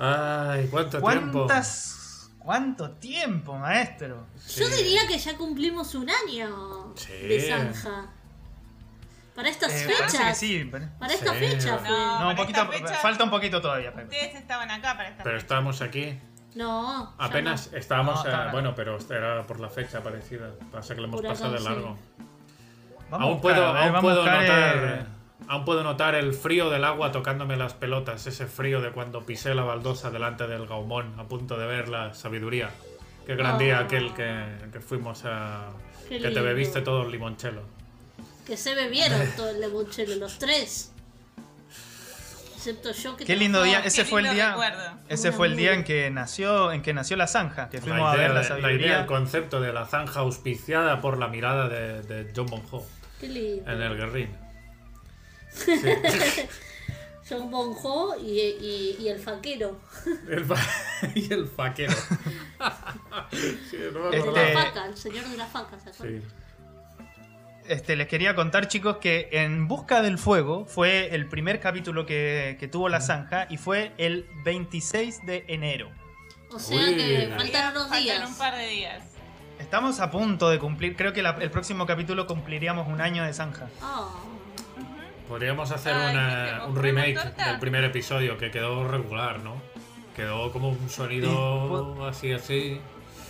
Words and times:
Ay, 0.00 0.66
cuánto 0.70 1.00
tiempo. 1.00 1.46
¿Cuántas, 1.46 2.30
¿Cuánto 2.38 2.90
tiempo, 2.92 3.58
maestro? 3.58 4.26
Yo 4.56 4.68
diría 4.70 5.06
que 5.06 5.18
ya 5.18 5.36
cumplimos 5.36 5.94
un 5.94 6.08
año 6.08 6.94
Sí. 6.96 7.12
de 7.12 7.48
zanja. 7.48 8.06
Para 9.34 9.48
estas 9.50 9.72
Eh, 9.72 9.84
parece 9.86 10.02
que 10.16 10.18
fechas. 10.18 10.38
sí. 10.38 10.68
pero- 10.70 10.88
Para 10.98 11.12
esta 11.14 11.32
Sí. 11.34 11.38
fecha 11.38 11.78
fue. 11.78 11.88
No. 11.88 11.96
No, 12.20 12.30
un 12.30 12.36
para 12.36 12.36
poquito, 12.36 12.62
esta 12.62 12.88
fecha- 12.88 12.94
falta 13.00 13.24
un 13.24 13.30
poquito 13.30 13.60
todavía, 13.60 13.92
Pepe. 13.94 14.04
Ustedes 14.16 14.34
estaban 14.36 14.70
acá 14.70 14.96
para 14.96 15.08
esta 15.10 15.22
Pero 15.22 15.36
fecha. 15.36 15.44
estábamos 15.44 15.82
aquí. 15.82 16.18
No. 16.54 17.14
Apenas 17.18 17.70
no. 17.70 17.78
estábamos. 17.78 18.24
No, 18.24 18.30
eh, 18.30 18.48
bueno, 18.52 18.74
pero 18.74 18.98
era 19.10 19.46
por 19.46 19.60
la 19.60 19.68
fecha 19.68 20.02
parecida. 20.02 20.50
Pasa 20.72 20.94
que 20.94 21.00
lo 21.02 21.06
hemos 21.08 21.20
Por 21.20 21.30
pasado 21.30 21.52
de 21.52 21.60
largo. 21.60 21.96
Aún 23.10 23.22
buscar, 23.34 23.40
puedo, 23.40 23.66
aún 23.66 24.00
puedo 24.00 24.16
buscar, 24.22 24.40
notar. 24.40 24.76
eh, 24.76 25.06
Aún 25.50 25.64
puedo 25.64 25.82
notar 25.82 26.14
el 26.14 26.32
frío 26.32 26.70
del 26.70 26.84
agua 26.84 27.10
tocándome 27.10 27.56
las 27.56 27.74
pelotas, 27.74 28.24
ese 28.28 28.46
frío 28.46 28.80
de 28.80 28.92
cuando 28.92 29.26
pisé 29.26 29.52
la 29.52 29.64
baldosa 29.64 30.10
delante 30.12 30.46
del 30.46 30.68
gaumón, 30.68 31.18
a 31.18 31.24
punto 31.24 31.58
de 31.58 31.66
ver 31.66 31.88
la 31.88 32.14
sabiduría. 32.14 32.70
Qué 33.26 33.34
gran 33.34 33.58
día 33.58 33.80
Oh. 33.80 33.84
aquel 33.84 34.14
que, 34.14 34.44
que 34.72 34.78
fuimos 34.80 35.22
a. 35.24 35.70
Qué 36.08 36.18
que 36.18 36.22
te 36.22 36.26
lindo. 36.28 36.44
bebiste 36.44 36.82
todo 36.82 37.02
el 37.02 37.10
limonchelo. 37.10 37.62
Que 38.46 38.56
se 38.56 38.76
bebieron 38.76 39.20
todo 39.36 39.50
el 39.50 39.60
limonchelo, 39.60 40.14
los 40.14 40.38
tres. 40.38 40.92
Excepto 42.56 42.92
yo 42.92 43.16
que 43.16 43.24
Qué 43.24 43.34
lindo 43.34 43.62
día. 43.64 43.80
Ese 43.80 44.04
Qué 44.04 44.08
fue 44.08 44.20
el 44.20 44.26
lindo 44.26 44.34
día. 44.36 44.50
recuerdo. 44.50 44.92
Ese 45.08 45.28
Una 45.30 45.36
fue 45.36 45.46
el 45.48 45.56
día 45.56 45.72
en 45.72 45.82
que 45.82 46.10
nació, 46.10 46.70
en 46.70 46.82
que 46.82 46.92
nació 46.94 47.16
la 47.16 47.26
zanja, 47.26 47.70
que 47.70 47.80
fuimos 47.80 48.00
La 48.02 48.12
a 48.12 48.16
idea, 48.16 48.28
ver 48.28 48.34
la 48.36 48.42
de- 48.42 48.48
la 48.48 48.54
idea, 48.58 48.62
sabiduría. 48.68 49.00
el 49.00 49.06
concepto 49.06 49.60
de 49.60 49.72
la 49.72 49.86
zanja 49.86 50.20
auspiciada 50.20 51.00
por 51.00 51.18
la 51.18 51.26
mirada 51.26 51.68
de, 51.68 52.02
de 52.02 52.32
John 52.36 52.46
Bonho 52.46 52.84
Qué 53.18 53.28
lindo. 53.28 53.68
en 53.68 53.82
el 53.82 53.96
Guerrín. 53.96 54.49
John 57.28 57.50
Bonjo 57.50 58.16
y, 58.20 58.40
y, 58.40 58.96
y 59.00 59.08
el 59.08 59.18
faquero. 59.20 59.78
El 60.28 60.44
fa- 60.44 60.56
y 61.14 61.32
el 61.32 61.46
faquero. 61.46 61.94
Sí, 63.70 63.76
no 63.92 64.10
me 64.10 64.16
Este-. 64.16 64.32
La 64.54 64.62
faca, 64.64 64.86
el 64.86 64.96
señor 64.96 65.24
de 65.26 65.36
la 65.36 65.46
faca, 65.46 65.78
¿se 65.78 65.90
acuerdan? 65.90 66.22
Sí. 66.22 66.26
Este, 67.68 67.94
les 67.94 68.08
quería 68.08 68.34
contar, 68.34 68.66
chicos, 68.66 68.96
que 68.96 69.28
En 69.30 69.68
Busca 69.68 70.02
del 70.02 70.18
Fuego 70.18 70.64
fue 70.64 71.14
el 71.14 71.28
primer 71.28 71.60
capítulo 71.60 72.04
que, 72.06 72.56
que 72.58 72.66
tuvo 72.66 72.88
la 72.88 73.00
zanja 73.00 73.46
y 73.48 73.58
fue 73.58 73.92
el 73.98 74.26
26 74.44 75.24
de 75.26 75.44
enero. 75.46 75.88
O 76.52 76.58
sea 76.58 76.76
Uy. 76.78 76.96
que 76.96 77.32
faltan 77.36 77.70
unos 77.70 77.82
faltan 77.88 78.02
días. 78.02 78.28
un 78.28 78.36
par 78.36 78.56
de 78.56 78.66
días. 78.66 79.04
Estamos 79.60 80.00
a 80.00 80.10
punto 80.10 80.50
de 80.50 80.58
cumplir, 80.58 80.96
creo 80.96 81.12
que 81.12 81.22
la- 81.22 81.36
el 81.40 81.50
próximo 81.52 81.86
capítulo 81.86 82.26
cumpliríamos 82.26 82.88
un 82.88 83.00
año 83.00 83.22
de 83.24 83.32
zanja. 83.32 83.68
Ah, 83.80 84.08
Podríamos 85.30 85.70
hacer 85.70 85.94
Ay, 85.94 86.10
una- 86.16 86.64
un 86.66 86.72
¿Una 86.72 86.82
remake 86.82 87.34
del 87.36 87.60
primer 87.60 87.84
episodio 87.84 88.36
que 88.36 88.50
quedó 88.50 88.86
regular, 88.88 89.38
¿no? 89.38 89.62
Quedó 90.16 90.50
como 90.50 90.70
un 90.70 90.90
sonido 90.90 92.04
así, 92.04 92.32
así. 92.32 92.80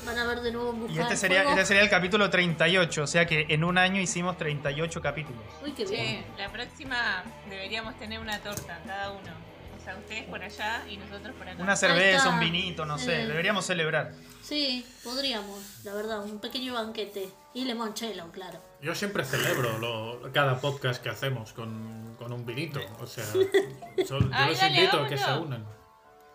van 0.06 0.16
a 0.18 0.24
ver 0.26 0.40
de 0.40 0.50
nuevo 0.50 0.86
Y 0.88 0.98
este 0.98 1.14
sería, 1.14 1.42
este 1.50 1.66
sería 1.66 1.82
el 1.82 1.90
capítulo 1.90 2.30
38, 2.30 3.02
o 3.02 3.06
sea 3.06 3.26
que 3.26 3.44
en 3.50 3.64
un 3.64 3.76
año 3.76 4.00
hicimos 4.00 4.38
38 4.38 5.02
capítulos. 5.02 5.42
Uy, 5.62 5.72
qué 5.72 5.84
bien. 5.84 6.24
La 6.38 6.48
próxima 6.48 7.22
deberíamos 7.50 7.94
tener 7.98 8.18
una 8.18 8.38
torta 8.38 8.80
cada 8.86 9.10
uno. 9.10 9.49
Sea, 9.90 9.98
ustedes 9.98 10.24
por 10.24 10.42
allá 10.42 10.82
y 10.88 10.96
nosotros 10.96 11.34
por 11.36 11.48
acá. 11.48 11.62
Una 11.62 11.76
cerveza, 11.76 12.28
un 12.30 12.40
vinito, 12.40 12.84
no 12.86 12.98
sé, 12.98 13.22
Eh. 13.22 13.26
deberíamos 13.26 13.64
celebrar. 13.66 14.12
Sí, 14.42 14.84
podríamos, 15.04 15.84
la 15.84 15.94
verdad, 15.94 16.22
un 16.24 16.38
pequeño 16.40 16.74
banquete. 16.74 17.28
Y 17.54 17.64
limonchelo, 17.64 18.30
claro. 18.30 18.60
Yo 18.80 18.94
siempre 18.94 19.24
celebro 19.24 19.78
lo- 19.78 20.32
cada 20.32 20.60
podcast 20.60 21.02
que 21.02 21.08
hacemos 21.08 21.52
con, 21.52 22.14
con 22.16 22.32
un 22.32 22.46
vinito. 22.46 22.80
O 23.00 23.06
sea, 23.06 23.24
son- 24.06 24.30
yo 24.30 24.30
Ay, 24.32 24.50
les 24.50 24.60
dale, 24.60 24.76
invito 24.76 25.00
a 25.04 25.08
que 25.08 25.18
se 25.18 25.32
unan. 25.32 25.66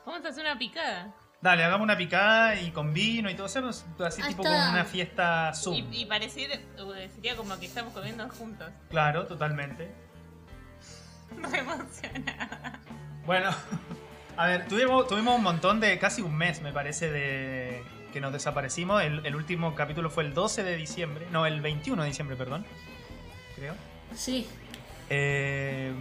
Vamos 0.05 0.25
a 0.25 0.29
hacer 0.29 0.43
una 0.45 0.57
picada. 0.57 1.13
Dale, 1.41 1.63
hagamos 1.63 1.83
una 1.85 1.97
picada 1.97 2.59
y 2.59 2.71
con 2.71 2.93
vino 2.93 3.29
y 3.29 3.35
todo, 3.35 3.45
hacernos 3.45 3.85
así 3.99 4.21
tipo 4.23 4.43
como 4.43 4.55
una 4.69 4.83
fiesta 4.85 5.53
Zoom. 5.53 5.75
Y, 5.93 6.01
y 6.01 6.05
parecer, 6.05 6.51
eh, 6.51 7.09
sería 7.13 7.35
como 7.35 7.57
que 7.59 7.65
estamos 7.67 7.93
comiendo 7.93 8.27
juntos. 8.29 8.69
Claro, 8.89 9.25
totalmente. 9.27 9.93
Me 11.35 11.59
emociona. 11.59 12.81
Bueno, 13.25 13.49
a 14.37 14.47
ver, 14.47 14.67
tuvimos, 14.67 15.07
tuvimos 15.07 15.35
un 15.37 15.43
montón 15.43 15.79
de, 15.79 15.97
casi 15.99 16.21
un 16.21 16.35
mes 16.35 16.61
me 16.61 16.71
parece, 16.71 17.11
de 17.11 17.83
que 18.13 18.21
nos 18.21 18.31
desaparecimos. 18.33 19.01
El, 19.03 19.25
el 19.25 19.35
último 19.35 19.75
capítulo 19.75 20.09
fue 20.09 20.23
el 20.23 20.33
12 20.33 20.63
de 20.63 20.75
diciembre, 20.75 21.27
no, 21.31 21.45
el 21.45 21.61
21 21.61 22.01
de 22.03 22.07
diciembre, 22.09 22.35
perdón. 22.37 22.65
Creo. 23.55 23.73
Sí, 24.13 24.47
Eh, 25.09 25.93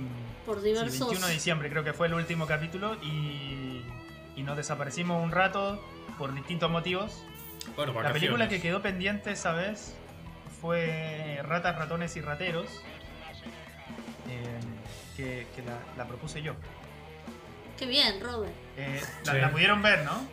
por 0.46 0.58
sí, 0.60 0.66
diversos. 0.68 0.98
21 1.00 1.26
de 1.26 1.32
diciembre 1.32 1.70
creo 1.70 1.84
que 1.84 1.92
fue 1.92 2.06
el 2.06 2.14
último 2.14 2.46
capítulo 2.46 2.96
y, 3.02 3.82
y 4.36 4.42
nos 4.42 4.56
desaparecimos 4.56 5.22
un 5.22 5.30
rato 5.30 5.82
por 6.18 6.34
distintos 6.34 6.70
motivos. 6.70 7.22
Bueno, 7.76 7.92
La 7.92 7.98
vacaciones. 8.00 8.20
película 8.20 8.48
que 8.48 8.60
quedó 8.60 8.82
pendiente 8.82 9.32
esa 9.32 9.52
vez 9.52 9.94
fue 10.60 11.40
Ratas, 11.42 11.76
Ratones 11.76 12.14
y 12.16 12.20
Rateros, 12.20 12.66
eh, 14.28 14.60
que, 15.16 15.46
que 15.54 15.62
la, 15.62 15.78
la 15.96 16.06
propuse 16.06 16.42
yo. 16.42 16.54
Qué 17.84 17.90
bien, 17.90 18.18
Robert. 18.20 18.52
Eh, 18.78 19.00
la, 19.26 19.32
Sí. 19.32 19.38
la 19.38 19.50
pudieron 19.50 19.82
ver, 19.82 20.04
¿no? 20.06 20.26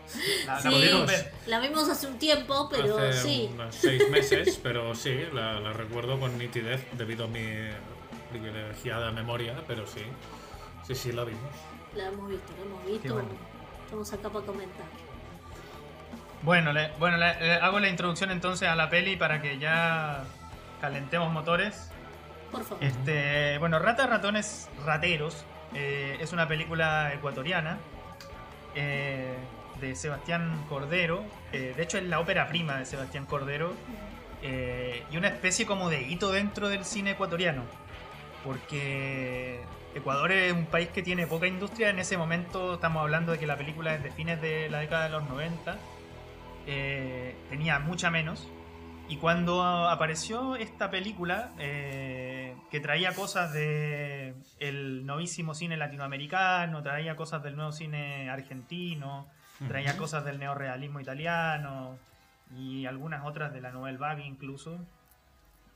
La, 0.45 0.53
la 0.55 0.61
Sí, 0.61 0.69
pudieron 0.69 1.05
ver. 1.05 1.33
la 1.47 1.59
vimos 1.59 1.89
hace 1.89 2.07
un 2.07 2.17
tiempo, 2.17 2.69
pero 2.71 2.97
Hace 2.97 3.21
sí. 3.23 3.49
unos 3.53 3.75
seis 3.75 4.09
meses, 4.09 4.57
pero 4.63 4.95
sí, 4.95 5.19
la, 5.33 5.59
la 5.59 5.73
recuerdo 5.73 6.17
con 6.17 6.37
nitidez 6.37 6.81
debido 6.93 7.25
a 7.25 7.27
mi 7.27 7.43
privilegiada 8.29 9.11
memoria, 9.11 9.55
pero 9.67 9.85
sí. 9.85 10.01
Sí, 10.87 10.95
sí, 10.95 11.11
la 11.11 11.25
vimos. 11.25 11.41
La 11.93 12.05
hemos 12.07 12.29
visto, 12.29 12.53
la 12.57 12.63
hemos 12.65 12.85
visto. 12.85 13.13
bueno. 13.15 13.29
Estamos 13.83 14.13
acá 14.13 14.29
para 14.29 14.45
comentar. 14.45 14.85
Bueno, 16.43 16.71
le- 16.71 16.91
bueno 16.99 17.17
le- 17.17 17.39
le 17.39 17.53
hago 17.55 17.79
la 17.81 17.89
introducción 17.89 18.31
entonces 18.31 18.67
a 18.69 18.75
la 18.75 18.89
peli 18.89 19.17
para 19.17 19.41
que 19.41 19.59
ya 19.59 20.23
calentemos 20.79 21.31
motores. 21.33 21.89
Por 22.49 22.63
favor. 22.63 22.81
Este, 22.83 23.57
bueno, 23.59 23.77
Ratas, 23.79 24.09
Ratones, 24.09 24.69
Rateros 24.85 25.43
eh, 25.73 26.17
es 26.19 26.33
una 26.33 26.47
película 26.47 27.13
ecuatoriana 27.13 27.77
eh, 28.75 29.33
de 29.79 29.95
Sebastián 29.95 30.65
Cordero. 30.69 31.23
eh, 31.51 31.73
de 31.75 31.83
hecho, 31.83 31.97
es 31.97 32.03
la 32.05 32.19
ópera 32.19 32.47
prima 32.47 32.77
de 32.77 32.85
Sebastián 32.85 33.25
Cordero 33.25 33.73
y 34.43 35.17
una 35.17 35.27
especie 35.27 35.65
como 35.67 35.89
de 35.89 36.01
hito 36.01 36.31
dentro 36.31 36.69
del 36.69 36.83
cine 36.85 37.11
ecuatoriano. 37.11 37.63
Porque 38.43 39.61
Ecuador 39.93 40.31
es 40.31 40.53
un 40.53 40.65
país 40.65 40.89
que 40.89 41.03
tiene 41.03 41.27
poca 41.27 41.47
industria. 41.47 41.89
En 41.89 41.99
ese 41.99 42.17
momento 42.17 42.75
estamos 42.75 43.01
hablando 43.01 43.31
de 43.33 43.39
que 43.39 43.45
la 43.47 43.57
película 43.57 43.93
es 43.93 44.03
de 44.03 44.11
fines 44.11 44.41
de 44.41 44.69
la 44.69 44.79
década 44.79 45.03
de 45.05 45.09
los 45.11 45.23
90. 45.29 45.77
eh, 46.67 47.35
tenía 47.49 47.79
mucha 47.79 48.09
menos. 48.11 48.47
Y 49.11 49.17
cuando 49.17 49.61
apareció 49.89 50.55
esta 50.55 50.89
película, 50.89 51.49
eh, 51.59 52.55
que 52.69 52.79
traía 52.79 53.13
cosas 53.13 53.51
de 53.51 54.33
el 54.57 55.05
novísimo 55.05 55.53
cine 55.53 55.75
latinoamericano, 55.75 56.81
traía 56.81 57.17
cosas 57.17 57.43
del 57.43 57.57
nuevo 57.57 57.73
cine 57.73 58.29
argentino, 58.29 59.27
traía 59.67 59.97
cosas 59.97 60.23
del 60.23 60.39
neorrealismo 60.39 61.01
italiano 61.01 61.97
y 62.55 62.85
algunas 62.85 63.25
otras 63.25 63.51
de 63.51 63.59
la 63.59 63.71
Nouvelle 63.71 63.97
Vague 63.97 64.25
incluso, 64.25 64.79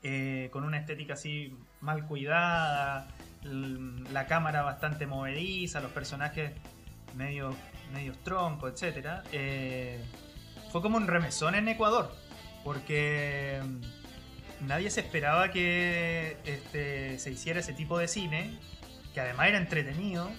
eh, 0.02 0.48
con 0.54 0.64
una 0.64 0.78
estética 0.78 1.16
así 1.16 1.54
mal 1.82 2.08
cuidada, 2.08 3.10
la 3.44 4.28
cámara 4.28 4.62
bastante 4.62 5.08
movediza, 5.08 5.82
los 5.82 5.92
personajes 5.92 6.54
medio, 7.18 7.54
medios 7.92 8.18
troncos, 8.20 8.82
etc. 8.82 9.26
fue 10.72 10.82
como 10.82 10.96
un 10.96 11.08
remesón 11.08 11.56
en 11.56 11.68
Ecuador 11.68 12.24
porque 12.66 13.62
mm, 13.64 14.66
nadie 14.68 14.90
se 14.90 15.00
esperaba 15.02 15.52
que 15.52 16.38
este, 16.46 17.18
se 17.20 17.32
hiciera 17.32 17.62
ese 17.62 17.72
tipo 17.74 17.98
de 17.98 18.08
cine, 18.10 18.60
que 19.14 19.22
además 19.22 19.48
era 19.50 19.58
entretenido 19.60 20.30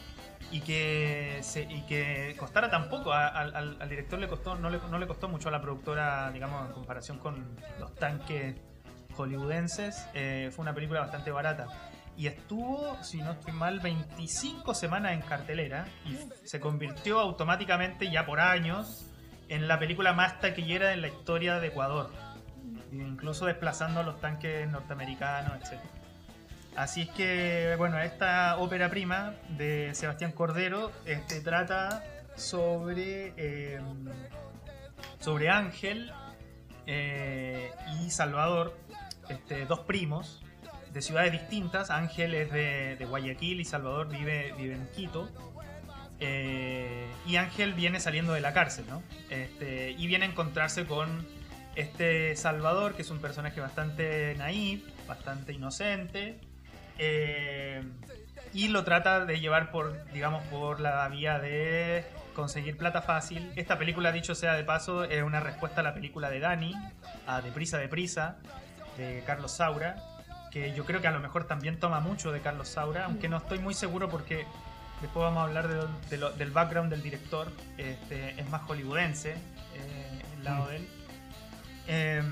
y 0.51 0.61
que, 0.61 1.39
se- 1.43 1.63
y 1.63 1.83
que 1.87 2.35
costara 2.39 2.69
tan 2.69 2.91
poco. 2.91 3.13
A- 3.13 3.29
Al, 3.29 3.55
al- 3.57 3.77
al 3.81 3.89
director 3.89 4.19
le 4.19 4.29
costó, 4.29 4.57
no, 4.57 4.69
le, 4.69 4.79
no 4.91 4.99
le 4.99 5.07
costó 5.07 5.29
mucho 5.29 5.49
a 5.49 5.53
la 5.53 5.63
productora, 5.63 6.31
digamos, 6.33 6.67
en 6.67 6.73
comparación 6.75 7.19
con 7.19 7.57
los 7.79 7.95
tanques 7.95 8.57
hollywoodenses. 9.17 10.07
eh, 10.13 10.51
fue 10.55 10.63
una 10.65 10.75
película 10.75 11.01
bastante 11.01 11.31
barata. 11.31 11.69
Y 12.19 12.27
estuvo, 12.29 12.97
si 13.05 13.19
no 13.23 13.33
estoy 13.33 13.53
mal, 13.53 13.79
25 13.81 14.75
semanas 14.75 15.13
en 15.13 15.21
cartelera 15.21 15.87
y 16.07 16.17
se 16.47 16.59
convirtió 16.61 17.21
automáticamente 17.21 18.11
ya 18.11 18.25
por 18.27 18.41
años 18.41 19.05
en 19.49 19.69
la 19.69 19.79
película 19.79 20.13
más 20.13 20.41
taquillera 20.41 20.93
en 20.93 21.03
la 21.03 21.09
historia 21.09 21.61
de 21.61 21.69
Ecuador, 21.69 22.11
incluso 22.93 23.47
desplazando 23.47 24.01
a 24.01 24.03
los 24.03 24.21
tanques 24.21 24.69
norteamericanos, 24.69 25.53
etc. 25.63 25.81
Así 26.77 27.03
es 27.03 27.09
que, 27.11 27.75
bueno, 27.79 27.99
esta 27.99 28.59
ópera 28.59 28.91
prima 28.91 29.35
de 29.49 29.95
Sebastián 29.95 30.33
Cordero 30.33 30.93
este, 31.07 31.41
trata 31.41 32.05
sobre, 32.35 33.33
eh, 33.37 33.81
sobre 35.19 35.49
Ángel 35.49 36.13
eh, 36.87 37.71
y 37.99 38.11
Salvador, 38.11 38.77
este, 39.29 39.65
dos 39.65 39.81
primos, 39.81 40.43
de 40.93 41.03
ciudades 41.03 41.33
distintas. 41.33 41.91
Ángel 41.91 42.35
es 42.35 42.53
de, 42.53 42.97
de 42.97 43.05
Guayaquil 43.07 43.61
y 43.61 43.65
Salvador 43.65 44.09
vive, 44.09 44.53
vive 44.59 44.75
en 44.75 44.87
Quito. 44.89 45.31
Eh, 46.21 47.07
y 47.27 47.37
Ángel 47.37 47.75
viene 47.75 48.01
saliendo 48.01 48.33
de 48.33 48.41
la 48.41 48.53
cárcel, 48.53 48.85
¿no? 48.89 49.03
Este, 49.31 49.91
y 49.93 50.07
viene 50.07 50.27
a 50.27 50.29
encontrarse 50.29 50.87
con 50.87 51.27
este 51.75 52.35
Salvador, 52.37 52.95
que 52.95 53.03
es 53.03 53.11
un 53.11 53.19
personaje 53.19 53.61
bastante 53.61 54.35
naif, 54.37 54.83
bastante 55.07 55.53
inocente. 55.53 56.41
eh, 56.99 57.83
y 58.53 58.69
lo 58.69 58.85
trata 58.85 59.27
de 59.27 59.39
llevar 59.39 59.71
por, 59.71 60.11
digamos, 60.13 60.43
por 60.45 60.81
la 60.81 61.07
vía 61.09 61.39
de 61.39 62.07
conseguir 62.35 62.79
plata 62.79 63.03
fácil. 63.03 63.53
Esta 63.55 63.77
película, 63.77 64.13
dicho 64.13 64.35
sea 64.35 64.55
de 64.55 64.65
paso, 64.65 65.05
es 65.05 65.23
una 65.23 65.41
respuesta 65.41 65.83
a 65.83 65.85
la 65.85 65.93
película 65.93 66.31
de 66.31 66.41
Dani, 66.41 66.75
a 67.27 67.43
Deprisa, 67.43 67.77
Deprisa, 67.77 68.37
de 68.97 69.23
Carlos 69.27 69.53
Saura, 69.53 69.97
que 70.51 70.73
yo 70.73 70.87
creo 70.87 71.03
que 71.03 71.09
a 71.09 71.11
lo 71.11 71.21
mejor 71.21 71.47
también 71.47 71.79
toma 71.79 72.01
mucho 72.01 72.33
de 72.33 72.41
Carlos 72.41 72.69
Saura, 72.69 73.05
aunque 73.05 73.29
no 73.29 73.37
estoy 73.37 73.59
muy 73.59 73.75
seguro 73.75 74.09
porque 74.09 74.47
después 75.01 75.23
vamos 75.25 75.41
a 75.41 75.45
hablar 75.45 75.69
de- 75.69 75.87
de 76.11 76.17
lo- 76.19 76.33
del 76.33 76.51
background 76.51 76.91
del 76.91 77.03
director, 77.03 77.51
este, 77.79 78.41
es 78.41 78.49
más 78.49 78.63
hollywoodense 78.63 79.33
eh, 79.75 80.23
el 80.37 80.45
lado 80.45 80.65
Mm. 80.65 80.69
de 80.69 80.77
él. 80.77 80.89
Eh, 81.89 82.23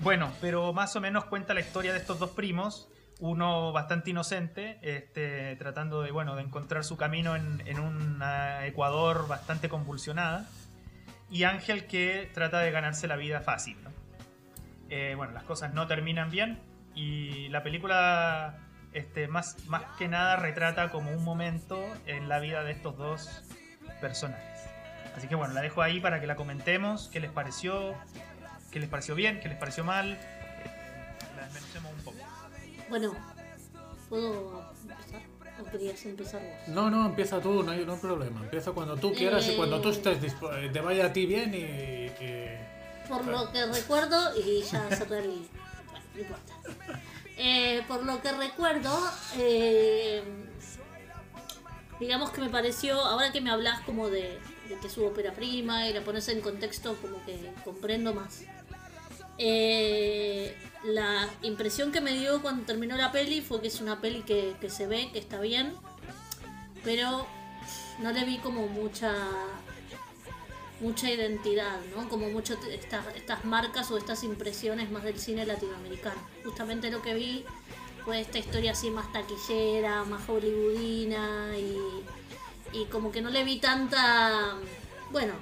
bueno, 0.00 0.32
pero 0.40 0.72
más 0.72 0.96
o 0.96 1.00
menos 1.00 1.24
cuenta 1.26 1.54
la 1.54 1.60
historia 1.60 1.92
de 1.92 1.98
estos 1.98 2.18
dos 2.18 2.30
primos, 2.30 2.88
uno 3.18 3.72
bastante 3.72 4.10
inocente, 4.10 4.78
este, 4.82 5.56
tratando 5.56 6.02
de, 6.02 6.10
bueno, 6.10 6.36
de 6.36 6.42
encontrar 6.42 6.84
su 6.84 6.96
camino 6.96 7.34
en, 7.36 7.62
en 7.66 7.78
una 7.80 8.66
Ecuador 8.66 9.26
bastante 9.28 9.68
convulsionada, 9.68 10.46
y 11.30 11.44
Ángel 11.44 11.86
que 11.86 12.30
trata 12.34 12.60
de 12.60 12.70
ganarse 12.70 13.06
la 13.08 13.16
vida 13.16 13.40
fácil. 13.40 13.76
¿no? 13.82 13.90
Eh, 14.90 15.14
bueno, 15.16 15.32
las 15.32 15.44
cosas 15.44 15.72
no 15.72 15.86
terminan 15.86 16.30
bien, 16.30 16.58
y 16.94 17.48
la 17.48 17.62
película 17.62 18.58
este, 18.92 19.28
más, 19.28 19.56
más 19.66 19.82
que 19.98 20.08
nada 20.08 20.36
retrata 20.36 20.90
como 20.90 21.10
un 21.10 21.22
momento 21.24 21.78
en 22.06 22.28
la 22.28 22.38
vida 22.38 22.64
de 22.64 22.72
estos 22.72 22.96
dos 22.96 23.42
personajes. 24.00 24.44
Así 25.16 25.28
que 25.28 25.34
bueno, 25.34 25.54
la 25.54 25.60
dejo 25.62 25.82
ahí 25.82 26.00
para 26.00 26.20
que 26.20 26.26
la 26.26 26.36
comentemos, 26.36 27.08
qué 27.12 27.20
les 27.20 27.30
pareció, 27.30 27.94
qué 28.70 28.80
les 28.80 28.88
pareció 28.88 29.14
bien, 29.14 29.40
qué 29.40 29.48
les 29.48 29.56
pareció 29.58 29.84
mal. 29.84 30.18
La 31.36 31.44
desmenucemos 31.44 31.92
un 31.92 32.00
poco. 32.04 32.16
Bueno, 32.88 33.14
¿puedo 34.08 34.72
empezar? 34.82 35.22
¿O 35.58 35.64
querías 35.70 36.04
empezar 36.04 36.42
vos? 36.42 36.68
No, 36.68 36.90
no, 36.90 37.06
empieza 37.06 37.40
tú, 37.40 37.62
no 37.62 37.72
hay, 37.72 37.86
no 37.86 37.94
hay 37.94 37.98
problema. 37.98 38.40
Empieza 38.42 38.72
cuando 38.72 38.96
tú 38.96 39.14
quieras 39.14 39.48
y 39.48 39.56
cuando 39.56 39.80
tú 39.80 39.88
Eh. 39.88 39.92
estés 39.92 40.22
eh, 40.22 40.70
te 40.72 40.80
vaya 40.80 41.06
a 41.06 41.12
ti 41.12 41.24
bien 41.24 41.54
y... 41.54 41.58
y- 42.22 42.58
Por 43.08 43.24
lo 43.26 43.50
que 43.52 43.64
recuerdo, 43.66 44.36
y 44.38 44.62
ya 44.62 44.86
cerré 44.90 45.20
el. 45.20 45.48
Bueno, 45.86 46.04
no 46.14 46.20
importa. 46.20 46.52
Eh, 47.36 47.82
por 47.86 48.04
lo 48.04 48.22
que 48.22 48.32
recuerdo, 48.32 48.98
eh, 49.36 50.22
digamos 52.00 52.30
que 52.30 52.40
me 52.40 52.48
pareció, 52.48 52.98
ahora 52.98 53.30
que 53.30 53.40
me 53.40 53.50
hablas 53.50 53.80
como 53.82 54.08
de, 54.08 54.38
que 54.80 54.86
es 54.86 54.92
su 54.92 55.04
ópera 55.04 55.32
prima 55.32 55.86
y 55.86 55.92
la 55.92 56.02
pones 56.02 56.28
en 56.28 56.40
contexto, 56.40 56.96
como 56.96 57.22
que 57.26 57.52
comprendo 57.64 58.14
más. 58.14 58.42
Eh, 59.38 60.56
la 60.84 61.28
impresión 61.42 61.92
que 61.92 62.00
me 62.00 62.12
dio 62.12 62.40
cuando 62.40 62.64
terminó 62.64 62.96
la 62.96 63.12
peli 63.12 63.42
fue 63.42 63.60
que 63.60 63.68
es 63.68 63.80
una 63.82 64.00
peli 64.00 64.22
que 64.22 64.70
se 64.70 64.86
ve, 64.86 65.10
que 65.12 65.18
está 65.18 65.38
bien, 65.40 65.74
pero 66.82 67.26
no 67.98 68.12
le 68.12 68.24
vi 68.24 68.38
como 68.38 68.66
mucha 68.66 69.12
mucha 70.80 71.10
identidad, 71.10 71.80
¿no? 71.94 72.08
Como 72.08 72.28
mucho 72.28 72.58
estas, 72.70 73.06
estas 73.14 73.44
marcas 73.44 73.90
o 73.90 73.96
estas 73.96 74.22
impresiones 74.24 74.90
más 74.90 75.02
del 75.04 75.18
cine 75.18 75.46
latinoamericano. 75.46 76.20
Justamente 76.44 76.90
lo 76.90 77.00
que 77.02 77.14
vi 77.14 77.44
fue 78.04 78.20
esta 78.20 78.38
historia 78.38 78.72
así 78.72 78.90
más 78.90 79.10
taquillera, 79.12 80.04
más 80.04 80.28
hollywoodina 80.28 81.58
y, 81.58 81.76
y 82.72 82.84
como 82.86 83.10
que 83.10 83.20
no 83.20 83.30
le 83.30 83.42
vi 83.42 83.58
tanta, 83.58 84.54
bueno, 85.10 85.32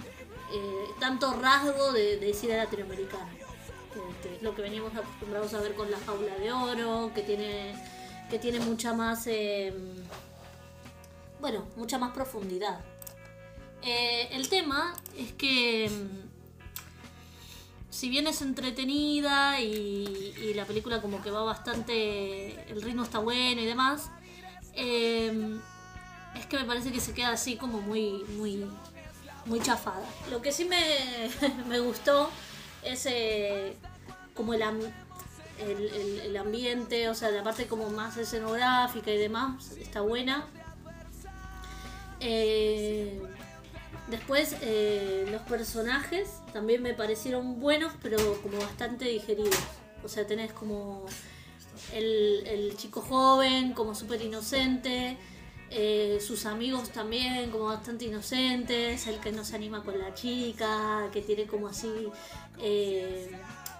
eh, 0.53 0.87
tanto 1.01 1.33
rasgo 1.35 1.93
de, 1.93 2.19
de 2.19 2.33
cine 2.33 2.57
latinoamericano. 2.57 3.45
Lo 4.41 4.55
que 4.55 4.63
veníamos 4.63 4.95
acostumbrados 4.95 5.55
a 5.55 5.61
ver 5.61 5.75
con 5.75 5.91
La 5.91 5.99
Jaula 5.99 6.35
de 6.37 6.53
Oro, 6.53 7.13
que 7.15 7.23
tiene, 7.23 7.75
que 8.31 8.39
tiene 8.39 8.59
mucha 8.61 8.93
más, 8.93 9.27
eh, 9.27 9.73
bueno, 11.41 11.67
mucha 11.77 11.99
más 11.99 12.13
profundidad. 12.13 12.81
Eh, 13.85 14.29
el 14.33 14.49
tema 14.49 14.95
es 15.19 15.33
que 15.33 15.91
mm, 15.91 16.25
si 17.91 18.09
bien 18.09 18.27
es 18.27 18.41
entretenida 18.41 19.61
y, 19.61 20.53
la 20.55 20.65
película 20.65 21.01
como 21.03 21.21
que 21.23 21.31
va 21.31 21.43
bastante, 21.43 22.71
el 22.71 22.81
ritmo 22.81 23.03
está 23.03 23.19
bueno 23.19 23.61
y 23.61 23.67
demás, 23.67 24.11
eh, 24.75 25.59
es 26.37 26.47
que 26.47 26.57
me 26.57 26.65
parece 26.65 26.93
que 26.93 27.01
se 27.01 27.13
queda 27.13 27.31
así 27.31 27.57
como 27.57 27.81
muy, 27.81 28.25
muy, 28.37 28.65
muy 29.47 29.61
chafada. 29.61 30.07
Lo 30.31 30.41
que 30.41 30.53
sí 30.53 30.65
me, 30.65 30.81
me 31.69 31.81
gustó 31.81 32.31
es 32.83 33.05
eh, 33.07 33.77
como 34.35 34.55
el- 34.55 34.93
el 35.59 36.37
ambiente, 36.37 37.09
o 37.09 37.15
sea, 37.15 37.31
la 37.31 37.43
parte 37.43 37.67
como 37.67 37.91
más 37.91 38.17
escenográfica 38.17 39.11
y 39.11 39.19
demás, 39.19 39.73
está 39.73 40.01
buena. 40.01 40.47
Eh, 42.21 43.21
después 44.09 44.57
eh, 44.61 45.27
los 45.31 45.43
personajes 45.43 46.29
también 46.53 46.83
me 46.83 46.95
parecieron 46.95 47.61
buenos, 47.61 47.93
pero 48.03 48.19
como 48.43 48.59
bastante 48.59 49.07
digeridos. 49.07 49.59
O 50.03 50.09
sea, 50.09 50.27
tenés 50.27 50.53
como 50.53 51.07
el, 51.93 52.47
el 52.47 52.77
chico 52.77 53.01
joven, 53.01 53.73
como 53.73 53.95
súper 53.95 54.21
inocente, 54.23 55.17
eh, 55.71 56.19
sus 56.21 56.47
amigos 56.47 56.91
también 56.91 57.51
como 57.51 57.65
bastante 57.65 58.05
inocentes, 58.05 59.07
el 59.07 59.19
que 59.19 59.33
no 59.33 59.45
se 59.45 59.57
anima 59.57 59.83
con 59.83 59.99
la 59.99 60.15
chica, 60.15 61.09
que 61.13 61.23
tiene 61.23 61.47
como 61.47 61.69
así 61.69 62.09
eh, 62.61 63.31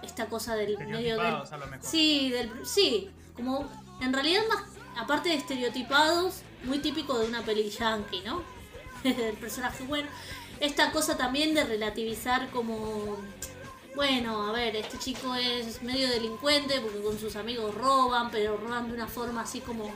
esta 0.01 0.25
cosa 0.25 0.55
del 0.55 0.77
medio 0.77 1.15
del... 1.15 1.25
A 1.25 1.57
lo 1.57 1.67
mejor. 1.67 1.85
Sí, 1.87 2.31
del, 2.31 2.51
sí, 2.65 3.09
como 3.35 3.69
en 4.01 4.11
realidad 4.11 4.41
más, 4.49 4.63
aparte 4.97 5.29
de 5.29 5.35
estereotipados, 5.35 6.41
muy 6.63 6.79
típico 6.79 7.17
de 7.19 7.27
una 7.27 7.43
peli 7.43 7.69
yankee, 7.69 8.21
¿no? 8.25 8.41
El 9.29 9.37
personaje 9.37 9.83
bueno. 9.83 10.07
Esta 10.59 10.91
cosa 10.91 11.15
también 11.17 11.53
de 11.53 11.63
relativizar 11.63 12.49
como, 12.49 13.17
bueno, 13.95 14.47
a 14.47 14.51
ver, 14.51 14.75
este 14.75 14.97
chico 14.97 15.35
es 15.35 15.83
medio 15.83 16.09
delincuente 16.09 16.79
porque 16.79 17.01
con 17.01 17.19
sus 17.19 17.35
amigos 17.35 17.75
roban, 17.75 18.31
pero 18.31 18.57
roban 18.57 18.87
de 18.87 18.93
una 18.93 19.07
forma 19.07 19.41
así 19.41 19.59
como 19.59 19.91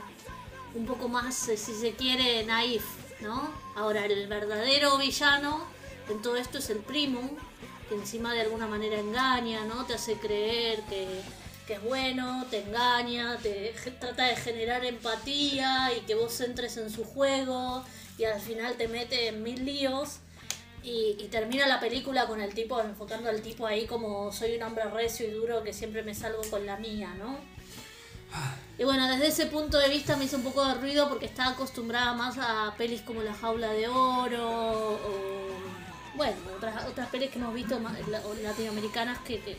un 0.74 0.86
poco 0.86 1.08
más, 1.08 1.48
eh, 1.48 1.56
si 1.56 1.72
se 1.72 1.92
quiere, 1.92 2.44
naif, 2.44 2.84
¿no? 3.20 3.50
Ahora, 3.74 4.04
el 4.04 4.28
verdadero 4.28 4.98
villano 4.98 5.64
en 6.08 6.22
todo 6.22 6.36
esto 6.36 6.58
es 6.58 6.70
el 6.70 6.78
primo, 6.78 7.30
que 7.88 7.96
encima 7.96 8.32
de 8.32 8.42
alguna 8.42 8.68
manera 8.68 9.00
engaña, 9.00 9.64
¿no? 9.64 9.86
Te 9.86 9.94
hace 9.94 10.14
creer 10.14 10.82
que, 10.82 11.08
que 11.66 11.74
es 11.74 11.82
bueno, 11.82 12.46
te 12.50 12.62
engaña, 12.62 13.38
te 13.38 13.74
trata 13.98 14.26
de 14.26 14.36
generar 14.36 14.84
empatía 14.84 15.90
y 15.96 16.00
que 16.02 16.14
vos 16.14 16.40
entres 16.42 16.76
en 16.76 16.90
su 16.90 17.02
juego 17.02 17.82
y 18.20 18.24
al 18.26 18.40
final 18.40 18.74
te 18.76 18.86
mete 18.86 19.28
en 19.28 19.42
mil 19.42 19.64
líos. 19.64 20.18
Y, 20.82 21.28
termina 21.30 21.66
la 21.66 21.78
película 21.78 22.26
con 22.26 22.40
el 22.40 22.54
tipo, 22.54 22.80
enfocando 22.80 23.28
al 23.28 23.42
tipo 23.42 23.66
ahí 23.66 23.86
como 23.86 24.32
soy 24.32 24.56
un 24.56 24.62
hombre 24.62 24.84
recio 24.84 25.26
y 25.26 25.30
duro 25.30 25.62
que 25.62 25.74
siempre 25.74 26.02
me 26.02 26.14
salgo 26.14 26.42
con 26.50 26.64
la 26.64 26.76
mía, 26.76 27.14
¿no? 27.18 27.38
Y 28.78 28.84
bueno, 28.84 29.06
desde 29.08 29.26
ese 29.26 29.46
punto 29.46 29.78
de 29.78 29.88
vista 29.88 30.16
me 30.16 30.24
hizo 30.24 30.36
un 30.36 30.42
poco 30.42 30.64
de 30.64 30.74
ruido 30.74 31.08
porque 31.08 31.26
estaba 31.26 31.50
acostumbrada 31.50 32.14
más 32.14 32.38
a 32.38 32.74
pelis 32.78 33.02
como 33.02 33.22
La 33.22 33.34
Jaula 33.34 33.72
de 33.72 33.88
Oro 33.88 34.92
o, 34.92 35.48
bueno, 36.16 36.36
otras, 36.56 36.86
otras 36.86 37.08
pelis 37.08 37.30
que 37.30 37.38
hemos 37.38 37.52
visto 37.52 37.78
latinoamericanas 38.42 39.18
que, 39.18 39.40
que, 39.40 39.56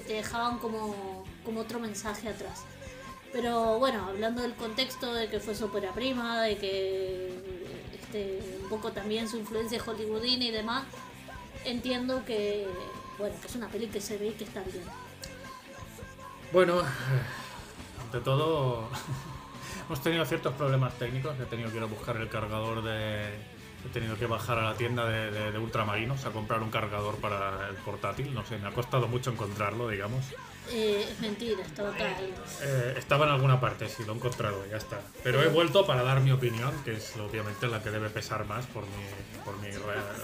te 0.00 0.12
dejaban 0.12 0.58
como, 0.58 1.24
como 1.44 1.60
otro 1.60 1.78
mensaje 1.78 2.28
atrás. 2.28 2.64
Pero 3.32 3.78
bueno, 3.78 4.06
hablando 4.06 4.42
del 4.42 4.54
contexto 4.54 5.14
de 5.14 5.28
que 5.28 5.40
fue 5.40 5.54
su 5.54 5.70
prima, 5.70 6.42
de 6.42 6.58
que 6.58 7.59
este, 8.10 8.40
un 8.62 8.68
poco 8.68 8.90
también 8.90 9.28
su 9.28 9.36
influencia 9.38 9.80
hollywoodina 9.80 10.44
y 10.44 10.50
demás, 10.50 10.84
entiendo 11.64 12.24
que, 12.24 12.66
bueno, 13.18 13.36
que 13.40 13.46
es 13.46 13.54
una 13.54 13.68
peli 13.68 13.86
que 13.86 14.00
se 14.00 14.18
ve 14.18 14.28
y 14.28 14.32
que 14.32 14.42
está 14.42 14.62
bien. 14.62 14.82
Bueno, 16.52 16.82
ante 18.04 18.20
todo, 18.20 18.88
hemos 19.86 20.02
tenido 20.02 20.24
ciertos 20.26 20.54
problemas 20.54 20.94
técnicos. 20.98 21.38
He 21.38 21.44
tenido 21.44 21.70
que 21.70 21.76
ir 21.76 21.82
a 21.84 21.86
buscar 21.86 22.16
el 22.16 22.28
cargador 22.28 22.82
de. 22.82 23.28
He 23.86 23.88
tenido 23.92 24.18
que 24.18 24.26
bajar 24.26 24.58
a 24.58 24.62
la 24.62 24.74
tienda 24.74 25.06
de, 25.06 25.56
ultramarinos 25.56 26.26
a 26.26 26.30
comprar 26.32 26.62
un 26.62 26.70
cargador 26.70 27.14
para 27.16 27.68
el 27.68 27.76
portátil. 27.76 28.34
No 28.34 28.44
sé, 28.44 28.58
me 28.58 28.68
ha 28.68 28.72
costado 28.72 29.06
mucho 29.06 29.30
encontrarlo, 29.30 29.88
digamos. 29.88 30.24
Eh, 30.72 31.06
es 31.10 31.20
mentira, 31.20 31.62
estaba 31.64 31.90
acá. 31.92 32.16
Eh, 32.62 32.94
estaba 32.96 33.26
en 33.26 33.32
alguna 33.32 33.60
parte, 33.60 33.88
sí, 33.88 34.04
lo 34.06 34.12
he 34.12 34.16
encontrado, 34.16 34.64
ya 34.70 34.76
está. 34.76 35.00
Pero 35.24 35.42
he 35.42 35.48
vuelto 35.48 35.84
para 35.86 36.02
dar 36.04 36.20
mi 36.20 36.30
opinión, 36.30 36.72
que 36.84 36.92
es 36.94 37.16
obviamente 37.16 37.66
la 37.66 37.82
que 37.82 37.90
debe 37.90 38.08
pesar 38.10 38.44
más 38.46 38.66
por 38.66 38.84
mi. 38.84 38.90
Por 39.44 39.58
mi 39.58 39.68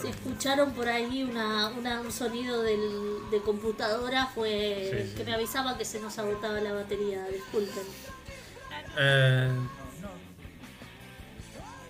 Si 0.02 0.08
escucharon 0.08 0.72
por 0.72 0.88
ahí 0.88 1.22
una, 1.24 1.68
una- 1.68 2.00
un 2.00 2.12
sonido 2.12 2.62
del, 2.62 2.80
de 3.30 3.40
computadora 3.40 4.26
fue 4.26 4.90
Sí, 4.92 5.08
sí. 5.10 5.16
que 5.16 5.24
me 5.24 5.34
avisaba 5.34 5.76
que 5.76 5.84
se 5.84 5.98
nos 6.00 6.16
agotaba 6.18 6.60
la 6.60 6.72
batería, 6.74 7.24
disculpen. 7.26 7.82
Eh, 8.98 9.50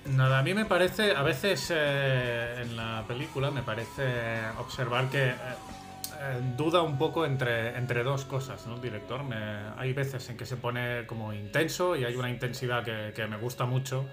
nada, 0.06 0.38
a 0.38 0.42
mí 0.42 0.54
me 0.54 0.64
parece, 0.64 1.14
a 1.14 1.22
veces 1.22 1.66
eh, 1.70 2.62
en 2.62 2.76
la 2.76 3.04
película 3.06 3.50
me 3.50 3.62
parece 3.62 4.40
observar 4.58 5.08
que 5.10 5.28
eh, 5.30 5.34
eh, 6.20 6.40
duda 6.56 6.82
un 6.82 6.98
poco 6.98 7.24
entre, 7.26 7.76
entre 7.76 8.02
dos 8.02 8.24
cosas, 8.24 8.66
¿no? 8.66 8.78
Director, 8.78 9.22
hay 9.76 9.92
veces 9.92 10.28
en 10.30 10.36
que 10.36 10.46
se 10.46 10.56
pone 10.56 11.06
como 11.06 11.32
intenso 11.32 11.96
y 11.96 12.04
hay 12.04 12.16
una 12.16 12.30
intensidad 12.30 12.84
que, 12.84 13.26
me 13.26 13.36
gusta 13.36 13.66
mucho, 13.66 14.08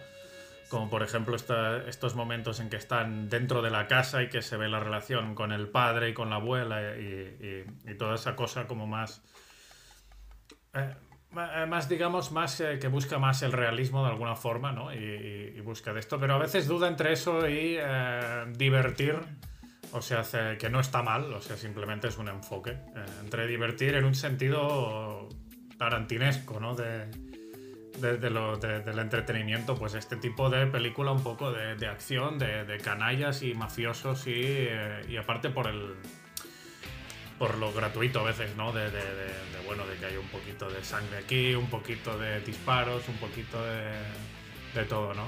como 0.69 0.89
por 0.89 1.03
ejemplo 1.03 1.35
estos 1.35 2.15
momentos 2.15 2.59
en 2.59 2.69
que 2.69 2.77
están 2.77 3.29
dentro 3.29 3.61
de 3.61 3.69
la 3.69 3.87
casa 3.87 4.23
y 4.23 4.29
que 4.29 4.41
se 4.41 4.57
ve 4.57 4.67
la 4.69 4.79
relación 4.79 5.35
con 5.35 5.51
el 5.51 5.67
padre 5.67 6.09
y 6.09 6.13
con 6.13 6.29
la 6.29 6.37
abuela 6.37 6.81
y, 6.97 7.65
toda 7.97 8.15
esa 8.15 8.35
cosa 8.35 8.67
como 8.67 8.87
más... 8.87 9.21
eh, 10.73 10.93
ma- 11.31 11.65
más, 11.65 11.89
digamos, 11.89 12.31
más 12.31 12.59
eh, 12.61 12.79
que 12.79 12.87
busca 12.87 13.19
más 13.19 13.41
el 13.41 13.51
realismo 13.51 14.03
de 14.03 14.11
alguna 14.11 14.35
forma, 14.35 14.71
¿no? 14.71 14.93
Y, 14.93 15.59
busca 15.61 15.93
de 15.93 16.01
esto, 16.01 16.19
pero 16.19 16.33
a 16.35 16.37
veces 16.37 16.67
duda 16.67 16.89
entre 16.89 17.13
eso 17.13 17.47
y 17.47 17.77
eh, 17.79 18.43
divertir, 18.57 19.15
o 19.93 20.01
sea, 20.01 20.57
que 20.57 20.69
no 20.69 20.79
está 20.79 21.01
mal, 21.03 21.33
o 21.33 21.41
sea, 21.41 21.55
simplemente 21.57 22.07
es 22.07 22.17
un 22.17 22.27
enfoque, 22.27 22.71
eh, 22.71 23.05
entre 23.21 23.47
divertir 23.47 23.95
en 23.95 24.05
un 24.05 24.15
sentido 24.15 25.29
tarantinesco, 25.77 26.59
¿no? 26.59 26.75
De, 26.75 27.07
de- 28.01 28.29
lo- 28.31 28.57
de- 28.57 28.79
del 28.81 28.97
entretenimiento, 28.99 29.75
pues 29.75 29.93
este 29.93 30.15
tipo 30.17 30.49
de 30.49 30.65
película 30.67 31.11
un 31.11 31.21
poco 31.23 31.51
de, 31.51 31.87
acción, 31.87 32.39
de, 32.39 32.77
canallas 32.83 33.43
y 33.43 33.53
mafiosos 33.53 34.25
y, 34.27 34.31
eh, 34.35 35.01
y 35.07 35.17
aparte 35.17 35.49
por 35.49 35.67
el 35.67 35.93
por 37.39 37.57
lo 37.57 37.73
gratuito 37.73 38.19
a 38.21 38.23
veces, 38.23 38.55
¿no? 38.55 38.71
De, 38.71 38.89
de- 38.89 38.91
de- 38.91 39.65
bueno, 39.65 39.85
de 39.85 39.95
que 39.97 40.05
hay 40.05 40.17
un 40.17 40.27
poquito 40.27 40.69
de 40.69 40.83
sangre 40.83 41.17
aquí, 41.17 41.53
un 41.55 41.67
poquito 41.69 42.17
de 42.17 42.39
disparos, 42.41 43.07
un 43.09 43.17
poquito 43.17 43.63
de 43.63 44.83
todo, 44.85 45.13
¿no? 45.13 45.27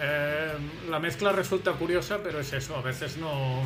Eh, 0.00 0.52
la 0.90 0.98
mezcla 0.98 1.30
resulta 1.32 1.72
curiosa, 1.72 2.18
pero 2.22 2.40
es 2.40 2.52
eso, 2.52 2.76
a 2.76 2.80
veces 2.82 3.16
no, 3.16 3.62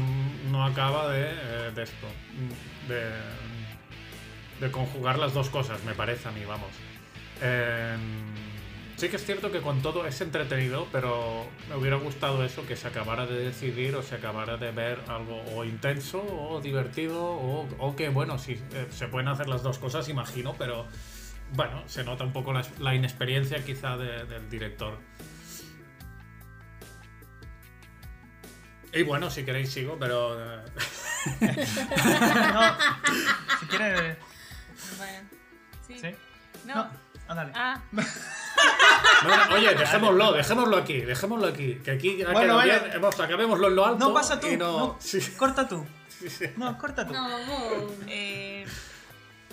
no 0.50 0.64
acaba 0.64 1.10
de, 1.10 1.30
eh, 1.30 1.70
esto, 1.76 2.06
de, 2.86 3.10
de 4.60 4.70
conjugar 4.70 5.18
las 5.18 5.32
dos 5.32 5.48
cosas, 5.48 5.82
me 5.84 5.94
parece 5.94 6.28
a 6.28 6.32
mí, 6.32 6.44
vamos. 6.46 6.68
Eh, 7.40 7.96
sí 8.96 9.08
que 9.08 9.16
es 9.16 9.24
cierto 9.24 9.50
que 9.50 9.60
con 9.60 9.80
todo 9.80 10.06
es 10.06 10.20
entretenido, 10.20 10.86
pero 10.92 11.46
me 11.70 11.76
hubiera 11.76 11.96
gustado 11.96 12.44
eso, 12.44 12.66
que 12.66 12.76
se 12.76 12.88
acabara 12.88 13.24
de 13.24 13.38
decidir 13.38 13.96
o 13.96 14.02
se 14.02 14.16
acabara 14.16 14.58
de 14.58 14.70
ver 14.70 15.00
algo 15.08 15.40
o 15.56 15.64
intenso 15.64 16.20
o 16.22 16.60
divertido 16.60 17.24
o, 17.24 17.94
que, 17.96 18.10
bueno, 18.10 18.38
sí, 18.38 18.60
se 18.90 19.08
pueden 19.08 19.28
hacer 19.28 19.48
las 19.48 19.62
dos 19.62 19.78
cosas, 19.78 20.10
imagino, 20.10 20.54
pero 20.58 20.86
bueno, 21.54 21.82
se 21.86 22.04
nota 22.04 22.24
un 22.24 22.32
poco 22.34 22.52
la, 22.52 22.94
inexperiencia 22.94 23.64
quizá 23.64 23.96
de- 23.96 24.24
del 24.26 24.50
director. 24.50 24.98
Y 28.92 29.02
bueno, 29.02 29.30
si 29.30 29.44
queréis 29.44 29.70
sigo, 29.72 29.96
pero... 29.98 30.36
no, 31.40 32.76
si 33.60 33.66
quieres. 33.68 34.16
Bueno, 34.96 35.28
sí. 35.86 35.98
¿Sí? 35.98 36.14
No. 36.64 36.74
No, 36.74 36.90
ándale. 37.28 37.52
Ah, 37.54 37.80
Bueno, 37.92 39.42
oye, 39.54 39.74
dejémoslo, 39.74 40.32
dejémoslo 40.32 40.76
aquí, 40.78 41.00
dejémoslo 41.02 41.46
aquí. 41.48 41.74
Que 41.84 41.90
aquí 41.92 42.22
ha 42.22 42.32
Bueno, 42.32 42.54
bueno. 42.54 42.80
bien, 42.80 42.92
hemos- 42.94 43.20
acabémoslo 43.20 43.68
en 43.68 43.76
lo 43.76 43.84
alto. 43.86 44.08
No, 44.08 44.14
pasa 44.14 44.40
tú. 44.40 44.48
no- 44.56 44.78
no, 44.78 44.96
Sí, 45.00 45.20
Corta 45.36 45.68
tú. 45.68 45.86
No, 46.56 46.76
corta 46.78 47.06
tú. 47.06 47.12
No. 47.12 47.28
Eh, 48.08 48.66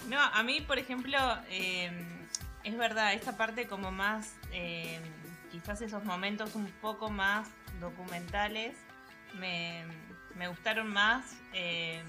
no, 0.08 0.20
a 0.20 0.44
mí, 0.44 0.62
por 0.62 0.80
ejemplo, 0.80 1.18
eh, 1.50 1.92
es 2.64 2.78
verdad, 2.78 3.14
esta 3.14 3.36
parte 3.38 3.68
como 3.68 3.92
más, 3.92 4.34
eh, 4.52 5.00
quizás 5.52 5.82
esos 5.82 6.04
momentos 6.06 6.56
un 6.56 6.68
poco 6.82 7.10
más 7.10 7.48
documentales 7.80 8.76
me, 9.36 10.48
gustaron 10.48 10.88
más, 10.88 11.36
eh, 11.54 12.04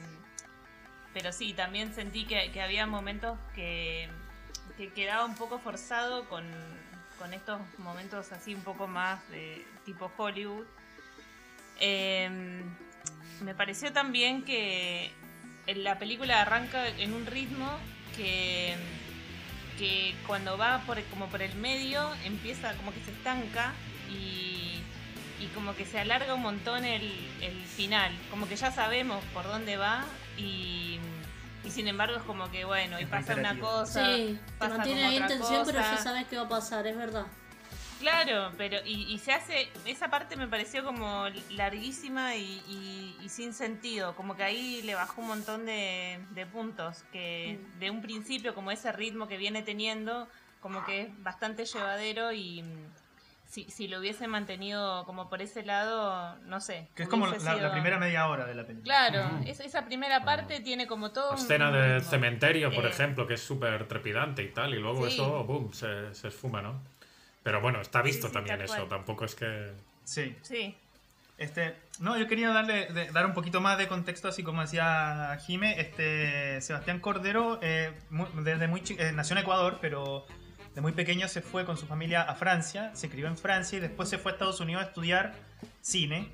pero 1.13 1.33
sí, 1.33 1.53
también 1.53 1.95
sentí 1.95 2.25
que, 2.25 2.61
había 2.61 2.87
momentos 2.87 3.39
que, 3.55 4.09
que 4.77 4.93
quedaba 4.93 5.25
un 5.25 5.35
poco 5.35 5.59
forzado 5.59 6.29
con, 6.29 6.45
estos 7.33 7.61
momentos 7.79 8.31
así 8.33 8.55
un 8.55 8.63
poco 8.63 8.87
más 8.87 9.27
de 9.31 9.67
tipo 9.85 10.11
Hollywood. 10.17 10.67
Eh, 11.81 12.63
me 13.43 13.55
pareció 13.55 13.93
también 13.93 14.45
que 14.45 15.11
la 15.67 15.99
película 15.99 16.41
arranca 16.41 16.89
en 16.89 17.13
un 17.13 17.27
ritmo 17.27 17.79
que, 18.17 18.77
que 19.79 20.15
cuando 20.27 20.57
va 20.57 20.83
por, 20.87 21.03
como 21.05 21.27
por 21.29 21.43
el 21.43 21.55
medio 21.57 22.09
empieza 22.25 22.75
como 22.77 22.93
que 22.93 23.01
se 23.01 23.11
estanca 23.11 23.73
y, 24.09 24.56
y 25.47 25.55
como 25.55 25.75
que 25.77 25.85
se 25.85 25.99
alarga 26.01 26.35
un 26.35 26.43
montón 26.43 26.85
el, 26.85 27.03
el 27.41 27.63
final. 27.65 28.13
Como 28.31 28.49
que 28.49 28.57
ya 28.57 28.71
sabemos 28.73 29.23
por 29.33 29.45
dónde 29.45 29.77
va 29.77 30.05
y, 30.37 30.99
y 31.65 31.71
sin 31.71 31.89
embargo 31.89 32.17
es 32.17 32.23
como 32.25 32.51
que 32.51 32.65
bueno, 32.65 32.99
y 33.01 33.05
Es 33.05 33.09
pasa 33.09 33.35
una 33.35 33.59
cosa. 33.59 34.05
Sí, 34.17 34.39
te 34.45 34.53
pasa 34.59 34.77
mantiene 34.77 35.01
como 35.03 35.11
ahí 35.13 35.29
tensión, 35.29 35.63
pero 35.67 35.79
ya 35.81 35.97
sabes 35.99 36.27
qué 36.29 36.37
va 36.37 36.43
a 36.45 36.49
pasar, 36.49 36.87
es 36.87 36.97
verdad. 36.97 37.27
Claro, 37.99 38.53
pero 38.59 38.77
y, 38.85 39.11
y 39.11 39.19
se 39.19 39.33
hace, 39.33 39.71
esa 39.87 40.09
parte 40.11 40.37
me 40.37 40.47
pareció 40.47 40.85
como 40.85 41.29
larguísima 41.53 42.37
y, 42.37 42.63
y- 42.69 43.17
y 43.23 43.29
sin 43.31 43.55
sentido, 43.55 44.15
como 44.15 44.37
que 44.37 44.43
ahí 44.43 44.83
le 44.83 44.95
bajó 44.95 45.23
un 45.23 45.29
montón 45.29 45.65
de, 45.65 46.21
de 46.33 46.45
puntos, 46.47 47.05
que 47.11 47.59
Mm. 47.59 47.79
de 47.79 47.91
un 47.91 48.03
principio 48.03 48.55
como 48.55 48.71
ese 48.71 48.93
ritmo 48.93 49.27
que 49.29 49.39
viene 49.39 49.63
teniendo, 49.63 50.29
como 50.61 50.85
que 50.85 51.01
es 51.03 51.23
bastante 51.23 51.65
llevadero 51.65 52.33
y 52.33 52.63
si, 53.47 53.65
si 53.71 53.89
lo 53.89 54.01
hubiese 54.01 54.27
mantenido 54.29 55.05
como 55.07 55.29
por 55.31 55.41
ese 55.41 55.65
lado, 55.65 56.37
no 56.47 56.61
sé. 56.61 56.89
Que 56.95 57.05
es 57.05 57.09
como 57.09 57.27
la, 57.27 57.33
hubiese 57.33 57.47
la 57.47 57.57
sido- 57.59 57.73
primera 57.73 57.99
media 57.99 58.27
hora 58.29 58.45
de 58.45 58.55
la 58.55 58.67
película. 58.67 59.09
Claro, 59.09 59.37
Ujú. 59.37 59.45
es- 59.49 59.61
esa 59.61 59.85
primera 59.87 60.25
parte 60.25 60.61
tiene 60.61 60.87
como 60.87 61.13
todo... 61.13 61.31
La 61.31 61.37
escena 61.39 61.69
un 61.69 61.75
del 61.75 61.95
ritmo. 61.97 62.11
cementerio, 62.11 62.75
por 62.75 62.85
Eh, 62.87 62.89
ejemplo, 62.91 63.27
que 63.27 63.35
es 63.35 63.41
súper 63.43 63.87
trepidante 63.89 64.43
y 64.43 64.49
tal, 64.49 64.75
y 64.75 64.79
luego 64.79 65.07
Sí. 65.09 65.15
eso, 65.15 65.45
boom, 65.45 65.73
se, 65.73 66.15
se 66.15 66.29
esfuma, 66.29 66.61
¿no? 66.61 66.81
Pero 67.43 67.61
bueno, 67.61 67.81
está 67.81 68.03
visto 68.03 68.27
sí, 68.27 68.33
también 68.33 68.57
tal 68.59 68.65
eso, 68.65 68.75
cual. 68.77 68.89
tampoco 68.89 69.25
es 69.25 69.35
que... 69.35 69.73
Sí. 70.05 70.37
Sí, 70.43 70.77
Este, 71.39 71.77
no, 72.01 72.17
yo 72.19 72.27
quería 72.29 72.49
darle, 72.49 72.87
de- 72.87 73.11
dar 73.13 73.27
un 73.27 73.35
poquito 73.35 73.61
más 73.61 73.77
de 73.77 73.87
contexto, 73.89 74.27
así 74.29 74.43
como 74.43 74.63
decía 74.63 75.39
Jime. 75.47 75.79
Este, 75.79 76.61
Sebastián 76.63 76.99
Cordero, 76.99 77.59
eh, 77.63 77.93
mu- 78.09 78.27
desde 78.43 78.67
muy 78.69 78.83
eh, 78.99 79.13
nació 79.13 79.37
en 79.37 79.43
Ecuador, 79.43 79.77
pero 79.83 80.27
de 80.77 80.81
muy 80.83 80.93
pequeño 80.93 81.27
se 81.27 81.41
fue 81.41 81.65
con 81.65 81.77
su 81.77 81.87
familia 81.87 82.23
a 82.23 82.35
Francia, 82.37 82.91
se 82.95 83.09
crió 83.09 83.27
en 83.27 83.37
Francia 83.37 83.79
y 83.79 83.81
después 83.81 84.09
se 84.11 84.19
fue 84.19 84.31
a 84.31 84.35
Estados 84.35 84.61
Unidos 84.61 84.85
a 84.85 84.87
estudiar 84.87 85.35
cine. 85.81 86.29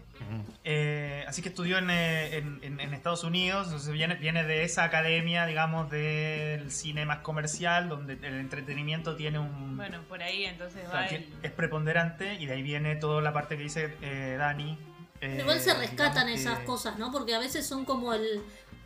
Eh, 0.64 1.24
así 1.28 1.42
que 1.42 1.48
estudió 1.48 1.78
en, 1.78 1.90
eh, 1.90 2.36
en- 2.38 2.58
en- 2.62 2.80
en 2.80 2.92
Estados 2.94 3.22
Unidos, 3.24 3.66
entonces 3.66 3.92
viene, 3.92 4.14
viene 4.16 4.44
de 4.44 4.64
esa 4.64 4.84
academia, 4.84 5.46
digamos, 5.46 5.90
del 5.90 6.70
cine 6.72 7.06
más 7.06 7.18
comercial, 7.18 7.88
donde 7.88 8.14
el 8.14 8.34
entretenimiento 8.40 9.14
tiene 9.16 9.38
un... 9.38 9.76
bueno, 9.76 10.02
por 10.08 10.22
ahí 10.22 10.44
entonces 10.44 10.82
o 10.86 10.90
sea, 10.90 11.00
va 11.00 11.06
el- 11.06 11.28
es 11.42 11.50
preponderante 11.52 12.34
y 12.34 12.46
de 12.46 12.52
ahí 12.54 12.62
viene 12.62 12.96
toda 12.96 13.22
la 13.22 13.32
parte 13.32 13.56
que 13.56 13.62
dice 13.64 13.94
eh, 14.02 14.36
Dani. 14.38 14.76
eh, 15.20 15.38
Igual 15.40 15.60
se 15.60 15.74
rescatan 15.74 16.28
esas 16.28 16.58
que- 16.60 16.64
cosas, 16.64 16.98
¿no? 16.98 17.12
Porque 17.12 17.34
a 17.34 17.38
veces 17.38 17.64
son 17.66 17.84
como 17.84 18.12
el, 18.14 18.42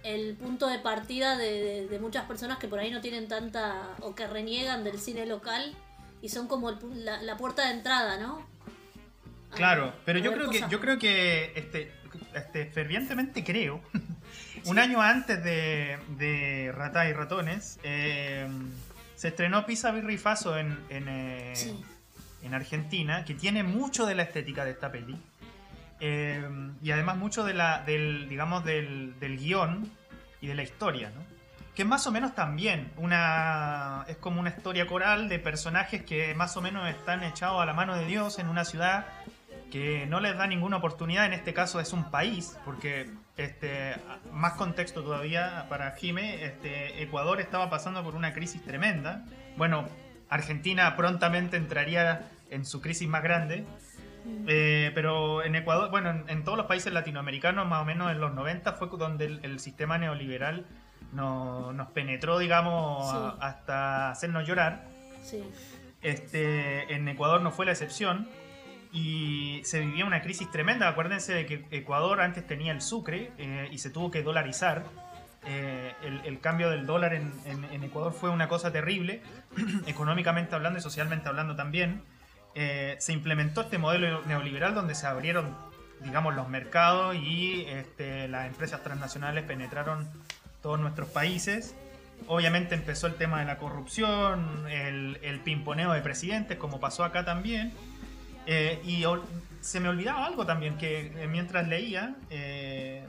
el 0.06 0.34
punto 0.36 0.68
de 0.68 0.78
partida 0.78 1.36
de, 1.36 1.50
de- 1.62 1.86
de 1.88 1.98
muchas 1.98 2.24
personas 2.26 2.58
que 2.58 2.68
por 2.68 2.78
ahí 2.78 2.90
no 2.90 3.00
tienen 3.00 3.28
tanta. 3.28 3.94
o 4.00 4.14
que 4.14 4.26
reniegan 4.26 4.84
del 4.84 4.98
cine 4.98 5.26
local 5.26 5.74
y 6.22 6.28
son 6.28 6.46
como 6.48 6.70
el 6.70 6.78
la, 7.04 7.20
la 7.22 7.36
puerta 7.36 7.66
de 7.66 7.72
entrada, 7.74 8.16
¿no? 8.18 8.46
A- 9.52 9.56
Claro, 9.56 9.92
pero 10.04 10.18
yo 10.18 10.32
creo 10.32 10.50
que 10.50 10.64
yo 10.70 10.80
creo 10.80 10.98
que 10.98 11.52
este, 11.56 11.92
este 12.34 12.66
fervientemente 12.66 13.42
creo 13.44 13.80
un 14.64 14.78
año 14.78 15.00
antes 15.00 15.42
de, 15.44 15.98
de 16.18 16.72
Ratá 16.74 17.08
y 17.08 17.12
Ratones 17.12 17.78
eh, 17.82 18.46
se 19.14 19.28
estrenó 19.28 19.64
Pisa 19.66 19.90
Birri 19.92 20.18
Faso 20.18 20.56
en, 20.58 20.78
en, 20.90 21.08
eh, 21.08 21.52
Sí. 21.54 21.74
en 22.42 22.54
Argentina 22.54 23.24
que 23.24 23.34
tiene 23.34 23.62
mucho 23.62 24.04
de 24.06 24.14
la 24.14 24.22
estética 24.24 24.64
de 24.64 24.72
esta 24.72 24.90
peli 24.92 25.16
eh, 26.00 26.48
y 26.82 26.90
además 26.90 27.16
mucho 27.16 27.44
de 27.44 27.54
la 27.54 27.82
del 27.84 28.28
digamos 28.28 28.64
del, 28.64 29.18
del 29.18 29.38
guion 29.38 29.90
y 30.40 30.46
de 30.46 30.54
la 30.54 30.62
historia, 30.62 31.10
¿no? 31.10 31.24
Que 31.74 31.84
más 31.84 32.06
o 32.06 32.12
menos 32.12 32.34
también 32.34 32.90
una 32.96 34.04
es 34.08 34.16
como 34.16 34.40
una 34.40 34.50
historia 34.50 34.86
coral 34.86 35.28
de 35.28 35.38
personajes 35.38 36.02
que 36.04 36.34
más 36.34 36.56
o 36.56 36.62
menos 36.62 36.88
están 36.88 37.22
echados 37.22 37.60
a 37.60 37.66
la 37.66 37.74
mano 37.74 37.96
de 37.96 38.06
Dios 38.06 38.38
en 38.38 38.48
una 38.48 38.64
ciudad 38.64 39.06
que 39.70 40.06
no 40.06 40.20
les 40.20 40.36
da 40.36 40.46
ninguna 40.46 40.76
oportunidad, 40.76 41.26
en 41.26 41.32
este 41.32 41.52
caso 41.52 41.80
es 41.80 41.92
un 41.92 42.10
país, 42.10 42.56
porque 42.64 43.10
este, 43.36 43.96
más 44.32 44.54
contexto 44.54 45.02
todavía 45.02 45.66
para 45.68 45.92
Jime, 45.92 46.44
este, 46.44 47.02
Ecuador 47.02 47.40
estaba 47.40 47.68
pasando 47.68 48.02
por 48.02 48.14
una 48.14 48.32
crisis 48.32 48.62
tremenda. 48.62 49.24
Bueno, 49.56 49.88
Argentina 50.28 50.96
prontamente 50.96 51.56
entraría 51.56 52.30
en 52.50 52.64
su 52.64 52.80
crisis 52.80 53.08
más 53.08 53.22
grande, 53.22 53.66
eh, 54.48 54.90
pero 54.94 55.42
en 55.44 55.54
Ecuador, 55.56 55.90
bueno, 55.90 56.10
en, 56.10 56.24
en 56.28 56.44
todos 56.44 56.56
los 56.58 56.66
países 56.66 56.92
latinoamericanos, 56.92 57.66
más 57.66 57.82
o 57.82 57.84
menos 57.84 58.10
en 58.12 58.20
los 58.20 58.32
90 58.34 58.72
fue 58.74 58.88
donde 58.98 59.24
el, 59.26 59.40
el 59.42 59.58
sistema 59.60 59.98
neoliberal 59.98 60.66
no- 61.12 61.72
nos 61.72 61.88
penetró, 61.88 62.38
digamos, 62.38 63.10
Sí. 63.10 63.16
a- 63.16 63.46
hasta 63.46 64.10
hacernos 64.10 64.46
llorar. 64.46 64.84
Sí. 65.22 65.42
este, 66.02 66.94
en 66.94 67.08
Ecuador 67.08 67.40
no 67.40 67.50
fue 67.50 67.66
la 67.66 67.72
excepción 67.72 68.28
y 68.92 69.60
se 69.64 69.80
vivía 69.80 70.04
una 70.04 70.22
crisis 70.22 70.48
tremenda. 70.50 70.88
Acuérdense 70.88 71.34
de 71.34 71.46
que 71.46 71.66
Ecuador 71.72 72.20
antes 72.20 72.46
tenía 72.46 72.70
el 72.72 72.80
sucre 72.80 73.32
eh, 73.38 73.68
y 73.72 73.78
se 73.78 73.90
tuvo 73.90 74.10
que 74.10 74.22
dolarizar. 74.22 74.84
Eh, 75.48 75.92
el, 76.04 76.20
el 76.24 76.40
cambio 76.40 76.70
del 76.70 76.86
dólar 76.86 77.14
en, 77.14 77.32
en- 77.44 77.64
en 77.64 77.82
Ecuador 77.84 78.12
fue 78.12 78.30
una 78.30 78.46
cosa 78.48 78.72
terrible, 78.72 79.20
económicamente 79.86 80.54
hablando 80.54 80.78
y 80.78 80.82
socialmente 80.82 81.28
hablando 81.28 81.56
también. 81.56 82.02
Eh, 82.58 82.96
se 83.00 83.12
implementó 83.12 83.60
este 83.60 83.76
modelo 83.76 84.22
neoliberal 84.24 84.74
donde 84.74 84.94
se 84.94 85.06
abrieron, 85.06 85.54
digamos, 86.02 86.34
los 86.34 86.48
mercados 86.48 87.14
y 87.14 87.66
este, 87.68 88.28
las 88.28 88.46
empresas 88.46 88.82
transnacionales 88.82 89.44
penetraron 89.44 90.08
todos 90.62 90.80
nuestros 90.80 91.10
países. 91.10 91.74
Obviamente 92.28 92.74
empezó 92.74 93.08
el 93.08 93.16
tema 93.16 93.40
de 93.40 93.44
la 93.44 93.58
corrupción, 93.58 94.66
el, 94.70 95.18
el 95.20 95.40
pimponeo 95.40 95.92
de 95.92 96.00
presidentes, 96.00 96.56
como 96.56 96.80
pasó 96.80 97.04
acá 97.04 97.26
también. 97.26 97.74
Eh, 98.46 98.80
y 98.86 99.04
se 99.60 99.78
me 99.78 99.90
olvidaba 99.90 100.24
algo 100.24 100.46
también, 100.46 100.78
que 100.78 101.12
eh, 101.14 101.26
mientras 101.26 101.68
leía, 101.68 102.16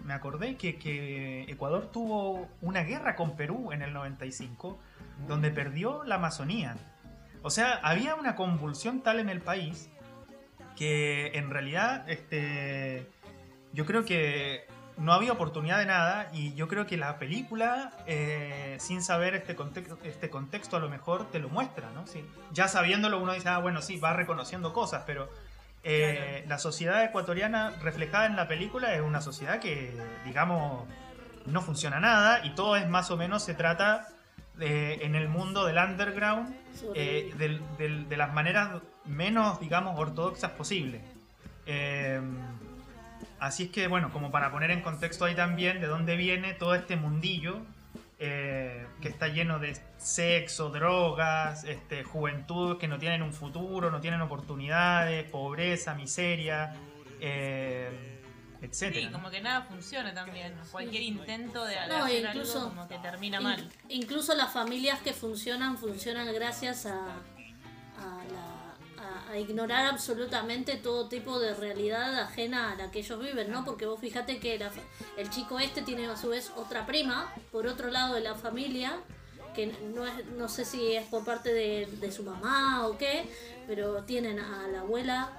me 0.03 0.13
acordé 0.13 0.57
que, 0.57 0.75
que 0.75 1.43
Ecuador 1.43 1.89
tuvo 1.93 2.49
una 2.61 2.83
guerra 2.83 3.15
con 3.15 3.37
Perú 3.37 3.71
en 3.71 3.81
el 3.81 3.93
95, 3.93 4.77
donde 5.25 5.51
perdió 5.51 6.03
la 6.03 6.15
Amazonía. 6.15 6.75
O 7.47 7.49
sea, 7.49 7.79
había 7.81 8.15
una 8.15 8.35
convulsión 8.35 8.99
tal 8.99 9.21
en 9.21 9.29
el 9.29 9.39
país 9.39 9.89
que 10.75 11.27
en 11.27 11.49
realidad 11.49 12.03
este, 12.09 13.09
yo 13.71 13.85
creo 13.85 14.03
que 14.03 14.67
no 14.97 15.13
había 15.13 15.31
oportunidad 15.31 15.79
de 15.79 15.85
nada 15.85 16.27
y 16.33 16.53
yo 16.55 16.67
creo 16.67 16.85
que 16.85 16.97
la 16.97 17.17
película, 17.19 17.93
eh, 18.05 18.75
sin 18.81 19.01
saber 19.01 19.33
este 19.33 19.55
contexto, 19.55 19.97
este 20.03 20.29
contexto, 20.29 20.75
a 20.75 20.81
lo 20.81 20.89
mejor 20.89 21.31
te 21.31 21.39
lo 21.39 21.47
muestra, 21.47 21.89
¿no? 21.91 22.05
Sí. 22.05 22.25
Ya 22.51 22.67
sabiéndolo 22.67 23.17
uno 23.17 23.31
dice, 23.31 23.47
ah, 23.47 23.59
bueno, 23.59 23.81
sí, 23.81 23.95
va 23.95 24.11
reconociendo 24.11 24.73
cosas, 24.73 25.03
pero 25.07 25.29
eh, 25.85 26.43
la 26.49 26.59
sociedad 26.59 27.01
ecuatoriana 27.05 27.71
reflejada 27.81 28.25
en 28.25 28.35
la 28.35 28.49
película 28.49 28.93
es 28.93 28.99
una 28.99 29.21
sociedad 29.21 29.61
que, 29.61 29.95
digamos, 30.25 30.85
no 31.45 31.61
funciona 31.61 32.01
nada 32.01 32.45
y 32.45 32.55
todo 32.55 32.75
es 32.75 32.89
más 32.89 33.09
o 33.09 33.15
menos, 33.15 33.41
se 33.41 33.53
trata 33.53 34.09
en 34.59 35.15
el 35.15 35.27
mundo 35.29 35.65
del 35.65 35.77
underground 35.77 36.55
eh, 36.95 37.33
del- 37.37 37.61
del- 37.77 38.09
de 38.09 38.17
las 38.17 38.33
maneras 38.33 38.81
menos, 39.05 39.59
digamos, 39.59 39.99
ortodoxas 39.99 40.51
posible. 40.51 41.01
Eh, 41.65 42.21
así 43.39 43.63
es 43.63 43.69
que, 43.71 43.87
bueno, 43.87 44.11
como 44.11 44.31
para 44.31 44.51
poner 44.51 44.71
en 44.71 44.81
contexto 44.81 45.25
ahí 45.25 45.35
también 45.35 45.79
de 45.81 45.87
dónde 45.87 46.15
viene 46.15 46.53
todo 46.53 46.75
este 46.75 46.95
mundillo 46.95 47.59
eh, 48.19 48.87
que 48.99 49.09
está 49.09 49.27
lleno 49.27 49.59
de 49.59 49.77
sexo, 49.99 50.69
drogas, 50.71 51.63
este, 51.65 52.03
juventud 52.03 52.79
que 52.79 52.87
no 52.87 52.97
tienen 52.97 53.21
un 53.21 53.31
futuro, 53.31 53.91
no 53.91 53.99
tienen 54.01 54.21
oportunidades, 54.21 55.29
pobreza, 55.29 55.93
miseria, 55.93 56.73
eh, 57.21 58.16
etcétera. 58.61 59.07
Sí, 59.07 59.11
como 59.13 59.29
que 59.29 59.41
nada 59.41 59.61
funciona 59.63 60.13
también. 60.13 60.53
Cualquier 60.71 61.03
intento 61.03 61.63
de, 61.65 61.75
No, 61.87 62.05
hacer 62.05 62.25
incluso- 62.25 62.57
algo 62.59 62.69
como 62.69 62.87
que 62.87 62.97
termina 62.99 63.37
In- 63.37 63.43
mal. 63.43 63.69
incluso 63.89 64.33
las 64.35 64.51
familias 64.51 64.99
que 65.01 65.13
funcionan, 65.13 65.77
funcionan 65.77 66.31
gracias 66.33 66.85
a, 66.85 66.95
a, 66.95 68.23
la- 68.31 69.03
a- 69.03 69.31
a 69.31 69.37
ignorar 69.37 69.85
absolutamente 69.87 70.75
todo 70.77 71.07
tipo 71.07 71.39
de 71.39 71.53
realidad 71.53 72.19
ajena 72.19 72.71
a 72.71 72.75
la 72.75 72.91
que 72.91 72.99
ellos 72.99 73.19
viven, 73.19 73.51
¿no? 73.51 73.63
Porque 73.65 73.85
vos 73.85 73.99
fíjate 73.99 74.39
que 74.39 74.57
la 74.57 74.69
fa- 74.69 74.81
el 75.17 75.29
chico 75.29 75.59
este 75.59 75.81
tiene 75.81 76.07
a 76.07 76.17
su 76.17 76.29
vez 76.29 76.51
otra 76.55 76.85
prima, 76.85 77.33
por 77.51 77.67
otro 77.67 77.89
lado 77.91 78.15
de 78.15 78.21
la 78.21 78.35
familia, 78.35 78.97
que 79.55 79.67
no, 79.95 80.05
es, 80.05 80.25
no 80.37 80.47
sé 80.49 80.65
si 80.65 80.93
es 80.93 81.05
por 81.07 81.25
parte 81.25 81.51
de, 81.51 81.87
de 81.99 82.11
su 82.11 82.21
mamá 82.23 82.85
o 82.87 82.97
qué, 82.97 83.27
pero 83.65 84.03
tienen 84.03 84.39
a 84.39 84.67
la 84.67 84.81
abuela 84.81 85.31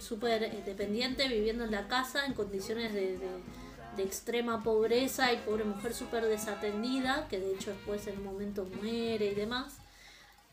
súper 0.00 0.42
eh, 0.44 0.62
dependiente 0.64 1.28
viviendo 1.28 1.64
en 1.64 1.70
la 1.70 1.88
casa 1.88 2.26
en 2.26 2.34
condiciones 2.34 2.92
de, 2.92 3.18
de- 3.18 3.64
de 3.96 4.02
extrema 4.02 4.62
pobreza 4.64 5.32
y 5.32 5.36
pobre 5.36 5.62
mujer 5.62 5.94
súper 5.94 6.24
desatendida, 6.24 7.28
que 7.28 7.38
de 7.38 7.54
hecho 7.54 7.70
después 7.70 8.04
en 8.08 8.18
un 8.18 8.24
momento 8.24 8.64
muere 8.82 9.26
y 9.26 9.34
demás. 9.34 9.74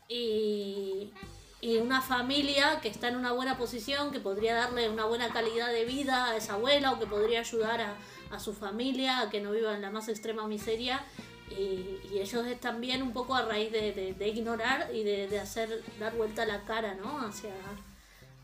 Y, 0.08 1.12
y 1.60 1.78
una 1.78 2.02
familia 2.02 2.80
que 2.80 2.88
está 2.88 3.08
en 3.08 3.16
una 3.16 3.32
buena 3.32 3.56
posición, 3.58 4.10
que 4.12 4.20
podría 4.20 4.54
darle 4.54 4.88
una 4.90 5.06
buena 5.06 5.32
calidad 5.32 5.72
de 5.72 5.84
vida 5.84 6.26
a 6.26 6.36
esa 6.36 6.54
abuela 6.54 6.92
o 6.92 6.98
que 6.98 7.06
podría 7.06 7.40
ayudar 7.40 7.80
a, 7.80 7.96
a 8.30 8.38
su 8.38 8.52
familia 8.52 9.20
a 9.20 9.30
que 9.30 9.40
no 9.40 9.50
viva 9.52 9.74
en 9.74 9.82
la 9.82 9.90
más 9.90 10.08
extrema 10.08 10.46
miseria. 10.46 11.04
Y, 11.50 11.98
y 12.12 12.18
ellos 12.20 12.46
están 12.46 12.80
bien 12.80 13.02
un 13.02 13.12
poco 13.12 13.34
a 13.34 13.42
raíz 13.42 13.70
de, 13.72 13.92
de- 13.92 14.14
de 14.14 14.28
ignorar 14.28 14.90
y 14.94 15.02
de, 15.04 15.26
de 15.28 15.40
hacer 15.40 15.82
dar 15.98 16.14
vuelta 16.16 16.46
la 16.46 16.62
cara 16.64 16.94
¿no? 16.94 17.18
hacia 17.26 17.50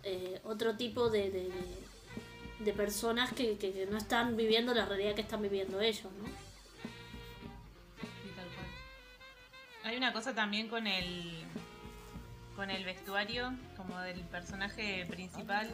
eh, 0.03 0.41
otro 0.45 0.77
tipo 0.77 1.11
de, 1.11 1.31
de- 1.31 1.53
personas 2.73 3.33
que, 3.33 3.57
que- 3.59 3.73
que 3.73 3.87
no 3.87 3.97
están 3.99 4.37
viviendo 4.37 4.75
la 4.75 4.85
realidad 4.87 5.15
que 5.15 5.21
están 5.23 5.43
viviendo 5.43 5.81
ellos. 5.81 6.05
¿no? 6.21 6.27
Sí, 8.01 8.31
tal 8.37 8.47
cual. 8.47 8.67
Hay 9.85 9.97
una 9.97 10.13
cosa 10.13 10.35
también 10.35 10.69
con 10.69 10.87
el 10.87 11.45
con 12.57 12.71
el 12.71 12.85
vestuario, 12.85 13.53
como 13.77 13.97
del 14.01 14.21
personaje 14.23 15.07
principal. 15.09 15.71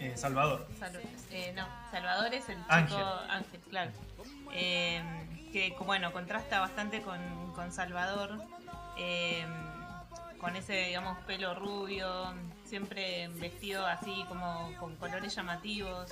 Eh, 0.00 0.12
Salvador. 0.16 0.68
Sal- 0.78 1.00
eh, 1.30 1.52
no, 1.56 1.66
Salvador 1.90 2.34
es 2.34 2.46
el 2.50 2.56
chico 2.56 2.66
Ángel. 2.68 2.98
Ángel, 3.30 3.60
claro. 3.70 3.90
Eh, 4.52 5.02
que 5.50 5.74
bueno, 5.80 6.12
contrasta 6.12 6.60
bastante 6.60 7.00
con, 7.00 7.18
con 7.54 7.72
Salvador. 7.72 8.38
eh, 8.98 9.46
con 10.38 10.56
ese, 10.56 10.74
digamos, 10.86 11.18
pelo 11.24 11.54
rubio, 11.54 12.34
siempre 12.70 13.28
vestido 13.34 13.84
así 13.84 14.24
como 14.28 14.72
con 14.78 14.94
colores 14.96 15.34
llamativos. 15.34 16.10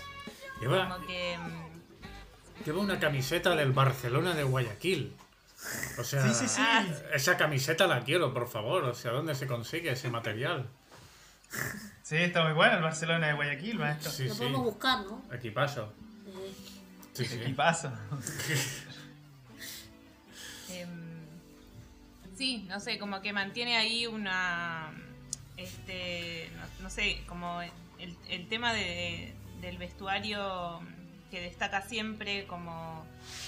Lleva, 0.60 0.88
Como 0.88 1.06
que 1.06 1.38
mm, 1.38 2.64
lleva 2.66 2.80
una 2.80 2.98
camiseta 2.98 3.54
del 3.54 3.72
Barcelona 3.72 4.34
de 4.34 4.42
Guayaquil. 4.42 5.14
O 5.98 6.04
sea, 6.04 6.22
Sí, 6.22 6.34
sí, 6.34 6.48
sí. 6.48 6.60
Ah, 6.60 6.84
esa 7.14 7.36
camiseta 7.36 7.86
la 7.86 8.02
quiero, 8.02 8.34
por 8.34 8.48
favor. 8.48 8.84
O 8.84 8.94
sea, 8.94 9.12
¿dónde 9.12 9.34
se 9.34 9.46
consigue 9.46 9.90
ese 9.92 10.10
material? 10.10 10.68
Sí, 12.02 12.16
está 12.16 12.44
muy 12.44 12.52
bueno 12.52 12.76
el 12.76 12.82
Barcelona 12.82 13.28
de 13.28 13.32
Guayaquil, 13.34 13.78
maestro. 13.78 14.10
Sí, 14.10 14.24
Lo 14.26 14.34
sí. 14.34 14.38
podemos 14.40 14.64
buscar, 14.64 15.04
¿no? 15.06 15.22
Equipazo. 15.32 15.92
Sí, 17.14 17.24
sí. 17.24 17.34
Equipazo. 17.36 17.92
Em, 20.70 20.88
sí, 22.36 22.66
no 22.68 22.78
sé, 22.80 22.98
como 22.98 23.22
que 23.22 23.32
mantiene 23.32 23.76
ahí 23.78 24.06
una. 24.06 24.92
Este. 25.58 26.48
No, 26.56 26.84
no 26.84 26.90
sé, 26.90 27.20
como 27.26 27.60
el, 27.62 28.16
el 28.28 28.48
tema 28.48 28.72
de, 28.72 29.34
del 29.60 29.76
vestuario 29.78 30.80
que 31.30 31.40
destaca 31.40 31.82
siempre, 31.82 32.46
como. 32.46 33.04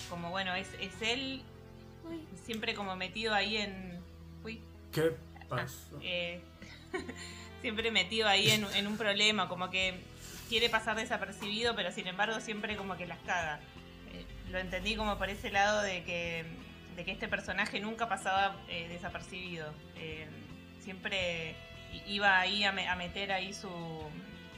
Como 0.08 0.30
bueno, 0.30 0.54
es, 0.54 0.68
es 0.80 0.92
él 1.00 1.42
uy, 2.04 2.20
siempre 2.44 2.74
como 2.74 2.96
metido 2.96 3.32
ahí 3.34 3.56
en. 3.56 4.00
Uy, 4.44 4.60
¿Qué 4.92 5.12
pasó? 5.48 5.98
eh, 6.02 6.40
siempre 7.62 7.90
metido 7.90 8.28
ahí 8.28 8.50
en, 8.50 8.64
en 8.74 8.86
un 8.86 8.96
problema, 8.96 9.48
como 9.48 9.70
que 9.70 9.94
quiere 10.48 10.68
pasar 10.68 10.96
desapercibido, 10.96 11.76
pero 11.76 11.92
sin 11.92 12.08
embargo 12.08 12.40
siempre 12.40 12.76
como 12.76 12.96
que 12.96 13.06
las 13.06 13.20
caga. 13.20 13.60
Eh, 14.12 14.26
lo 14.50 14.58
entendí 14.58 14.96
como 14.96 15.16
por 15.16 15.30
ese 15.30 15.50
lado 15.50 15.80
de 15.82 16.02
que, 16.02 16.44
de 16.96 17.04
que 17.04 17.12
este 17.12 17.28
personaje 17.28 17.78
nunca 17.78 18.08
pasaba 18.08 18.56
eh, 18.68 18.88
desapercibido. 18.88 19.72
Siempre 20.82 21.54
iba 22.06 22.38
ahí 22.40 22.64
a, 22.64 22.72
me- 22.72 22.88
a 22.88 22.96
meter 22.96 23.32
ahí 23.32 23.52
su... 23.52 23.68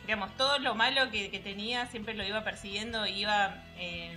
Digamos, 0.03 0.37
todo 0.37 0.59
lo 0.59 0.75
malo 0.75 1.11
que, 1.11 1.31
que 1.31 1.39
tenía 1.39 1.87
siempre 1.87 2.15
lo 2.15 2.25
iba 2.25 2.43
persiguiendo, 2.43 3.07
iba 3.07 3.55
eh, 3.79 4.17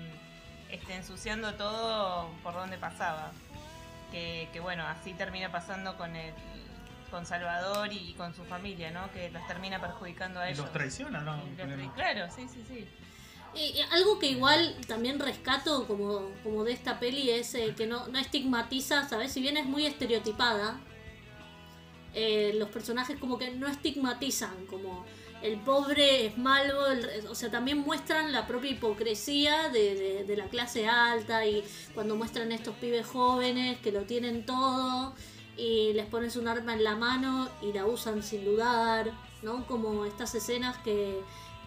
este, 0.72 0.96
ensuciando 0.96 1.54
todo 1.54 2.30
por 2.42 2.54
donde 2.56 2.78
pasaba 2.78 3.32
que, 4.12 4.50
que, 4.52 4.60
bueno, 4.60 4.84
así 4.88 5.14
termina 5.14 5.52
pasando 5.52 5.96
con 5.98 6.16
el 6.16 6.34
con 7.12 7.26
Salvador 7.26 7.94
y 7.94 8.14
con 8.18 8.34
su 8.34 8.44
familia, 8.46 8.90
¿no? 8.92 9.10
Que 9.14 9.30
los 9.30 9.46
termina 9.48 9.80
perjudicando 9.80 10.40
a 10.40 10.48
Y 10.50 10.54
ellos. 10.54 10.64
los 10.66 10.74
traiciona, 10.74 11.22
¿no? 11.22 11.38
Y 11.46 11.56
los 11.56 11.68
tra- 11.68 11.94
Claro, 11.94 12.26
sí, 12.36 12.48
sí, 12.52 12.64
sí. 12.68 12.88
Algo 13.92 14.20
que 14.20 14.26
igual 14.32 14.76
también 14.88 15.20
rescato 15.20 15.88
como, 15.88 16.32
como 16.44 16.64
de 16.66 16.74
esta 16.74 17.00
peli 17.00 17.30
es 17.30 17.54
eh, 17.56 17.74
que 17.78 17.86
no, 17.86 18.08
no 18.08 18.18
estigmatiza, 18.20 19.08
¿sabes? 19.08 19.32
Si 19.32 19.40
bien 19.40 19.56
es 19.56 19.66
muy 19.66 19.86
estereotipada, 19.86 20.78
eh, 22.16 22.54
los 22.56 22.70
personajes 22.70 23.20
como 23.20 23.38
que 23.38 23.52
no 23.52 23.68
estigmatizan, 23.68 24.66
como 24.68 25.06
el 25.42 25.60
pobre 25.60 26.26
es 26.26 26.38
malo, 26.38 26.88
el- 26.88 27.28
o 27.28 27.36
sea, 27.36 27.52
también 27.52 27.78
muestran 27.80 28.32
la 28.32 28.48
propia 28.48 28.72
hipocresía 28.72 29.70
de, 29.70 30.26
la 30.36 30.48
clase 30.48 30.88
alta 30.88 31.46
y 31.46 31.64
cuando 31.94 32.16
muestran 32.16 32.52
estos 32.52 32.76
pibes 32.78 33.06
jóvenes 33.06 33.78
que 33.80 33.92
lo 33.92 34.04
tienen 34.04 34.46
todo 34.46 35.14
y 35.58 35.94
les 35.94 36.06
pones 36.08 36.36
un 36.36 36.48
arma 36.48 36.74
en 36.74 36.84
la 36.84 36.96
mano 36.96 37.50
y 37.62 37.72
la 37.74 37.86
usan 37.86 38.24
sin 38.24 38.44
dudar, 38.44 39.12
¿no? 39.44 39.66
Como 39.68 40.06
estas 40.06 40.34
escenas 40.36 40.78
que 40.80 41.20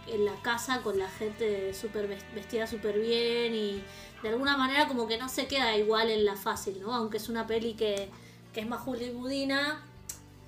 en 0.09 0.25
la 0.25 0.35
casa 0.43 0.81
con 0.83 0.99
la 0.99 1.09
gente 1.11 1.73
super 1.75 2.09
vestida 2.35 2.67
súper 2.67 2.99
bien 2.99 3.55
y 3.55 3.83
de 4.23 4.29
alguna 4.31 4.57
manera 4.57 4.89
como 4.89 5.07
que 5.07 5.19
no 5.19 5.29
se 5.29 5.47
queda 5.47 5.77
igual 5.77 6.11
en 6.11 6.25
la 6.25 6.37
fácil, 6.37 6.81
¿no? 6.81 6.95
Aunque 6.95 7.19
es 7.19 7.29
una 7.29 7.47
peli 7.47 7.75
que, 7.75 8.09
que 8.53 8.61
es 8.61 8.67
más 8.67 8.81
hollywoodina, 8.87 9.85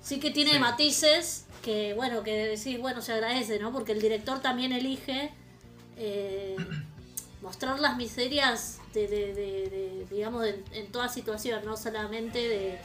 sí 0.01 0.19
que 0.19 0.31
tiene 0.31 0.53
Sí. 0.53 0.59
matices 0.59 1.45
que, 1.63 1.93
bueno, 1.93 2.23
que 2.23 2.31
decís, 2.47 2.79
bueno, 2.79 3.01
se 3.01 3.13
agradece, 3.13 3.59
¿no? 3.59 3.71
Porque 3.71 3.91
el 3.91 4.01
director 4.01 4.41
también 4.41 4.71
elige 4.71 5.29
eh, 5.97 6.55
mostrar 7.41 7.79
las 7.79 7.97
miserias 7.97 8.79
de, 8.93 9.07
de- 9.07 9.33
de- 9.33 9.69
de, 9.69 10.05
digamos, 10.09 10.43
de- 10.43 10.63
en 10.73 10.91
toda 10.91 11.07
situación, 11.09 11.63
no 11.65 11.77
solamente 11.77 12.39
de, 12.47 12.79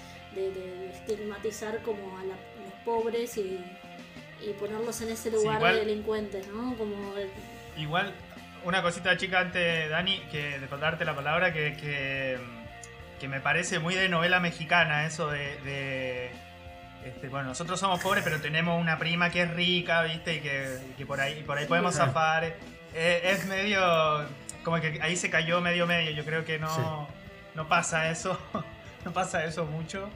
estigmatizar 0.92 1.82
como 1.82 2.18
a, 2.18 2.24
la- 2.24 2.34
a 2.34 2.64
los 2.64 2.72
pobres 2.84 3.38
y, 3.38 3.58
y 4.46 4.52
ponerlos 4.60 5.00
en 5.00 5.08
ese 5.10 5.30
lugar 5.30 5.56
igual- 5.56 5.74
de 5.74 5.84
delincuentes, 5.86 6.46
¿no? 6.48 6.76
Como 6.76 7.14
Igual, 7.78 8.12
una 8.64 8.82
cosita 8.82 9.16
chica 9.16 9.40
antes, 9.40 9.88
Dani, 9.88 10.20
que 10.30 10.58
de 10.58 10.66
darte 10.66 11.04
la 11.06 11.14
palabra, 11.14 11.52
que, 11.54 11.76
que, 11.80 12.38
que 13.20 13.28
me 13.28 13.40
parece 13.40 13.78
muy 13.78 13.94
de 13.94 14.08
novela 14.10 14.40
mexicana 14.40 15.06
eso 15.06 15.30
de... 15.30 16.30
este, 17.08 17.28
bueno, 17.28 17.48
nosotros 17.48 17.78
somos 17.78 18.00
pobres, 18.00 18.22
pero 18.24 18.40
tenemos 18.40 18.80
una 18.80 18.98
prima 18.98 19.30
que 19.30 19.42
es 19.42 19.50
rica, 19.54 20.02
¿viste? 20.02 20.34
Y 20.36 20.40
que, 20.40 20.78
y 20.90 20.92
que 20.94 21.06
por 21.06 21.20
ahí 21.20 21.42
por 21.42 21.58
ahí 21.58 21.66
podemos 21.66 21.94
zafar. 21.94 22.44
Eh, 22.94 23.20
es 23.24 23.46
medio... 23.46 24.24
Como 24.64 24.80
que 24.80 24.98
ahí 25.00 25.16
se 25.16 25.30
cayó 25.30 25.60
medio 25.60 25.86
medio. 25.86 26.10
Yo 26.10 26.24
creo 26.24 26.44
que 26.44 26.58
no, 26.58 26.74
Sí. 26.74 26.80
no 27.54 27.68
pasa 27.68 28.10
eso. 28.10 28.38
no 29.04 29.12
pasa 29.12 29.44
eso 29.44 29.64
mucho. 29.66 30.08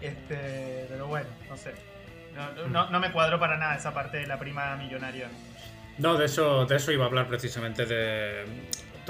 Este, 0.00 0.86
pero 0.88 1.06
bueno, 1.08 1.28
no 1.48 1.56
sé. 1.56 1.74
No, 2.34 2.68
no, 2.68 2.90
no 2.90 3.00
me 3.00 3.10
cuadró 3.10 3.40
para 3.40 3.56
nada 3.56 3.74
esa 3.74 3.92
parte 3.92 4.18
de 4.18 4.26
la 4.26 4.38
prima 4.38 4.76
millonaria. 4.76 5.28
No, 5.98 6.16
de 6.16 6.26
eso, 6.26 6.64
de 6.66 6.76
eso 6.76 6.92
iba 6.92 7.04
a 7.04 7.08
hablar 7.08 7.26
precisamente, 7.26 7.84
de 7.84 8.44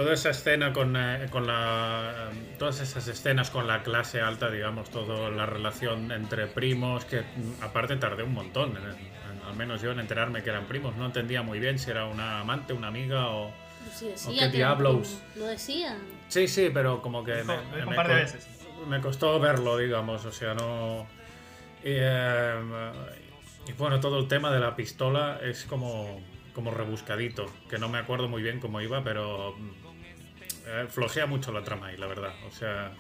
toda 0.00 0.14
esa 0.14 0.30
escena 0.30 0.72
con, 0.72 0.96
eh, 0.96 1.26
con 1.30 1.46
la... 1.46 2.30
Todas 2.58 2.80
esas 2.80 3.06
escenas 3.06 3.50
con 3.50 3.66
la 3.66 3.82
clase 3.82 4.20
alta, 4.22 4.50
digamos, 4.50 4.90
toda 4.90 5.30
la 5.30 5.44
relación 5.44 6.10
entre 6.10 6.46
primos, 6.46 7.04
que 7.04 7.20
mm, 7.20 7.62
aparte 7.62 7.96
tardé 7.96 8.22
un 8.22 8.32
montón, 8.32 8.70
en- 8.78 8.84
en- 8.84 9.42
al 9.46 9.54
menos 9.56 9.82
yo 9.82 9.90
en 9.92 10.00
enterarme 10.00 10.42
que 10.42 10.48
eran 10.50 10.64
primos, 10.64 10.96
no 10.96 11.04
entendía 11.06 11.42
muy 11.42 11.58
bien 11.60 11.78
si 11.78 11.90
era 11.90 12.06
una 12.06 12.40
amante, 12.40 12.72
una 12.72 12.88
amiga 12.88 13.28
o... 13.28 13.52
sí, 13.92 14.06
qué 14.06 14.10
decía 14.12 14.48
diablos. 14.48 15.18
Lo 15.36 15.44
decían. 15.46 15.98
Sí, 16.28 16.48
sí, 16.48 16.70
pero 16.72 17.02
como 17.02 17.22
que 17.22 17.44
me, 17.44 17.56
me 17.76 17.86
un 17.86 17.94
par 17.94 18.06
de 18.08 18.14
co- 18.14 18.20
veces. 18.20 18.48
me 18.88 19.00
costó 19.02 19.38
verlo, 19.38 19.76
digamos, 19.76 20.24
o 20.24 20.32
sea, 20.32 20.54
no... 20.54 21.06
Y, 21.82 21.92
eh, 21.92 22.92
y 23.66 23.72
bueno, 23.72 24.00
todo 24.00 24.18
el 24.18 24.28
tema 24.28 24.50
de 24.50 24.60
la 24.60 24.76
pistola 24.76 25.40
es 25.42 25.64
como, 25.64 26.20
como 26.54 26.70
rebuscadito, 26.70 27.46
que 27.68 27.78
no 27.78 27.88
me 27.88 27.98
acuerdo 27.98 28.28
muy 28.28 28.42
bien 28.42 28.60
cómo 28.60 28.80
iba, 28.80 29.02
pero 29.04 29.54
eh, 30.66 30.87
flojea 30.88 31.27
mucho 31.27 31.53
la 31.53 31.62
trama 31.62 31.88
ahí, 31.88 31.96
la 31.96 32.07
verdad. 32.07 32.33
O 32.46 32.51
sea, 32.51 32.92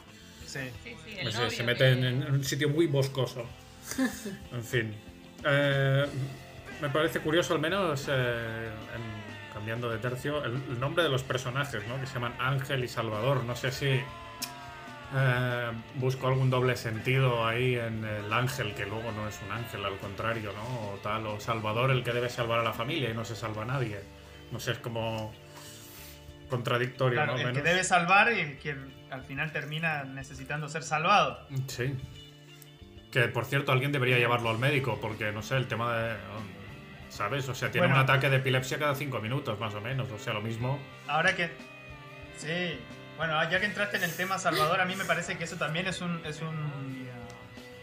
Sí. 0.46 0.58
Sí, 0.82 0.96
sí, 1.04 1.16
el 1.18 1.26
no 1.26 1.30
sé, 1.30 1.38
novio 1.38 1.50
se 1.52 1.62
mete 1.62 1.92
en, 1.92 2.00
que- 2.00 2.08
en 2.08 2.32
un 2.34 2.44
sitio 2.44 2.68
muy 2.68 2.86
boscoso. 2.86 3.44
En 4.52 4.64
fin. 4.64 4.94
Eh, 5.44 6.06
me 6.82 6.88
parece 6.90 7.20
curioso 7.20 7.54
al 7.54 7.60
menos, 7.60 8.06
eh, 8.08 8.68
en- 8.94 9.52
cambiando 9.54 9.88
de 9.90 9.98
tercio, 9.98 10.44
el, 10.44 10.54
el 10.70 10.80
nombre 10.80 11.02
de 11.04 11.08
los 11.08 11.22
personajes, 11.22 11.86
¿no? 11.88 12.00
Que 12.00 12.06
se 12.06 12.14
llaman 12.14 12.34
Ángel 12.38 12.82
y 12.84 12.88
Salvador. 12.88 13.44
No 13.44 13.54
sé 13.56 13.70
si 13.72 14.00
eh, 15.14 15.70
busco 15.96 16.28
algún 16.28 16.50
doble 16.50 16.76
sentido 16.76 17.46
ahí 17.46 17.74
en 17.76 18.04
el 18.04 18.32
ángel, 18.32 18.74
que 18.74 18.86
luego 18.86 19.10
no 19.12 19.28
es 19.28 19.38
un 19.44 19.52
ángel, 19.52 19.84
al 19.84 19.98
contrario, 19.98 20.52
¿no? 20.52 20.90
O 20.92 20.96
tal, 21.02 21.26
o 21.26 21.40
Salvador, 21.40 21.90
el 21.90 22.02
que 22.04 22.12
debe 22.12 22.28
salvar 22.28 22.60
a 22.60 22.62
la 22.62 22.72
familia 22.72 23.10
y 23.10 23.14
no 23.14 23.24
se 23.24 23.34
salva 23.34 23.62
a 23.62 23.66
nadie. 23.66 24.00
No 24.52 24.60
sé, 24.60 24.72
es 24.72 24.78
como 24.78 25.32
contradictorio, 26.50 27.16
Claro, 27.16 27.32
¿no? 27.32 27.38
el 27.38 27.46
que 27.46 27.52
Menos- 27.52 27.64
debe 27.64 27.84
salvar 27.84 28.30
y 28.32 28.40
el 28.40 28.58
que 28.58 28.76
al 29.10 29.22
final 29.22 29.50
termina 29.52 30.04
necesitando 30.04 30.68
ser 30.68 30.82
salvado. 30.82 31.46
Sí. 31.68 31.96
Que 33.10 33.22
por 33.28 33.44
cierto, 33.46 33.72
alguien 33.72 33.90
debería 33.92 34.18
llevarlo 34.18 34.50
al 34.50 34.58
médico, 34.58 34.98
porque 35.00 35.32
no 35.32 35.42
sé, 35.42 35.56
el 35.56 35.66
tema 35.66 35.96
de. 35.96 36.16
¿Sabes? 37.08 37.48
O 37.48 37.54
sea, 37.56 37.70
tiene 37.72 37.88
Bueno. 37.88 38.02
un 38.02 38.08
ataque 38.08 38.30
de 38.30 38.36
epilepsia 38.36 38.78
cada 38.78 38.94
cinco 38.94 39.18
minutos, 39.20 39.58
más 39.58 39.74
o 39.74 39.80
menos. 39.80 40.10
O 40.12 40.18
sea, 40.18 40.32
lo 40.32 40.42
mismo. 40.42 40.78
Ahora 41.08 41.34
que. 41.34 41.50
Sí. 42.36 42.78
Bueno, 43.16 43.42
ya 43.50 43.58
que 43.58 43.66
entraste 43.66 43.96
en 43.96 44.04
el 44.04 44.14
tema 44.16 44.38
Salvador, 44.38 44.80
a 44.80 44.84
mí 44.84 44.94
me 44.96 45.04
parece 45.04 45.36
que 45.36 45.44
eso 45.44 45.56
también 45.56 45.86
es 45.86 46.00
un. 46.02 46.20
Es 46.24 46.40
un 46.40 47.08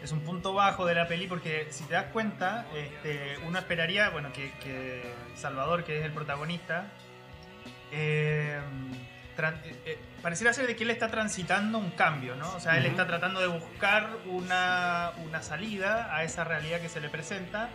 es 0.02 0.12
un 0.12 0.20
punto 0.20 0.54
bajo 0.54 0.86
de 0.86 0.94
la 0.94 1.08
peli 1.08 1.26
porque 1.26 1.66
si 1.70 1.82
te 1.84 1.94
das 1.94 2.04
cuenta, 2.12 2.66
este, 2.74 3.36
uno 3.44 3.58
esperaría, 3.58 4.10
bueno, 4.10 4.32
que, 4.32 4.52
que 4.62 5.02
Salvador, 5.34 5.82
que 5.84 5.98
es 5.98 6.04
el 6.04 6.12
protagonista, 6.12 6.86
eh, 7.92 8.60
eh, 9.38 9.80
eh, 9.86 9.98
pareciera 10.22 10.52
ser 10.52 10.66
de 10.66 10.74
que 10.76 10.84
él 10.84 10.90
está 10.90 11.08
transitando 11.08 11.78
un 11.78 11.90
cambio, 11.90 12.34
¿no? 12.36 12.54
O 12.54 12.60
sea, 12.60 12.76
él 12.76 12.86
está 12.86 13.06
tratando 13.06 13.40
de 13.40 13.46
buscar 13.46 14.10
una, 14.26 15.12
una 15.24 15.42
salida 15.42 16.14
a 16.14 16.24
esa 16.24 16.44
realidad 16.44 16.80
que 16.80 16.88
se 16.88 17.00
le 17.00 17.08
presenta. 17.08 17.68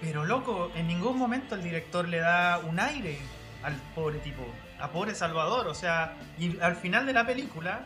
Pero 0.00 0.24
loco, 0.24 0.70
en 0.74 0.86
ningún 0.86 1.18
momento 1.18 1.54
el 1.54 1.62
director 1.62 2.08
le 2.08 2.18
da 2.18 2.58
un 2.58 2.78
aire 2.80 3.18
al 3.62 3.74
pobre 3.94 4.18
tipo, 4.18 4.42
a 4.80 4.90
pobre 4.90 5.14
Salvador. 5.14 5.68
O 5.68 5.74
sea, 5.74 6.14
y 6.38 6.58
al 6.60 6.76
final 6.76 7.06
de 7.06 7.12
la 7.12 7.26
película 7.26 7.84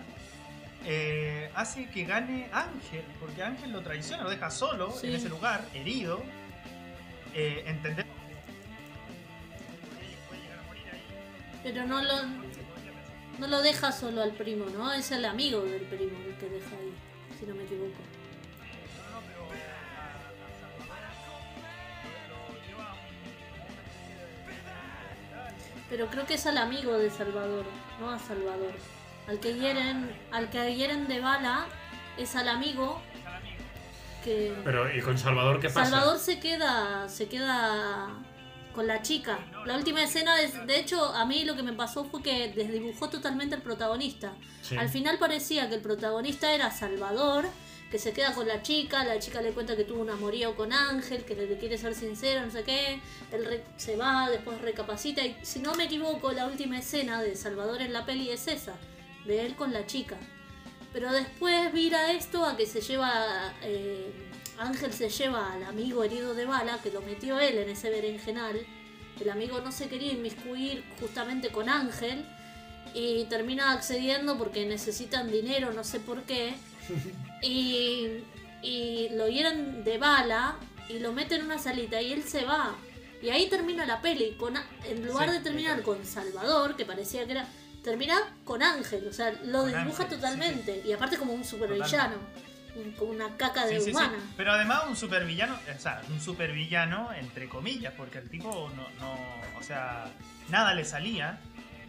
eh, 0.85 1.51
hace 1.55 1.89
que 1.91 2.05
gane 2.05 2.49
Ángel, 2.53 3.05
porque 3.21 3.43
Ángel 3.43 3.73
lo 3.73 3.83
traiciona, 3.83 4.23
lo 4.23 4.31
deja 4.31 4.51
solo 4.51 4.91
Sí. 4.93 5.09
en 5.09 5.15
ese 5.17 5.29
lugar, 5.29 5.63
herido. 5.75 6.23
Eh, 7.35 7.65
entendemos. 7.67 8.18
Pero 11.71 11.85
no 11.85 12.01
lo, 12.01 12.23
no 13.39 13.47
lo 13.47 13.61
deja 13.61 13.93
solo 13.93 14.23
al 14.23 14.33
primo, 14.33 14.65
¿no? 14.71 14.91
Es 14.91 15.13
el 15.13 15.27
amigo 15.27 15.61
del 15.61 15.83
primo 15.83 16.19
el 16.27 16.35
que 16.39 16.49
deja 16.49 16.75
ahí, 16.77 16.95
si 17.39 17.45
no 17.45 17.55
me 17.55 17.65
equivoco. 17.65 18.01
Pero 25.91 26.07
creo 26.07 26.25
que 26.25 26.35
es 26.35 26.47
al 26.47 26.57
amigo 26.57 26.97
de 26.97 27.11
Salvador, 27.11 27.67
no 28.01 28.13
a 28.13 28.19
Salvador. 28.19 28.73
Al 29.27 29.39
que 29.39 29.53
hieren, 29.53 30.11
al 30.31 30.49
que 30.49 30.75
hieren 30.75 31.07
de 31.07 31.21
bala 31.21 31.67
es 32.17 32.35
al 32.35 32.49
amigo 32.49 33.03
al 33.27 33.35
amigo. 33.35 33.65
que 34.25 34.57
Pero, 34.65 34.91
¿y 34.97 35.03
con 35.03 35.19
Salvador 35.19 35.61
qué 35.61 35.69
pasa? 35.69 35.91
Salvador 35.91 36.19
se 36.19 36.41
queda 36.41 37.11
se 37.11 37.29
queda 37.29 38.09
con 38.79 38.87
la 38.87 39.03
chica. 39.03 39.41
La 39.67 39.77
última 39.77 40.05
escena 40.05 40.41
es, 40.41 40.65
de 40.65 40.79
hecho, 40.79 41.05
a 41.05 41.27
mí 41.27 41.45
lo 41.45 41.57
que 41.57 41.65
me 41.65 41.73
pasó 41.73 42.05
fue 42.05 42.23
que 42.23 42.53
desdibujó 42.55 43.09
totalmente 43.09 43.57
el 43.57 43.63
protagonista. 43.63 44.37
Sí. 44.63 44.77
Al 44.77 44.89
final 44.89 45.19
parecía 45.19 45.69
que 45.69 45.75
el 45.75 45.81
protagonista 45.81 46.53
era 46.55 46.71
Salvador, 46.71 47.47
que 47.91 47.99
se 47.99 48.13
queda 48.13 48.33
con 48.35 48.47
la 48.47 48.63
chica, 48.63 49.03
la 49.03 49.19
chica 49.19 49.43
le 49.43 49.51
cuenta 49.51 49.75
que 49.75 49.83
tuvo 49.83 50.01
un 50.03 50.11
amorío 50.11 50.55
con 50.55 50.73
Ángel, 50.73 51.25
que 51.25 51.35
le, 51.35 51.49
le 51.49 51.59
quiere 51.59 51.77
ser 51.77 51.97
sincero, 51.97 52.47
no 52.47 52.53
sé 52.53 52.63
qué, 52.63 53.01
él 53.33 53.45
re- 53.47 53.65
se 53.79 53.97
va, 53.97 54.31
después 54.31 54.61
recapacita 54.61 55.25
y 55.25 55.37
si 55.43 55.59
no 55.59 55.75
me 55.75 55.87
equivoco, 55.87 56.31
la 56.31 56.47
última 56.47 56.79
escena 56.79 57.21
de 57.21 57.35
Salvador 57.35 57.83
en 57.83 57.93
la 57.93 58.07
peli 58.07 58.31
es 58.31 58.47
esa, 58.47 58.75
de 59.27 59.45
él 59.45 59.57
con 59.57 59.73
la 59.73 59.87
chica. 59.87 60.17
Pero 60.93 61.11
después 61.11 61.73
vira 61.73 62.13
esto 62.13 62.45
a 62.45 62.57
que 62.57 62.65
se 62.65 62.81
lleva, 62.81 63.53
eh, 63.63 64.28
Ángel 64.59 64.93
se 64.93 65.09
lleva 65.09 65.53
al 65.53 65.63
amigo 65.65 66.03
herido 66.05 66.35
de 66.35 66.45
bala, 66.45 66.79
que 66.83 66.91
lo 66.91 67.01
metió 67.03 67.39
él 67.41 67.59
en 67.59 67.69
ese 67.71 67.91
berenjenal, 67.91 68.61
el 69.21 69.31
amigo 69.31 69.61
no 69.61 69.73
se 69.73 69.89
quería 69.89 70.13
inmiscuir 70.13 70.85
justamente 71.01 71.49
con 71.51 71.69
Ángel, 71.69 72.25
y 72.95 73.25
termina 73.25 73.73
accediendo 73.73 74.39
porque 74.39 74.65
necesitan 74.67 75.31
dinero, 75.31 75.73
no 75.73 75.85
sé 75.85 76.01
por 76.01 76.23
qué. 76.23 76.55
Y, 77.41 78.25
y 78.63 79.11
lo 79.11 79.29
hieren 79.29 79.85
de 79.85 79.99
bala 79.99 80.57
y 80.89 80.99
lo 80.99 81.13
meten 81.13 81.41
en 81.41 81.47
una 81.47 81.59
salita 81.59 82.03
y 82.03 82.13
él 82.13 82.25
se 82.25 82.45
va. 82.45 82.75
Y 83.23 83.31
ahí 83.31 83.49
termina 83.49 83.87
la 83.87 84.01
peli. 84.01 84.33
Con, 84.37 84.55
en 84.89 85.07
lugar 85.07 85.29
Sí, 85.29 85.37
de 85.37 85.41
terminar 85.43 85.83
con 85.83 86.05
Salvador, 86.05 86.75
que 86.75 86.85
parecía 86.85 87.25
que 87.27 87.33
era. 87.33 87.47
Termina 87.85 88.17
con 88.45 88.63
Ángel, 88.65 89.07
o 89.07 89.13
sea, 89.13 89.31
lo 89.45 89.67
dibuja 89.67 90.03
Ángel, 90.03 90.09
totalmente. 90.09 90.83
Y 90.85 90.93
aparte 90.93 91.17
como 91.17 91.33
un 91.33 91.45
supervillano, 91.45 92.17
un- 92.17 92.48
como 92.99 93.11
una 93.13 93.37
caca 93.37 93.67
de 93.67 93.75
Sí, 93.79 93.79
sí, 93.81 93.85
sí. 93.87 93.91
humana. 93.91 94.19
Pero 94.37 94.53
además 94.53 94.83
un 94.89 94.97
supervillano, 94.97 95.59
o 95.77 95.79
sea, 95.81 96.01
un 96.09 96.21
supervillano 96.21 97.13
entre 97.15 97.49
comillas, 97.49 97.93
porque 97.97 98.19
el 98.19 98.29
tipo 98.31 98.71
no, 98.77 98.83
no, 99.01 99.15
o 99.59 99.63
sea, 99.63 100.07
nada 100.49 100.75
le 100.75 100.85
salía 100.85 101.39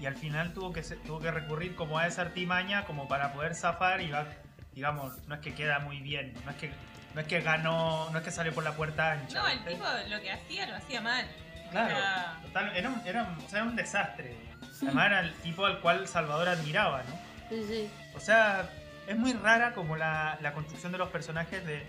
y 0.02 0.06
al 0.06 0.16
final 0.16 0.54
tuvo 0.54 0.72
que 0.74 0.82
tuvo 0.82 1.20
que 1.20 1.32
recurrir 1.32 1.76
como 1.76 2.00
a 2.00 2.08
esa 2.08 2.22
artimaña 2.24 2.86
como 2.86 3.08
para 3.08 3.34
poder 3.34 3.54
zafar 3.56 4.02
y 4.02 4.10
va, 4.12 4.26
digamos, 4.74 5.14
no 5.28 5.36
es 5.36 5.42
que 5.42 5.54
queda 5.54 5.80
muy 5.80 6.00
bien, 6.00 6.34
no 6.46 6.52
es 6.52 6.58
que 6.58 6.72
no 7.14 7.22
es 7.22 7.28
que 7.28 7.42
ganó, 7.42 8.10
no 8.12 8.18
es 8.20 8.24
que 8.24 8.32
salió 8.32 8.54
por 8.54 8.64
la 8.64 8.74
puerta 8.74 9.12
ancha. 9.14 9.40
No, 9.40 9.48
el 9.48 9.64
tipo 9.66 9.84
lo 10.10 10.22
que 10.22 10.32
hacía 10.32 10.68
lo 10.68 10.76
hacía 10.76 11.02
mal. 11.02 11.26
Claro, 11.72 11.96
Era- 11.98 12.40
total, 12.44 12.72
era 12.78 12.90
un, 12.90 13.02
era, 13.06 13.24
un- 13.24 13.38
o 13.46 13.50
sea, 13.50 13.60
era 13.60 13.68
un 13.70 13.76
desastre. 13.76 14.36
Además 14.82 15.06
era 15.08 15.20
el 15.22 15.34
tipo 15.36 15.66
al 15.66 15.82
cual 15.82 16.08
Salvador 16.08 16.48
admiraba, 16.50 17.04
¿no? 17.04 17.20
Sí, 17.50 17.66
sí. 17.68 17.90
O 18.16 18.20
sea, 18.20 18.70
es 19.10 19.18
muy 19.18 19.34
rara 19.34 19.74
como 19.74 19.96
la, 19.98 20.38
la 20.42 20.54
construcción 20.54 20.92
de 20.92 20.98
los 20.98 21.10
personajes 21.10 21.66
de- 21.66 21.86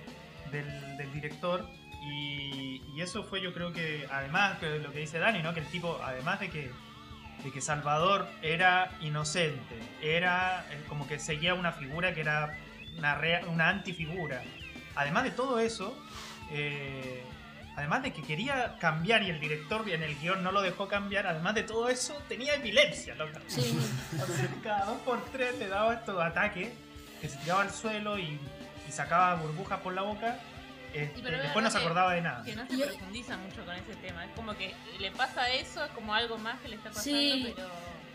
del, 0.50 0.96
del 0.96 1.12
director. 1.12 1.68
Y, 2.02 2.83
y 2.94 3.00
eso 3.02 3.22
fue 3.24 3.40
yo 3.42 3.52
creo 3.52 3.72
que, 3.72 4.09
además 4.11 4.59
que 4.59 4.78
lo 4.78 4.90
que 4.92 5.00
dice 5.00 5.18
Dani, 5.18 5.42
¿no? 5.42 5.52
Que 5.54 5.61
el 5.61 5.66
tipo, 5.66 6.00
además 6.02 6.40
de 6.40 6.48
que, 6.50 6.70
de 7.44 7.50
que 7.52 7.61
Salvador 7.61 8.26
era 8.42 8.90
inocente, 9.00 9.78
era 10.02 10.64
eh, 10.70 10.83
como 10.88 11.06
que 11.06 11.18
seguía 11.18 11.54
una 11.54 11.72
figura 11.72 12.14
que 12.14 12.22
era 12.22 12.56
una, 12.98 13.14
rea- 13.16 13.42
una 13.46 13.68
antifigura. 13.68 14.42
además 14.96 15.24
de 15.24 15.30
todo 15.30 15.61
eso, 15.61 15.96
eh, 16.50 17.22
además 17.76 18.02
de 18.02 18.12
que 18.12 18.22
quería 18.22 18.76
cambiar 18.80 19.22
y 19.22 19.30
el 19.30 19.38
director 19.40 19.88
en 19.88 20.02
el 20.02 20.18
guion 20.18 20.42
no 20.42 20.52
lo 20.52 20.62
dejó 20.62 20.88
cambiar, 20.88 21.26
además 21.26 21.54
de 21.54 21.62
todo 21.64 21.88
eso, 21.90 22.14
tenía 22.28 22.54
epilepsia, 22.54 23.14
loca. 23.14 23.40
Sí. 23.46 23.78
O 24.20 24.26
sea, 24.26 24.48
cada 24.62 24.87
dos 24.87 24.98
por 25.02 25.22
tres 25.26 25.59
le 25.59 25.68
daba 25.68 25.94
estos 25.94 26.18
ataques 26.20 26.70
que 27.20 27.28
se 27.28 27.37
tiraba 27.38 27.62
al 27.62 27.70
suelo 27.70 28.18
y, 28.18 28.38
y 28.88 28.92
sacaba 28.92 29.35
burbujas 29.37 29.80
por 29.80 29.92
la 29.94 30.02
boca. 30.02 30.38
Este, 30.92 31.14
Sí, 31.20 31.22
después 31.22 31.62
no 31.64 31.70
se 31.70 31.78
acordaba 31.78 32.14
de 32.14 32.20
nada. 32.22 32.42
Que 32.44 32.56
no 32.56 32.66
se 32.66 32.74
Y- 32.74 32.83
profundiza 32.83 33.37
mucho 33.37 33.64
con 33.64 33.74
ese 33.76 33.94
tema. 33.96 34.24
Es 34.24 34.33
como 34.35 34.54
que 34.56 34.74
le 34.98 35.11
pasa 35.12 35.48
eso, 35.52 35.85
es 35.85 35.90
como 35.92 36.12
algo 36.14 36.37
más 36.38 36.59
que 36.61 36.68
le 36.68 36.76
está 36.76 36.90
pasando, 36.90 37.18
Sí. 37.18 37.52
pero 37.54 37.68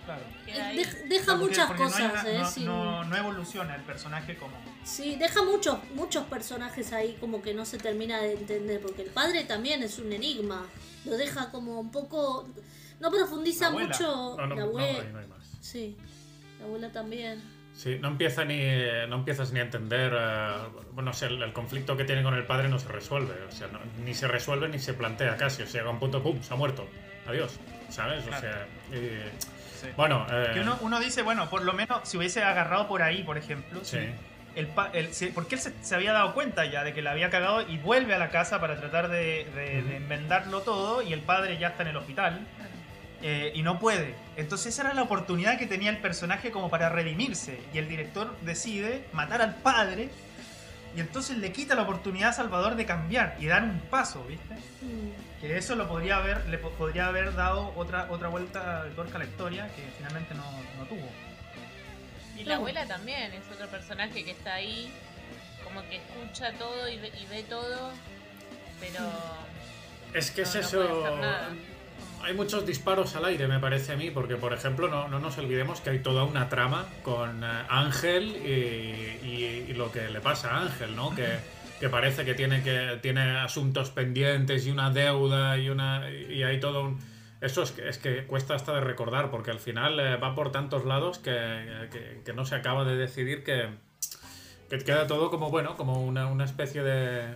Claro. 0.05 0.21
Dej- 0.45 1.07
deja 1.07 1.33
No, 1.33 1.39
porque- 1.39 1.45
muchas 1.55 1.67
porque 1.67 1.83
no 1.83 1.95
hay 1.95 2.07
cosas, 2.09 2.25
¿eh? 2.25 2.37
no, 2.37 2.47
sin- 2.51 2.65
no- 2.65 3.03
no 3.05 3.15
evoluciona 3.17 3.75
el 3.75 3.81
personaje 3.81 4.37
como. 4.37 4.53
Sí, 4.83 5.15
deja 5.15 5.41
muchos, 5.41 5.79
muchos 5.95 6.25
personajes 6.25 6.93
ahí 6.93 7.17
como 7.19 7.41
que 7.41 7.55
no 7.55 7.65
se 7.65 7.79
termina 7.79 8.19
de 8.19 8.33
entender, 8.33 8.81
porque 8.81 9.01
el 9.01 9.09
padre 9.09 9.45
también 9.45 9.81
es 9.81 9.97
un 9.97 10.11
enigma. 10.11 10.63
Lo 11.05 11.17
deja 11.17 11.49
como 11.51 11.79
un 11.79 11.91
poco... 11.91 12.47
No 12.99 13.09
profundiza 13.09 13.71
mucho 13.71 14.35
No, 14.37 14.45
no, 14.47 14.55
la 14.55 14.61
abuela. 14.63 14.99
ahí 15.01 15.09
no 15.11 15.19
hay 15.19 15.27
más. 15.27 15.39
Sí, 15.61 15.97
la 16.59 16.65
abuela 16.65 16.91
también. 16.91 17.41
Sí, 17.75 17.97
no 17.99 18.07
empieza 18.07 18.45
ni 18.45 18.57
no 19.09 19.17
empiezas 19.17 19.51
ni 19.51 19.59
a 19.59 19.63
entender 19.63 20.13
eh, 20.17 20.49
bueno, 20.93 21.11
o 21.11 21.13
sea, 21.13 21.27
el, 21.27 21.41
el 21.43 21.51
conflicto 21.53 21.97
que 21.97 22.05
tiene 22.05 22.23
con 22.23 22.33
el 22.33 22.45
padre 22.45 22.69
no 22.69 22.79
se 22.79 22.87
resuelve, 22.87 23.33
o 23.47 23.51
sea, 23.51 23.67
no- 23.67 23.79
ni 24.03 24.13
se 24.13 24.27
resuelve 24.27 24.69
ni 24.69 24.79
se 24.79 24.93
plantea 24.93 25.35
casi, 25.35 25.63
o 25.63 25.67
sea, 25.67 25.81
llega 25.81 25.91
un 25.91 25.99
punto 25.99 26.23
pum, 26.23 26.41
se 26.41 26.53
ha 26.53 26.57
muerto. 26.57 26.87
Adiós, 27.27 27.59
¿sabes? 27.89 28.23
O 28.27 28.39
sea, 28.39 28.65
y- 28.91 29.21
Sí. 29.81 29.87
bueno, 29.97 30.25
eh, 30.31 30.51
Que 30.53 30.61
uno, 30.61 30.77
uno 30.81 30.99
dice, 31.01 31.21
bueno, 31.21 31.49
por 31.49 31.63
lo 31.63 31.73
menos 31.73 31.99
si 32.03 32.15
hubiese 32.17 32.41
agarrado 32.43 32.87
por 32.87 33.01
ahí, 33.01 33.23
por 33.23 33.37
ejemplo. 33.37 33.81
sí. 33.83 33.97
si 33.99 34.59
el 34.59 34.67
pa- 34.67 34.89
el- 34.93 35.13
si- 35.13 35.27
porque 35.27 35.55
él 35.55 35.61
se, 35.61 35.73
se 35.83 35.95
había 35.95 36.13
dado 36.13 36.33
cuenta 36.33 36.63
ya 36.65 36.85
de 36.85 36.93
que 36.93 37.01
la 37.01 37.11
había 37.11 37.29
cagado 37.29 37.61
y 37.67 37.77
vuelve 37.77 38.15
a 38.15 38.17
la 38.17 38.29
casa 38.29 38.61
para 38.61 38.77
tratar 38.79 39.09
de, 39.09 39.45
de- 39.53 39.81
de 39.81 39.97
enmendarlo 39.97 40.61
todo 40.61 41.01
y 41.01 41.11
el 41.11 41.19
padre 41.19 41.57
ya 41.57 41.67
está 41.67 41.83
en 41.83 41.89
el 41.89 41.97
hospital 41.97 42.47
eh, 43.27 43.51
y 43.55 43.63
no 43.63 43.79
puede. 43.79 44.13
Entonces 44.37 44.67
esa 44.73 44.83
era 44.83 44.93
la 44.93 45.01
oportunidad 45.01 45.57
que 45.57 45.65
tenía 45.65 45.89
el 45.89 45.97
personaje 45.97 46.51
como 46.51 46.69
para 46.69 46.89
redimirse 46.89 47.59
y 47.73 47.79
el 47.79 47.87
director 47.89 48.37
decide 48.41 49.07
matar 49.13 49.41
al 49.41 49.55
padre 49.55 50.09
y 50.95 50.99
entonces 50.99 51.37
le 51.39 51.51
quita 51.51 51.73
la 51.73 51.81
oportunidad 51.81 52.29
a 52.29 52.33
Salvador 52.33 52.75
de 52.75 52.85
cambiar 52.85 53.35
y 53.39 53.47
dar 53.47 53.63
un 53.63 53.79
paso, 53.89 54.23
¿viste? 54.25 54.53
Mm. 54.53 55.41
Que 55.41 55.57
eso 55.57 55.75
lo 55.75 55.87
podría 55.87 56.17
haber, 56.17 56.45
le 56.49 56.59
po- 56.59 56.69
podría 56.71 57.07
haber 57.07 57.33
dado 57.33 57.73
otra, 57.75 58.05
otra 58.11 58.27
vuelta 58.27 58.83
de 58.83 58.91
tuerca 58.91 59.15
a 59.15 59.19
la 59.19 59.25
historia 59.25 59.67
que 59.75 59.81
finalmente 59.97 60.35
no, 60.35 60.43
no 60.77 60.85
tuvo. 60.85 61.09
Y 62.37 62.43
la 62.43 62.55
abuela 62.57 62.85
también 62.85 63.33
es 63.33 63.43
otro 63.51 63.67
personaje 63.69 64.23
que 64.23 64.31
está 64.31 64.53
ahí, 64.53 64.91
como 65.63 65.81
que 65.89 65.95
escucha 65.97 66.53
todo 66.59 66.87
y 66.89 66.99
ve, 66.99 67.11
y 67.19 67.25
ve 67.25 67.43
todo, 67.43 67.91
pero 68.79 68.99
Es 70.13 70.29
que 70.31 70.43
no, 70.43 70.47
es 70.47 70.53
no 70.55 70.61
eso. 70.61 70.77
puede 70.77 71.05
hacer 71.07 71.19
nada. 71.19 71.49
Hay 72.25 72.33
muchos 72.33 72.65
disparos 72.65 73.15
al 73.15 73.25
aire, 73.25 73.47
me 73.47 73.59
parece 73.59 73.93
a 73.93 73.95
mí, 73.95 74.09
porque, 74.09 74.35
por 74.35 74.51
ejemplo, 74.51 74.87
no, 74.87 75.07
no 75.07 75.19
nos 75.19 75.37
olvidemos 75.37 75.79
que 75.81 75.91
hay 75.91 75.99
toda 75.99 76.23
una 76.23 76.49
trama 76.49 76.87
con 77.03 77.43
eh, 77.43 77.47
Ángel 77.69 78.35
y, 78.37 79.71
lo 79.73 79.91
que 79.91 80.09
le 80.09 80.21
pasa 80.21 80.55
a 80.55 80.61
Ángel, 80.63 80.95
¿no? 80.95 81.13
Que, 81.13 81.27
que 81.79 81.87
parece 81.89 82.25
que 82.25 82.33
tiene, 82.33 82.63
que 82.63 82.97
tiene 83.01 83.37
asuntos 83.37 83.91
pendientes 83.91 84.65
y 84.65 84.71
una 84.71 84.89
deuda 84.89 85.57
y, 85.57 85.69
una, 85.69 86.09
y 86.09 86.41
hay 86.43 86.59
todo 86.59 86.85
un... 86.85 86.99
Eso 87.41 87.61
es 87.61 87.71
que, 87.71 87.89
es 87.89 87.97
que 87.99 88.25
cuesta 88.25 88.55
hasta 88.55 88.73
de 88.73 88.79
recordar, 88.81 89.29
porque 89.29 89.51
al 89.51 89.59
final 89.59 89.99
eh, 89.99 90.15
va 90.15 90.33
por 90.33 90.51
tantos 90.51 90.85
lados 90.85 91.19
que, 91.19 91.87
que- 91.91 92.21
que 92.25 92.33
no 92.33 92.45
se 92.45 92.55
acaba 92.55 92.85
de 92.85 92.95
decidir 92.95 93.43
que, 93.43 93.67
que 94.69 94.79
queda 94.79 95.05
todo 95.05 95.29
como, 95.29 95.51
bueno, 95.51 95.75
como 95.77 96.01
una, 96.03 96.25
una 96.27 96.45
especie 96.45 96.81
de, 96.81 97.35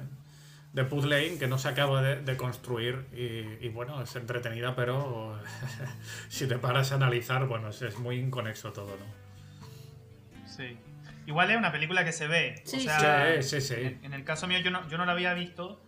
de 0.74 0.84
puzzle 0.84 1.38
que 1.40 1.48
no 1.48 1.58
se 1.58 1.68
acaba 1.68 2.02
de, 2.02 2.22
de 2.22 2.38
construir 2.38 3.08
y, 3.12 3.66
y, 3.66 3.70
bueno, 3.70 4.02
es 4.02 4.16
entretenida, 4.16 4.76
pero 4.76 5.40
si 6.30 6.48
te 6.48 6.58
paras 6.60 6.92
a 6.92 6.96
analizar, 6.96 7.46
bueno, 7.48 7.70
es, 7.70 7.82
es 7.82 7.98
muy 7.98 8.18
inconexo 8.20 8.72
todo, 8.72 8.96
¿no? 8.98 10.48
Sí. 10.48 10.78
Igual 11.26 11.52
es 11.52 11.58
una 11.58 11.72
película 11.72 12.04
que 12.04 12.12
se 12.12 12.28
ve. 12.28 12.62
Sí, 12.66 12.78
o 12.78 12.80
sea, 12.82 13.42
sí, 13.42 13.62
sí, 13.62 13.62
sí. 13.62 13.82
En, 13.82 14.00
en 14.04 14.14
el 14.14 14.24
caso 14.24 14.48
mío 14.48 14.60
yo 14.60 14.72
no, 14.72 14.88
yo 14.90 14.98
no 14.98 15.06
la 15.06 15.12
había 15.14 15.34
visto 15.34 15.80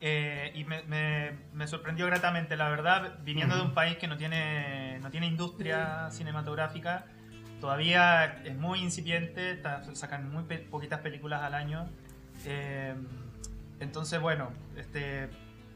eh, 0.00 0.52
y 0.54 0.64
me, 0.64 0.82
me- 0.84 1.32
me 1.52 1.66
sorprendió 1.66 2.06
gratamente, 2.06 2.56
la 2.56 2.68
verdad, 2.70 3.18
viniendo 3.22 3.56
de 3.56 3.62
un 3.62 3.74
país 3.74 3.96
que 3.98 4.06
no 4.06 4.16
tiene, 4.16 4.98
no 5.00 5.10
tiene 5.10 5.26
industria 5.26 6.08
cinematográfica. 6.10 7.04
Todavía 7.60 8.40
es 8.44 8.56
muy 8.56 8.80
incipiente, 8.80 9.62
sacan 9.92 10.30
muy 10.32 10.44
pe- 10.44 10.58
poquitas 10.58 11.00
películas 11.00 11.42
al 11.42 11.54
año. 11.54 11.88
eh, 12.46 12.94
entonces, 13.80 14.20
bueno, 14.20 14.50
este... 14.76 15.28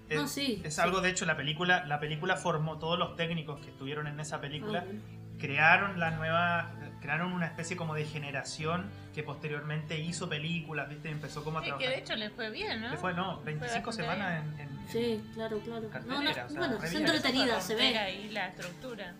Es, 0.08 0.20
No, 0.20 0.28
sí, 0.28 0.60
es 0.64 0.74
sí. 0.74 0.80
algo, 0.82 1.00
de 1.00 1.08
hecho, 1.10 1.24
la 1.24 1.34
película, 1.36 1.84
la 1.86 1.98
película 1.98 2.36
formó 2.36 2.78
todos 2.78 2.98
los 2.98 3.16
técnicos 3.16 3.58
que 3.60 3.70
estuvieron 3.70 4.06
en 4.06 4.20
esa 4.20 4.38
película 4.40 4.84
Ah, 4.86 4.92
crearon 5.38 5.98
la 5.98 6.10
nueva 6.12 6.70
crearon 7.00 7.32
una 7.32 7.46
especie 7.46 7.76
como 7.76 7.94
de 7.94 8.04
generación 8.06 8.88
que 9.14 9.22
posteriormente 9.22 9.98
hizo 9.98 10.26
películas 10.28 10.88
viste 10.88 11.08
y 11.08 11.12
empezó 11.12 11.42
como 11.44 11.58
a 11.58 11.60
sí, 11.62 11.66
trabajar 11.68 11.88
que 11.88 11.94
de 11.96 12.00
hecho 12.02 12.14
le 12.16 12.30
fue 12.30 12.50
bien, 12.50 12.80
¿no? 12.80 12.90
Le 12.90 12.96
fue 12.96 13.12
no 13.12 13.40
25 13.42 13.86
bastante 13.86 13.92
semanas 13.92 14.42
en, 14.42 14.60
en- 14.60 14.88
Sí, 14.88 15.22
claro, 15.34 15.58
claro. 15.60 15.82
No, 15.82 15.88
no, 15.88 15.90
Cartelera, 15.90 16.30
o 16.46 16.48
sea, 16.48 16.58
bueno, 16.58 16.78
bien. 16.78 16.96
entretenida, 16.96 17.60
se 17.60 17.74
ve. 17.74 17.98
ahí 17.98 18.28
la 18.30 18.48
estructura. 18.48 19.14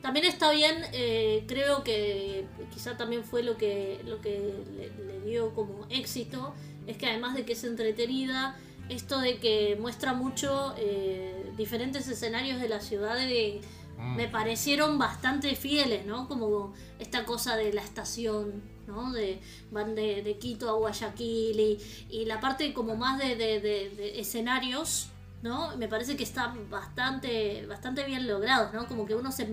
También 0.00 0.24
está 0.26 0.50
bien, 0.52 0.76
eh, 0.92 1.44
creo 1.48 1.82
que 1.84 2.46
quizá 2.72 2.96
también 2.96 3.24
fue 3.24 3.42
lo 3.42 3.56
que, 3.56 4.00
lo 4.04 4.20
que 4.20 4.62
le, 4.76 5.04
le 5.04 5.20
dio 5.22 5.54
como 5.54 5.86
éxito, 5.90 6.54
es 6.88 6.96
que 6.96 7.06
además 7.06 7.34
de 7.34 7.44
que 7.44 7.52
es 7.52 7.62
entretenida, 7.64 8.56
esto 8.88 9.20
de 9.20 9.38
que 9.38 9.76
muestra 9.80 10.14
mucho 10.14 10.74
eh, 10.78 11.52
diferentes 11.56 12.08
escenarios 12.08 12.60
de 12.60 12.68
la 12.68 12.80
ciudad 12.80 13.14
de, 13.16 13.60
Mm. 13.98 14.14
me 14.14 14.28
parecieron 14.28 14.96
bastante 14.96 15.56
fieles, 15.56 16.06
¿no? 16.06 16.28
Como 16.28 16.72
esta 17.00 17.24
cosa 17.24 17.56
de 17.56 17.72
la 17.72 17.82
estación, 17.82 18.62
¿no? 18.86 19.10
De, 19.12 19.40
van 19.72 19.96
de, 19.96 20.22
de 20.22 20.38
Quito 20.38 20.70
a 20.70 20.74
Guayaquil 20.74 21.58
y, 21.58 21.78
y 22.08 22.24
la 22.24 22.38
parte 22.38 22.72
como 22.72 22.94
más 22.94 23.18
de, 23.18 23.34
de- 23.34 23.58
de- 23.60 23.90
de 23.90 24.20
escenarios, 24.20 25.08
¿no? 25.42 25.76
Me 25.78 25.88
parece 25.88 26.16
que 26.16 26.22
están 26.22 26.70
bastante, 26.70 27.66
bastante 27.66 28.04
bien 28.04 28.28
logrados, 28.28 28.72
¿no? 28.72 28.86
Como 28.86 29.04
que 29.04 29.16
uno 29.16 29.32
se 29.32 29.48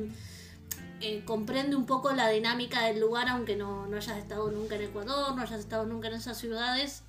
eh, 1.01 1.23
comprende 1.25 1.75
un 1.75 1.87
poco 1.87 2.11
la 2.13 2.29
dinámica 2.29 2.83
del 2.85 2.99
lugar, 2.99 3.27
aunque 3.29 3.55
no, 3.55 3.87
no 3.87 3.97
hayas 3.97 4.17
estado 4.19 4.51
nunca 4.51 4.75
en 4.75 4.83
Ecuador, 4.83 5.35
no 5.35 5.41
hayas 5.41 5.59
estado 5.59 5.87
nunca 5.87 6.07
en 6.09 6.13
esas 6.13 6.37
ciudades. 6.37 7.01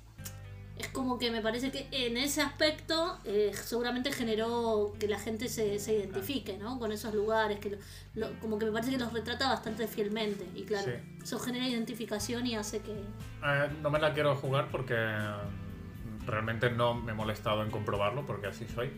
Es 0.79 0.87
como 0.89 1.17
que 1.17 1.31
me 1.31 1.41
parece 1.41 1.71
que 1.71 1.87
en 1.91 2.17
ese 2.17 2.41
aspecto 2.41 3.17
eh, 3.25 3.51
seguramente 3.53 4.11
generó 4.11 4.93
que 4.99 5.07
la 5.07 5.17
gente 5.17 5.49
se, 5.49 5.79
se 5.79 5.95
identifique 5.95 6.57
¿no? 6.57 6.77
con 6.77 6.91
esos 6.91 7.13
lugares, 7.15 7.59
que 7.59 7.71
lo- 7.71 7.77
lo- 8.15 8.39
como 8.39 8.59
que 8.59 8.65
me 8.65 8.71
parece 8.71 8.91
que 8.91 8.97
los 8.99 9.11
retrata 9.11 9.47
bastante 9.49 9.87
fielmente 9.87 10.45
y 10.55 10.63
claro, 10.63 10.85
Sí. 10.85 11.19
eso 11.23 11.39
genera 11.39 11.67
identificación 11.67 12.45
y 12.45 12.55
hace 12.55 12.79
que... 12.81 12.91
Eh, 12.91 13.69
no 13.81 13.89
me 13.89 13.99
la 13.99 14.13
quiero 14.13 14.35
jugar 14.35 14.67
porque 14.71 14.93
mm, 14.95 16.27
realmente 16.27 16.69
no 16.69 16.93
me 16.93 17.11
he 17.11 17.15
molestado 17.15 17.63
en 17.63 17.71
comprobarlo, 17.71 18.25
porque 18.25 18.47
así 18.47 18.65
soy. 18.73 18.91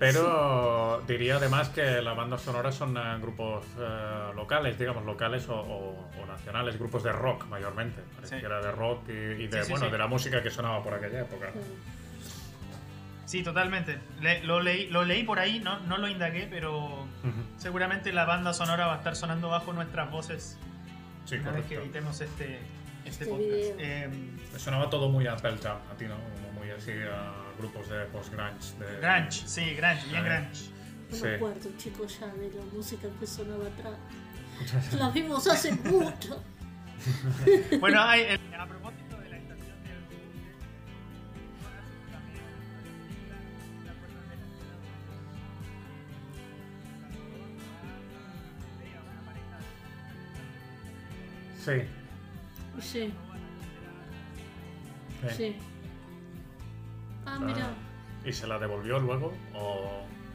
Pero 0.00 1.02
diría 1.06 1.36
además 1.36 1.68
que 1.68 2.00
las 2.02 2.16
bandas 2.16 2.40
sonoras 2.40 2.74
son 2.74 2.96
eh, 2.96 3.00
grupos 3.20 3.64
eh, 3.78 4.30
locales, 4.34 4.78
digamos, 4.78 5.04
locales 5.04 5.46
o, 5.48 5.54
o- 5.54 6.08
o 6.22 6.26
nacionales, 6.26 6.78
grupos 6.78 7.02
de 7.04 7.12
rock 7.12 7.46
mayormente. 7.48 8.00
Parece 8.16 8.36
Sí. 8.36 8.40
que 8.40 8.46
era 8.46 8.60
de 8.62 8.72
rock 8.72 9.08
y, 9.10 9.12
y 9.12 9.46
de, 9.46 9.58
Sí, 9.60 9.64
sí, 9.66 9.70
bueno, 9.72 9.86
sí. 9.86 9.92
de 9.92 9.98
la 9.98 10.06
música 10.06 10.42
que 10.42 10.50
sonaba 10.50 10.82
por 10.82 10.94
aquella 10.94 11.20
época. 11.20 11.48
eh, 11.48 11.60
sí 13.26 13.42
totalmente 13.44 13.98
Le- 14.20 14.42
lo 14.42 14.60
leí 14.60 14.88
lo 14.88 15.04
leí 15.04 15.22
por 15.22 15.38
ahí 15.38 15.60
no 15.60 15.78
no 15.80 15.98
lo 15.98 16.08
indagué 16.08 16.48
pero 16.50 17.06
seguramente 17.58 18.12
la 18.12 18.24
banda 18.24 18.52
sonora 18.52 18.86
va 18.86 18.94
a 18.94 18.96
estar 18.96 19.14
sonando 19.14 19.48
bajo 19.50 19.72
nuestras 19.72 20.10
voces 20.10 20.58
Sí, 21.26 21.36
una 21.36 21.52
vez 21.52 21.64
que 21.66 21.76
correcto. 21.76 21.84
editemos 21.84 22.20
este 22.22 22.58
este, 23.04 23.24
Este 23.24 23.26
podcast 23.26 24.52
Me 24.52 24.58
sonaba 24.58 24.90
todo 24.90 25.08
muy 25.10 25.26
a 25.28 25.34
a 25.34 25.36
ti, 25.36 26.06
¿no? 26.06 26.16
Así 26.76 26.92
a 26.92 27.52
grupos 27.58 27.88
de 27.88 28.04
post-grunge. 28.06 28.74
De... 28.78 29.00
grunge 29.00 29.46
sí 29.46 29.74
grunge 29.74 30.06
bien 30.08 30.22
Ah. 30.24 30.28
grunge 30.28 30.70
no 31.10 31.16
Sí. 31.16 31.22
me 31.24 31.34
acuerdo 31.34 31.70
chicos 31.76 32.20
ya 32.20 32.26
de 32.28 32.50
la 32.54 32.64
música 32.72 33.08
que 33.18 33.26
sonaba 33.26 33.66
atrás. 33.66 33.94
La 34.98 35.10
vimos 35.10 35.46
hace 35.46 35.72
mucho. 35.72 36.42
Bueno, 37.80 38.02
hay, 38.02 38.22
el- 38.22 38.54
a 38.54 38.66
propósito 38.66 39.16
de 39.18 39.30
la 39.30 39.36
estación 39.38 39.82
del 39.84 40.04
Sí. 51.64 51.72
Sí, 52.80 53.12
sí. 55.28 55.30
sí. 55.36 55.56
¿Y 58.30 58.32
se 58.32 58.46
la 58.46 58.60
devolvió 58.60 59.00
luego? 59.00 59.32
¿O, 59.54 59.58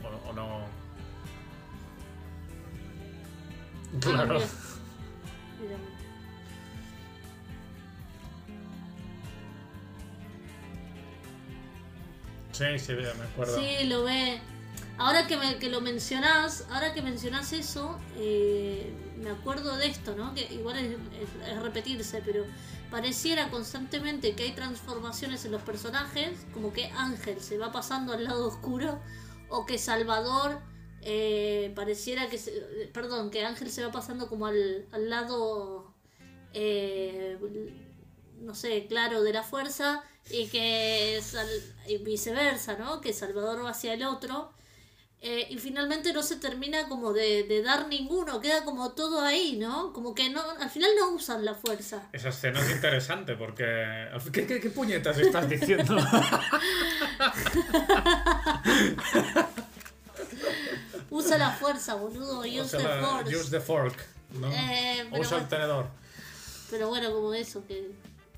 o- 0.03 0.29
o 0.29 0.33
no? 0.33 0.65
Claro. 4.01 4.37
Sí, 12.51 12.65
sí, 12.79 12.93
me 12.93 13.23
acuerdo. 13.23 13.57
Sí, 13.59 13.85
lo 13.87 14.03
ve. 14.03 14.39
Ahora 14.97 15.27
que, 15.27 15.37
me- 15.37 15.57
que 15.57 15.69
lo 15.69 15.79
mencionás, 15.81 16.65
ahora 16.71 16.93
que 16.93 17.01
mencionás 17.01 17.51
eso, 17.53 17.99
eh, 18.17 18.93
me 19.17 19.29
acuerdo 19.29 19.75
de 19.77 19.87
esto, 19.87 20.15
¿no? 20.15 20.33
Que 20.33 20.43
igual 20.53 20.77
es, 20.77 21.61
repetirse, 21.61 22.21
pero 22.25 22.45
pareciera 22.91 23.49
constantemente 23.49 24.35
que 24.35 24.43
hay 24.43 24.51
transformaciones 24.53 25.45
en 25.45 25.51
los 25.51 25.61
personajes, 25.63 26.45
como 26.53 26.71
que 26.73 26.85
Ángel 26.91 27.39
se 27.41 27.57
va 27.57 27.71
pasando 27.71 28.13
al 28.13 28.23
lado 28.23 28.47
oscuro, 28.47 28.99
o 29.49 29.65
que 29.65 29.77
Salvador 29.77 30.59
eh, 31.01 31.71
pareciera 31.75 32.27
que, 32.29 32.37
se- 32.37 32.57
eh, 32.57 32.89
perdón, 32.93 33.29
que 33.31 33.45
Ángel 33.45 33.69
se 33.71 33.83
va 33.85 33.91
pasando 33.91 34.27
como 34.27 34.47
al, 34.47 34.87
al 34.91 35.09
lado, 35.09 35.93
eh, 36.53 37.37
no 38.41 38.55
sé, 38.55 38.85
claro, 38.87 39.21
de 39.23 39.33
la 39.33 39.43
fuerza, 39.43 40.03
y 40.29 40.47
que 40.47 41.21
y 41.87 41.97
viceversa, 41.99 42.77
¿no? 42.77 43.01
Que 43.01 43.13
Salvador 43.13 43.63
va 43.63 43.69
hacia 43.71 43.93
el 43.93 44.03
otro. 44.03 44.51
Eh, 45.27 45.47
y 45.49 45.57
finalmente 45.57 46.13
no 46.13 46.21
se 46.21 46.35
termina 46.35 46.87
como 46.87 47.11
de, 47.11 47.45
de 47.45 47.63
dar 47.63 47.87
ninguno, 47.87 48.39
queda 48.39 48.63
como 48.63 48.91
todo 48.91 49.21
ahí, 49.21 49.57
¿no? 49.57 49.91
Como 49.91 50.13
que 50.13 50.29
no, 50.29 50.39
al 50.59 50.69
final 50.69 50.91
no 50.99 51.09
usan 51.13 51.43
la 51.43 51.55
fuerza. 51.55 52.07
Esa 52.13 52.29
escena 52.29 52.59
es 52.59 52.69
interesante 52.71 53.35
porque. 53.35 53.65
¿Qué, 54.31 54.45
qué, 54.45 54.59
qué 54.59 54.69
puñetas 54.69 55.17
estás 55.17 55.49
diciendo? 55.49 55.97
Usa 61.09 61.37
la 61.37 61.51
fuerza, 61.51 61.95
boludo, 61.95 62.39
use 62.41 62.61
Usa 62.61 62.77
the 62.79 62.83
la- 62.83 63.01
force. 63.07 63.35
use 63.35 63.49
the 63.51 63.59
fork. 63.59 63.95
¿no? 64.39 64.51
Eh, 64.51 65.07
Usa 65.17 65.37
el 65.39 65.47
tenedor. 65.47 65.87
Pero 66.69 66.89
bueno, 66.89 67.11
como 67.11 67.33
eso, 67.33 67.65
que 67.65 67.91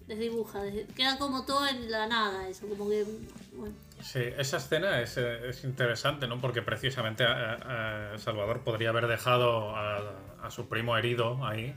desdibuja, 0.07 0.61
des- 0.63 0.87
queda 0.93 1.17
como 1.17 1.45
todo 1.45 1.67
en 1.67 1.91
la 1.91 2.07
nada, 2.07 2.47
eso, 2.47 2.67
como 2.67 2.89
que, 2.89 3.05
bueno. 3.53 3.75
Sí, 4.01 4.19
esa 4.37 4.57
escena 4.57 5.01
es, 5.01 5.17
eh, 5.17 5.49
es 5.49 5.63
interesante, 5.63 6.27
¿no? 6.27 6.39
Porque 6.39 6.61
precisamente 6.61 7.23
eh, 7.23 7.57
eh, 7.69 8.15
Salvador 8.17 8.61
podría 8.61 8.89
haber 8.89 9.07
dejado 9.07 9.75
a, 9.75 9.99
a 10.43 10.51
su 10.51 10.67
primo 10.69 10.95
herido 10.97 11.45
ahí. 11.45 11.73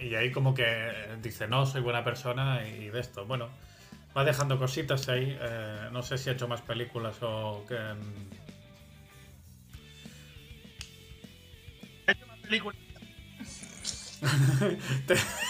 Y, 0.00 0.06
y 0.08 0.14
ahí 0.14 0.30
como 0.30 0.54
que 0.54 0.92
dice, 1.22 1.48
no, 1.48 1.64
soy 1.66 1.80
buena 1.80 2.04
persona 2.04 2.66
y 2.68 2.88
de 2.90 3.00
esto. 3.00 3.24
Bueno, 3.24 3.48
va 4.16 4.24
dejando 4.24 4.58
cositas 4.58 5.08
ahí. 5.08 5.36
eh, 5.40 5.88
no 5.90 6.02
sé 6.02 6.18
si 6.18 6.28
ha 6.30 6.32
hecho 6.34 6.48
más 6.48 6.60
películas 6.60 7.16
o 7.22 7.64
que... 7.66 7.78
Película. 12.42 12.74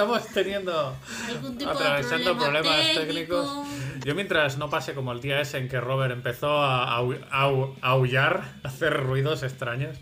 Estamos 0.00 0.26
teniendo... 0.28 0.96
algún 1.28 1.58
tipo 1.58 1.70
Atravesando 1.70 2.30
de 2.34 2.40
problema 2.40 2.62
problemas 2.70 2.94
técnico. 2.94 3.36
técnicos. 3.42 4.04
Yo 4.04 4.14
mientras 4.14 4.56
no 4.58 4.70
pase 4.70 4.94
como 4.94 5.12
el 5.12 5.20
día 5.20 5.40
ese 5.40 5.58
en 5.58 5.68
que 5.68 5.80
Robert 5.80 6.12
empezó 6.12 6.62
a, 6.62 6.98
au- 7.00 7.28
au- 7.30 7.74
aullar, 7.82 8.44
a 8.62 8.68
hacer 8.68 8.94
ruidos 9.02 9.42
extraños. 9.42 9.96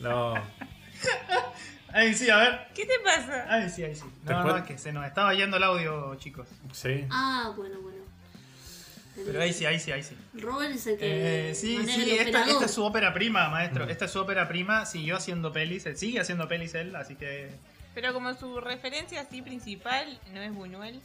No. 0.00 0.34
Ahí 1.92 2.14
sí, 2.14 2.30
a 2.30 2.38
ver. 2.38 2.60
¿Qué 2.74 2.86
te 2.86 2.98
pasa? 3.04 3.44
Ahí 3.52 3.68
sí, 3.68 3.84
ahí 3.84 3.94
sí. 3.94 4.04
¿Te 4.26 4.32
No, 4.32 4.44
no, 4.44 4.56
es 4.56 4.62
que 4.64 4.78
se 4.78 4.92
nos 4.94 5.04
estaba 5.04 5.34
yendo 5.34 5.58
el 5.58 5.62
audio, 5.62 6.14
chicos. 6.14 6.48
Sí. 6.72 7.04
Ah, 7.10 7.52
bueno, 7.54 7.78
bueno. 7.80 7.98
Pero 9.26 9.42
ahí 9.42 9.52
sí, 9.52 9.66
ahí 9.66 9.78
sí, 9.78 9.92
ahí 9.92 10.02
sí. 10.02 10.16
Robert 10.40 10.72
es 10.74 10.86
el 10.86 10.96
que 10.96 11.50
Eh, 11.50 11.54
sí, 11.54 11.78
sí, 11.86 12.18
el 12.18 12.28
esta, 12.28 12.46
esta 12.48 12.64
es 12.64 12.70
su 12.70 12.82
ópera 12.82 13.12
prima, 13.12 13.48
Mm. 13.48 13.50
maestro. 13.50 13.84
Esta 13.84 14.06
es 14.06 14.10
su 14.10 14.20
ópera 14.20 14.48
prima. 14.48 14.86
Siguió 14.86 15.16
haciendo 15.16 15.52
pelis, 15.52 15.84
él 15.84 15.98
sigue 15.98 16.18
haciendo 16.18 16.48
pelis 16.48 16.72
él, 16.74 16.96
así 16.96 17.14
que. 17.16 17.50
Pero 17.94 18.12
como 18.12 18.34
su 18.34 18.60
referencia 18.60 19.20
así 19.20 19.42
principal 19.42 20.18
no 20.32 20.40
es 20.40 20.54
Buñuel. 20.54 21.00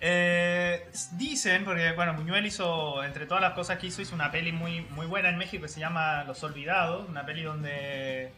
Eh, 0.00 0.90
dicen, 1.12 1.64
porque 1.64 1.92
bueno, 1.92 2.14
Buñuel 2.14 2.44
hizo, 2.46 3.02
entre 3.02 3.26
todas 3.26 3.40
las 3.40 3.54
cosas 3.54 3.78
que 3.78 3.86
hizo, 3.86 4.02
hizo 4.02 4.14
una 4.14 4.30
peli 4.30 4.52
muy, 4.52 4.82
muy 4.90 5.06
buena 5.06 5.30
en 5.30 5.38
México 5.38 5.62
que 5.62 5.68
se 5.68 5.80
llama 5.80 6.24
Los 6.24 6.42
Olvidados, 6.42 7.08
una 7.08 7.24
peli 7.24 7.42
donde, 7.42 8.32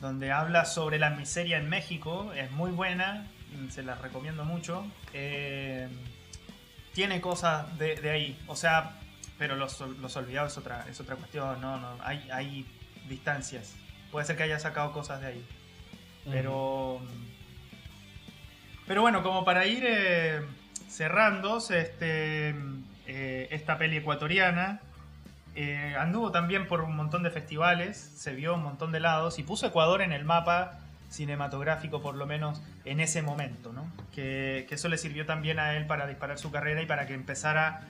donde 0.00 0.32
habla 0.32 0.64
sobre 0.64 0.98
la 0.98 1.10
miseria 1.10 1.58
en 1.58 1.68
México, 1.68 2.32
es 2.34 2.50
muy 2.50 2.72
buena, 2.72 3.26
se 3.70 3.82
las 3.82 4.00
recomiendo 4.00 4.44
mucho. 4.44 4.84
Eh, 5.12 5.88
tiene 6.92 7.20
cosas 7.20 7.78
de, 7.78 7.94
de 7.94 8.10
ahí, 8.10 8.44
o 8.48 8.56
sea, 8.56 8.98
pero 9.38 9.56
Los, 9.56 9.80
los 9.80 10.16
Olvidados 10.16 10.52
es 10.52 10.58
otra, 10.58 10.84
es 10.90 11.00
otra 11.00 11.16
cuestión, 11.16 11.60
no, 11.60 11.78
no, 11.78 11.96
hay, 12.02 12.28
hay 12.30 12.66
distancias. 13.08 13.74
Puede 14.10 14.26
ser 14.26 14.36
que 14.36 14.42
haya 14.42 14.58
sacado 14.58 14.92
cosas 14.92 15.20
de 15.22 15.28
ahí. 15.28 15.46
Pero. 16.30 17.00
Pero 18.86 19.02
bueno, 19.02 19.22
como 19.22 19.44
para 19.44 19.66
ir 19.66 19.84
eh, 19.86 20.40
cerrando, 20.88 21.58
este, 21.58 22.54
eh, 23.06 23.48
esta 23.50 23.78
peli 23.78 23.98
ecuatoriana 23.98 24.80
eh, 25.54 25.94
anduvo 25.98 26.32
también 26.32 26.66
por 26.66 26.80
un 26.82 26.96
montón 26.96 27.22
de 27.22 27.30
festivales, 27.30 27.96
se 27.98 28.34
vio 28.34 28.54
un 28.54 28.62
montón 28.62 28.92
de 28.92 29.00
lados 29.00 29.38
y 29.38 29.42
puso 29.42 29.66
Ecuador 29.66 30.02
en 30.02 30.12
el 30.12 30.24
mapa 30.24 30.78
cinematográfico, 31.08 32.02
por 32.02 32.14
lo 32.14 32.26
menos 32.26 32.62
en 32.84 33.00
ese 33.00 33.22
momento, 33.22 33.72
¿no? 33.72 33.86
Que, 34.12 34.66
que 34.68 34.76
eso 34.76 34.88
le 34.88 34.98
sirvió 34.98 35.26
también 35.26 35.58
a 35.58 35.76
él 35.76 35.86
para 35.86 36.06
disparar 36.06 36.38
su 36.38 36.50
carrera 36.50 36.82
y 36.82 36.86
para 36.86 37.06
que 37.06 37.14
empezara 37.14 37.82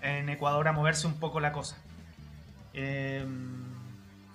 en 0.00 0.28
Ecuador 0.28 0.68
a 0.68 0.72
moverse 0.72 1.06
un 1.06 1.18
poco 1.18 1.40
la 1.40 1.52
cosa. 1.52 1.76
Eh, 2.74 3.26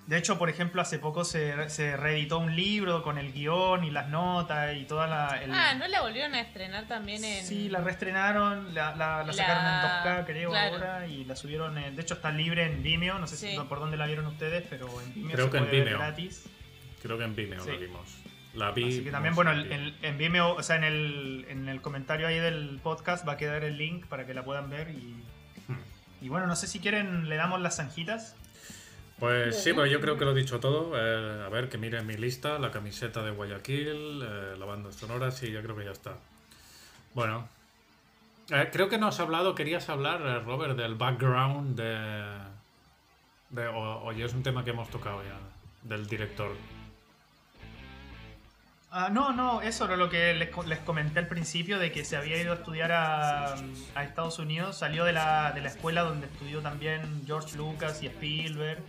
de 0.05 0.17
hecho, 0.17 0.37
por 0.37 0.49
ejemplo, 0.49 0.81
hace 0.81 0.99
poco 0.99 1.23
se, 1.23 1.69
se 1.69 1.95
reeditó 1.95 2.39
un 2.39 2.55
libro 2.55 3.03
con 3.03 3.17
el 3.17 3.31
guion 3.31 3.83
y 3.85 3.91
las 3.91 4.09
notas 4.09 4.75
y 4.75 4.83
toda 4.83 5.07
la... 5.07 5.41
el- 5.41 5.53
Ah, 5.53 5.75
¿no 5.75 5.87
la 5.87 6.01
volvieron 6.01 6.33
a 6.35 6.41
estrenar 6.41 6.87
también 6.87 7.23
en...? 7.23 7.45
Sí, 7.45 7.69
la 7.69 7.79
reestrenaron, 7.81 8.73
la, 8.73 8.95
la- 8.95 9.17
la 9.19 9.23
La- 9.23 9.33
sacaron 9.33 9.65
en 9.65 9.81
2K 10.21 10.25
creo 10.25 10.49
claro. 10.49 10.75
ahora 10.75 11.07
y 11.07 11.23
la 11.25 11.35
subieron, 11.35 11.77
en- 11.77 11.95
de 11.95 12.01
hecho 12.01 12.15
está 12.15 12.31
libre 12.31 12.63
en 12.65 12.83
Vimeo, 12.83 13.17
no 13.19 13.27
sé 13.27 13.37
si 13.37 13.47
Sí. 13.51 13.55
no, 13.57 13.67
por 13.69 13.79
dónde 13.79 13.95
la 13.97 14.05
vieron 14.05 14.25
ustedes, 14.25 14.63
pero 14.69 14.87
en 15.01 15.13
Vimeo 15.13 15.31
Creo 15.35 15.45
se 15.45 15.51
que 15.51 15.57
en 15.57 15.63
puede 15.63 15.75
ver 15.77 15.85
Vimeo. 15.85 15.99
gratis. 15.99 16.45
Creo 17.01 17.17
que 17.17 17.23
en 17.23 17.35
Vimeo 17.35 17.63
Sí. 17.63 17.71
la 17.71 17.77
vimos. 17.77 18.17
La 18.53 18.71
vi. 18.71 18.87
Así 18.87 19.03
que 19.03 19.09
también, 19.11 19.31
no 19.31 19.35
bueno, 19.35 19.51
el- 19.51 19.95
en 20.01 20.17
Vimeo, 20.17 20.53
o 20.55 20.63
sea, 20.63 20.75
en 20.75 20.83
el, 20.83 21.45
en 21.49 21.67
el 21.69 21.81
comentario 21.81 22.27
ahí 22.27 22.37
del 22.39 22.79
podcast 22.83 23.27
va 23.27 23.33
a 23.33 23.37
quedar 23.37 23.63
el 23.63 23.77
link 23.77 24.05
para 24.07 24.25
que 24.27 24.33
la 24.33 24.43
puedan 24.43 24.69
ver 24.69 24.89
y... 24.89 25.15
Hmm. 25.67 25.77
Y 26.21 26.29
bueno, 26.29 26.45
no 26.45 26.55
sé 26.55 26.67
si 26.67 26.79
quieren, 26.79 27.29
le 27.29 27.35
damos 27.35 27.61
las 27.61 27.77
zanjitas. 27.77 28.35
Pues 29.19 29.63
sí, 29.63 29.71
pero 29.73 29.85
yo 29.85 30.01
creo 30.01 30.17
que 30.17 30.25
lo 30.25 30.31
he 30.31 30.35
dicho 30.35 30.59
todo. 30.59 30.91
Eh, 30.95 31.43
a 31.45 31.49
ver, 31.49 31.69
que 31.69 31.77
miren 31.77 32.05
mi 32.05 32.17
lista, 32.17 32.59
la 32.59 32.71
camiseta 32.71 33.23
de 33.23 33.31
Guayaquil, 33.31 34.21
eh, 34.21 34.55
la 34.57 34.65
banda 34.65 34.91
sonora, 34.91 35.31
sí, 35.31 35.51
yo 35.51 35.61
creo 35.61 35.75
que 35.75 35.85
ya 35.85 35.91
está. 35.91 36.17
Bueno. 37.13 37.47
Eh, 38.49 38.69
creo 38.73 38.89
que 38.89 38.97
no 38.97 39.07
has 39.07 39.21
hablado, 39.21 39.55
querías 39.55 39.87
hablar, 39.87 40.21
eh, 40.21 40.39
Robert, 40.39 40.75
del 40.75 40.95
background 40.95 41.77
de... 41.77 42.27
de 43.51 43.67
o, 43.67 44.03
o 44.03 44.11
ya 44.11 44.25
es 44.25 44.33
un 44.33 44.43
tema 44.43 44.65
que 44.65 44.71
hemos 44.71 44.89
tocado 44.89 45.23
ya, 45.23 45.39
del 45.83 46.05
director. 46.07 46.51
Ah, 48.91 49.09
no, 49.09 49.31
no, 49.31 49.61
eso 49.61 49.85
era 49.85 49.95
lo 49.95 50.07
que 50.09 50.33
les 50.35 50.79
comenté 50.79 51.19
al 51.19 51.27
principio, 51.27 51.79
de 51.79 51.91
que 51.91 52.05
se 52.05 52.15
había 52.15 52.39
ido 52.39 52.51
a 52.51 52.55
estudiar 52.55 52.91
a, 52.91 53.55
a 53.95 54.03
Estados 54.03 54.37
Unidos, 54.37 54.77
salió 54.77 55.05
de 55.05 55.13
la, 55.13 55.51
de 55.53 55.61
la 55.61 55.69
escuela 55.69 56.03
donde 56.03 56.27
estudió 56.27 56.61
también 56.61 57.23
George 57.25 57.57
Lucas 57.57 58.03
y 58.03 58.07
Spielberg, 58.07 58.83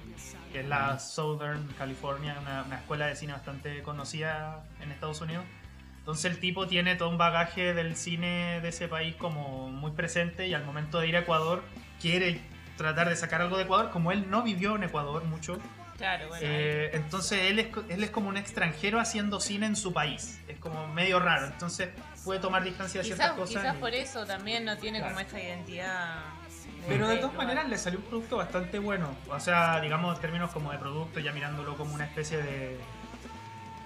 que 0.52 0.60
es 0.60 0.66
la 0.68 0.98
Southern 0.98 1.66
California, 1.78 2.36
una, 2.40 2.62
una 2.62 2.76
escuela 2.76 3.06
de 3.06 3.16
cine 3.16 3.32
bastante 3.32 3.82
conocida 3.82 4.62
en 4.80 4.92
Estados 4.92 5.20
Unidos. 5.20 5.44
Entonces 5.98 6.26
el 6.32 6.38
tipo 6.38 6.66
tiene 6.66 6.96
todo 6.96 7.08
un 7.08 7.16
bagaje 7.18 7.72
del 7.74 7.96
cine 7.96 8.60
de 8.60 8.68
ese 8.68 8.88
país 8.88 9.14
como 9.16 9.68
muy 9.70 9.92
presente 9.92 10.46
y 10.46 10.54
al 10.54 10.64
momento 10.64 11.00
de 11.00 11.08
ir 11.08 11.16
a 11.16 11.20
Ecuador 11.20 11.62
quiere 12.00 12.40
tratar 12.76 13.08
de 13.08 13.16
sacar 13.16 13.40
algo 13.40 13.56
de 13.56 13.62
Ecuador, 13.64 13.90
como 13.90 14.12
él 14.12 14.28
no 14.30 14.42
vivió 14.42 14.76
en 14.76 14.82
Ecuador 14.84 15.24
mucho. 15.24 15.58
Claro, 15.96 16.26
bueno. 16.28 16.44
Eh, 16.46 16.90
entonces 16.92 17.38
él 17.50 17.58
es, 17.60 17.68
él 17.88 18.02
es 18.04 18.10
como 18.10 18.28
un 18.28 18.36
extranjero 18.36 18.98
haciendo 19.00 19.38
cine 19.40 19.66
en 19.66 19.76
su 19.76 19.92
país. 19.92 20.40
Es 20.48 20.58
como 20.58 20.88
medio 20.88 21.20
raro. 21.20 21.46
Entonces 21.46 21.88
puede 22.24 22.40
tomar 22.40 22.64
distancia 22.64 23.00
de 23.00 23.06
ciertas 23.06 23.30
cosas. 23.32 23.62
quizás 23.62 23.76
y- 23.76 23.78
por 23.78 23.94
eso 23.94 24.26
también 24.26 24.64
no 24.64 24.76
tiene 24.76 24.98
Claro. 24.98 25.14
como 25.14 25.24
esta 25.24 25.40
identidad. 25.40 26.18
Pero 26.88 27.08
de 27.08 27.16
todas 27.16 27.34
maneras 27.34 27.68
le 27.68 27.78
salió 27.78 27.98
un 27.98 28.04
producto 28.06 28.36
bastante 28.36 28.78
bueno. 28.78 29.08
O 29.28 29.40
sea, 29.40 29.80
digamos 29.80 30.14
en 30.16 30.20
términos 30.20 30.50
como 30.52 30.72
de 30.72 30.78
producto, 30.78 31.20
ya 31.20 31.32
mirándolo 31.32 31.76
como 31.76 31.94
una 31.94 32.04
especie 32.04 32.38
de. 32.38 32.78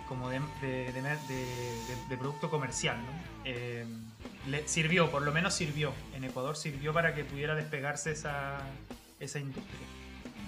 como 0.09 0.31
de, 0.31 0.41
de, 0.63 0.93
de- 0.93 1.03
de- 1.03 1.17
de- 1.29 2.07
de 2.09 2.17
producto 2.17 2.49
comercial, 2.51 2.97
¿no? 2.97 3.13
Eh, 3.45 3.87
le 4.47 4.67
sirvió, 4.67 5.11
por 5.11 5.21
lo 5.23 5.33
menos 5.33 5.53
sirvió. 5.55 5.93
En 6.15 6.25
Ecuador 6.25 6.57
sirvió 6.57 6.93
para 6.95 7.15
que 7.15 7.25
pudiera 7.25 7.55
despegarse 7.55 8.13
esa, 8.13 8.59
esa 9.21 9.39
industria. 9.39 9.87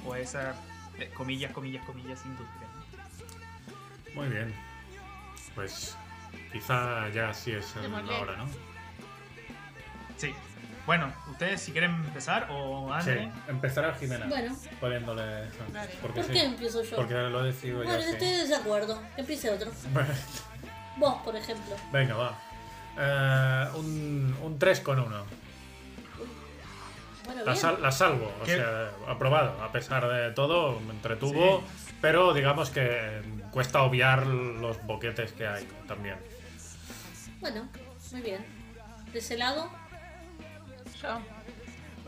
O 0.07 0.15
esa, 0.15 0.55
eh, 0.99 1.11
comillas, 1.15 1.53
comillas, 1.53 1.85
comillas, 1.85 2.25
industria. 2.25 2.69
¿no? 4.15 4.21
Muy 4.23 4.29
bien. 4.29 4.55
Pues 5.55 5.97
quizá 6.53 7.09
ya 7.11 7.35
sí 7.35 7.53
es 7.53 7.77
el- 7.77 7.91
la 7.93 8.19
hora, 8.21 8.37
¿no? 8.37 8.47
Sí. 10.17 10.35
Bueno, 10.91 11.13
ustedes 11.31 11.61
si 11.63 11.71
quieren 11.71 11.93
empezar 11.93 12.49
o 12.51 12.89
Sí, 13.01 13.11
André. 13.11 13.31
empezará 13.47 13.95
Jimena. 13.95 14.27
Bueno, 14.27 14.57
Poniéndole... 14.81 15.45
Porque 16.03 16.21
¿por 16.21 16.25
sí. 16.25 16.33
qué 16.33 16.43
empiezo 16.43 16.83
yo? 16.83 16.97
Porque 16.97 17.15
lo 17.15 17.45
decido 17.45 17.77
bueno, 17.77 17.95
yo, 17.97 18.03
sí. 18.03 18.11
estoy 18.11 18.27
de 18.31 18.39
desacuerdo. 18.39 19.01
Que 19.15 19.21
empiece 19.21 19.51
otro. 19.51 19.71
Vos, 20.97 21.23
por 21.23 21.37
ejemplo. 21.37 21.77
Venga, 21.93 22.17
va. 22.17 22.39
Eh, 22.99 23.69
un, 23.77 24.37
un 24.43 24.59
3 24.59 24.81
con 24.81 24.99
1. 24.99 25.25
Bueno, 27.27 27.45
La, 27.45 27.55
sal- 27.55 27.81
la 27.81 27.93
salvo, 27.93 28.35
o 28.41 28.45
¿Qué? 28.45 28.57
sea, 28.57 28.91
aprobado. 29.07 29.63
A 29.63 29.71
pesar 29.71 30.09
de 30.09 30.33
todo, 30.33 30.81
me 30.81 30.91
entretuvo, 30.91 31.63
pero 32.01 32.35
digamos 32.35 32.71
que 32.71 33.23
cuesta 33.53 33.83
obviar 33.83 34.27
los 34.27 34.85
boquetes 34.87 35.31
que 35.35 35.47
hay 35.47 35.69
también. 35.87 36.17
Bueno, 37.39 37.69
muy 38.11 38.23
bien. 38.23 38.45
De 39.13 39.21
ese 39.21 39.39
lado, 39.39 39.71
Yo. 41.03 41.17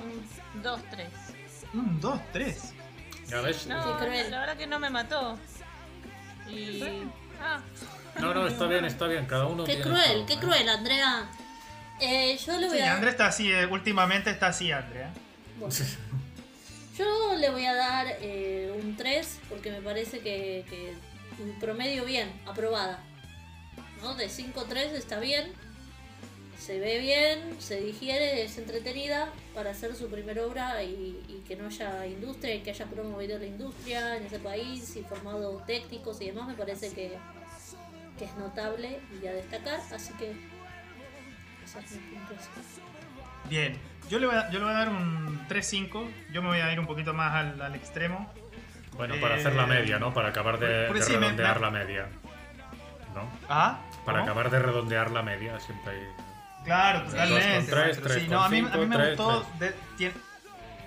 Un 0.03 0.62
2, 0.62 0.80
3. 0.90 1.09
Un, 1.74 2.01
dos, 2.01 2.20
tres. 2.32 2.74
¿Ya 3.28 3.40
ves? 3.40 3.66
No, 3.66 3.99
Qué 3.99 4.05
cruel. 4.05 4.30
la 4.30 4.40
verdad 4.40 4.57
que 4.59 4.66
no 4.66 4.78
me 4.78 4.90
mató. 4.90 5.38
Y. 6.51 6.82
Ah, 7.40 7.61
No, 8.20 8.34
no, 8.34 8.47
está 8.47 8.66
bien, 8.66 8.84
está 8.84 9.07
bien. 9.07 9.24
Cada 9.26 9.47
uno 9.47 9.64
qué 9.64 9.76
tiene 9.76 9.90
cruel, 9.90 10.20
su- 10.20 10.26
qué 10.26 10.32
¿eh? 10.34 10.38
cruel, 10.38 10.68
Andrea. 10.68 11.30
Eh, 12.01 12.36
yo 12.45 12.59
le 12.59 12.68
voy 12.68 12.76
Sí, 12.78 12.82
a 12.82 12.95
André 12.95 13.11
está 13.11 13.26
así, 13.26 13.51
eh, 13.51 13.64
últimamente 13.66 14.28
está 14.30 14.49
así, 14.49 14.70
Andrea. 14.72 15.11
Bueno. 15.59 15.74
Yo 16.99 17.34
le 17.36 17.49
voy 17.51 17.64
a 17.64 17.74
dar 17.74 18.07
eh, 18.20 18.78
un 18.82 18.97
3 18.97 19.38
porque 19.49 19.70
me 19.70 19.80
parece 19.80 20.18
que, 20.20 20.66
que 20.68 20.95
un 21.43 21.59
promedio 21.59 22.05
bien, 22.05 22.30
aprobada. 22.47 22.99
¿No? 24.03 24.14
De 24.14 24.28
5-3 24.28 24.93
está 24.93 25.20
bien. 25.20 25.53
Se 26.64 26.78
ve 26.78 26.98
bien, 27.00 27.60
se 27.60 27.80
digiere, 27.80 28.44
es 28.44 28.56
entretenida 28.56 29.28
para 29.52 29.70
hacer 29.72 29.96
su 29.96 30.08
primera 30.08 30.44
obra 30.46 30.80
y, 30.84 31.20
y 31.28 31.42
que 31.46 31.56
no 31.56 31.66
haya 31.66 32.06
industria 32.06 32.54
y 32.54 32.60
que 32.60 32.70
haya 32.70 32.86
promovido 32.86 33.36
la 33.36 33.46
industria 33.46 34.16
en 34.16 34.26
ese 34.26 34.38
país 34.38 34.94
y 34.96 35.02
formado 35.02 35.56
técnicos 35.66 36.20
y 36.20 36.26
demás. 36.26 36.46
Me 36.46 36.54
parece 36.54 36.92
que, 36.94 37.18
que 38.16 38.24
es 38.26 38.34
notable 38.36 39.00
y 39.20 39.26
a 39.26 39.32
destacar. 39.32 39.80
Así 39.92 40.12
que 40.14 40.36
esa 41.64 41.80
es 41.80 41.90
mi 41.92 42.16
puntuación. 42.16 42.86
Bien, 43.50 43.76
yo 44.08 44.20
le 44.20 44.26
voy 44.26 44.36
a, 44.36 44.48
yo 44.52 44.60
le 44.60 44.64
voy 44.66 44.74
a 44.74 44.78
dar 44.78 44.88
un 44.90 45.44
3-5. 45.48 46.06
Yo 46.32 46.42
me 46.42 46.48
voy 46.48 46.58
a 46.60 46.72
ir 46.72 46.78
un 46.78 46.86
poquito 46.86 47.12
más 47.12 47.34
al, 47.34 47.60
al 47.60 47.74
extremo. 47.74 48.32
Bueno, 48.96 49.16
para 49.20 49.36
Eh, 49.36 49.40
hacer 49.40 49.54
la 49.54 49.66
media, 49.66 49.98
¿no? 49.98 50.14
Para 50.14 50.28
acabar 50.28 50.60
de, 50.60 50.84
porque 50.86 51.00
de 51.00 51.06
sí, 51.06 51.12
me- 51.14 51.20
redondear 51.22 51.56
me- 51.56 51.66
la 51.66 51.70
media. 51.72 52.08
¿No? 53.16 53.28
¿Ah? 53.48 53.80
Para 54.04 54.20
¿Cómo? 54.20 54.30
acabar 54.30 54.50
de 54.50 54.58
redondear 54.60 55.10
la 55.10 55.22
media, 55.22 55.58
siempre 55.58 55.92
hay. 55.92 56.06
Claro, 56.64 57.02
totalmente. 57.04 57.70
tres, 57.70 58.00
tres 58.00 58.22
sí. 58.22 58.28
no, 58.28 58.42
a 58.42 58.48
mí, 58.48 58.58
a 58.60 58.76
mí 58.76 58.86
me 58.86 58.96
tres, 58.96 59.08
gustó. 59.16 59.46
de- 59.58 59.74
tiene, 59.96 60.14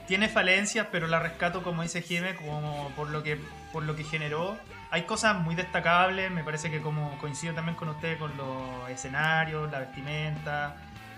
tiene 0.08 0.30
falencias, 0.30 0.88
pero 0.92 1.08
la 1.08 1.20
rescato, 1.20 1.64
como 1.64 1.82
dice 1.84 2.02
Jimé, 2.02 2.36
como 2.36 2.92
por 2.96 3.10
lo 3.10 3.24
que 3.24 3.40
por 3.74 3.84
lo 3.84 3.96
que 3.96 4.04
generó. 4.06 4.58
Hay 4.92 5.04
cosas 5.04 5.36
muy 5.38 5.56
destacables, 5.56 6.32
me 6.32 6.44
parece 6.44 6.72
que 6.72 6.80
como 6.80 7.18
coincido 7.18 7.54
también 7.54 7.76
con 7.76 7.90
usted 7.90 8.18
con 8.18 8.36
los 8.38 8.90
escenarios, 8.90 9.70
la 9.70 9.80
vestimenta, 9.80 10.78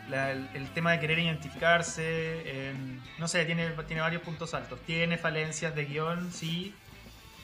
la- 0.09 0.31
el, 0.31 0.49
el 0.55 0.67
tema 0.71 0.91
de 0.93 0.99
querer 0.99 1.19
identificarse, 1.19 2.01
eh, 2.03 2.73
no 3.19 3.27
sé, 3.27 3.45
tiene, 3.45 3.69
tiene 3.85 4.01
varios 4.01 4.23
puntos 4.23 4.55
altos. 4.55 4.79
Tiene 4.87 5.17
falencias 5.19 5.75
de 5.75 5.85
guion, 5.85 6.31
sí, 6.31 6.73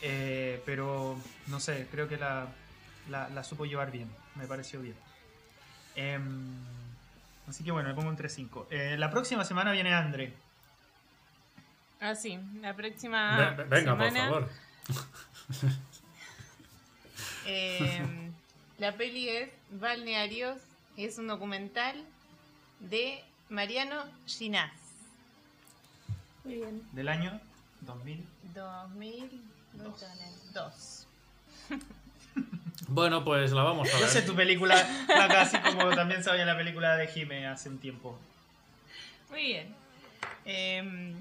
eh, 0.01 0.63
pero 0.65 1.15
no 1.47 1.59
sé, 1.59 1.87
creo 1.91 2.07
que 2.07 2.17
la, 2.17 2.47
la, 3.09 3.29
la 3.29 3.43
supo 3.43 3.65
llevar 3.65 3.91
bien, 3.91 4.09
me 4.33 4.47
pareció 4.47 4.81
bien. 4.81 4.95
Em, 5.95 6.55
así 7.47 7.63
que 7.63 7.71
bueno, 7.71 7.89
le 7.89 7.95
pongo 7.95 8.09
un 8.09 8.17
3-5. 8.17 8.65
Eh, 8.69 8.95
la 8.97 9.09
próxima 9.11 9.43
semana 9.45 9.71
viene 9.71 9.93
Andre. 9.93 10.33
ah, 11.99 12.15
sí. 12.15 12.39
La 12.61 12.73
próxima. 12.75 13.37
Ve- 13.37 13.55
ve- 13.55 13.63
venga, 13.65 13.97
por 13.97 14.05
semana, 14.07 14.25
favor. 14.29 14.49
eh, 17.45 18.31
la 18.77 18.91
peli 18.93 19.29
es 19.29 19.49
Balnearios. 19.71 20.57
Es 20.97 21.17
un 21.17 21.27
documental 21.27 22.03
de 22.79 23.23
Mariano 23.49 24.03
Ginás. 24.27 24.71
Muy 26.43 26.55
bien. 26.55 26.81
Del 26.91 27.07
año 27.07 27.39
2000. 27.81 28.27
2002. 28.53 31.07
Bueno, 32.87 33.23
pues 33.23 33.51
la 33.51 33.63
vamos 33.63 33.87
a 33.93 33.99
Yo 33.99 34.07
sé 34.07 34.19
ver. 34.19 34.27
tu 34.29 34.35
película, 34.35 34.75
así 35.39 35.57
como 35.59 35.89
también 35.95 36.23
sabía 36.23 36.45
la 36.45 36.57
película 36.57 36.95
de 36.97 37.07
Jime 37.07 37.47
hace 37.47 37.69
un 37.69 37.79
tiempo. 37.79 38.19
Muy 39.29 39.43
bien. 39.43 39.75
Eh, 40.45 41.15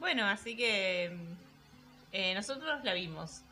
bueno, 0.00 0.26
así 0.26 0.56
que 0.56 1.16
eh, 2.12 2.34
nosotros 2.34 2.82
la 2.84 2.92
vimos. 2.94 3.42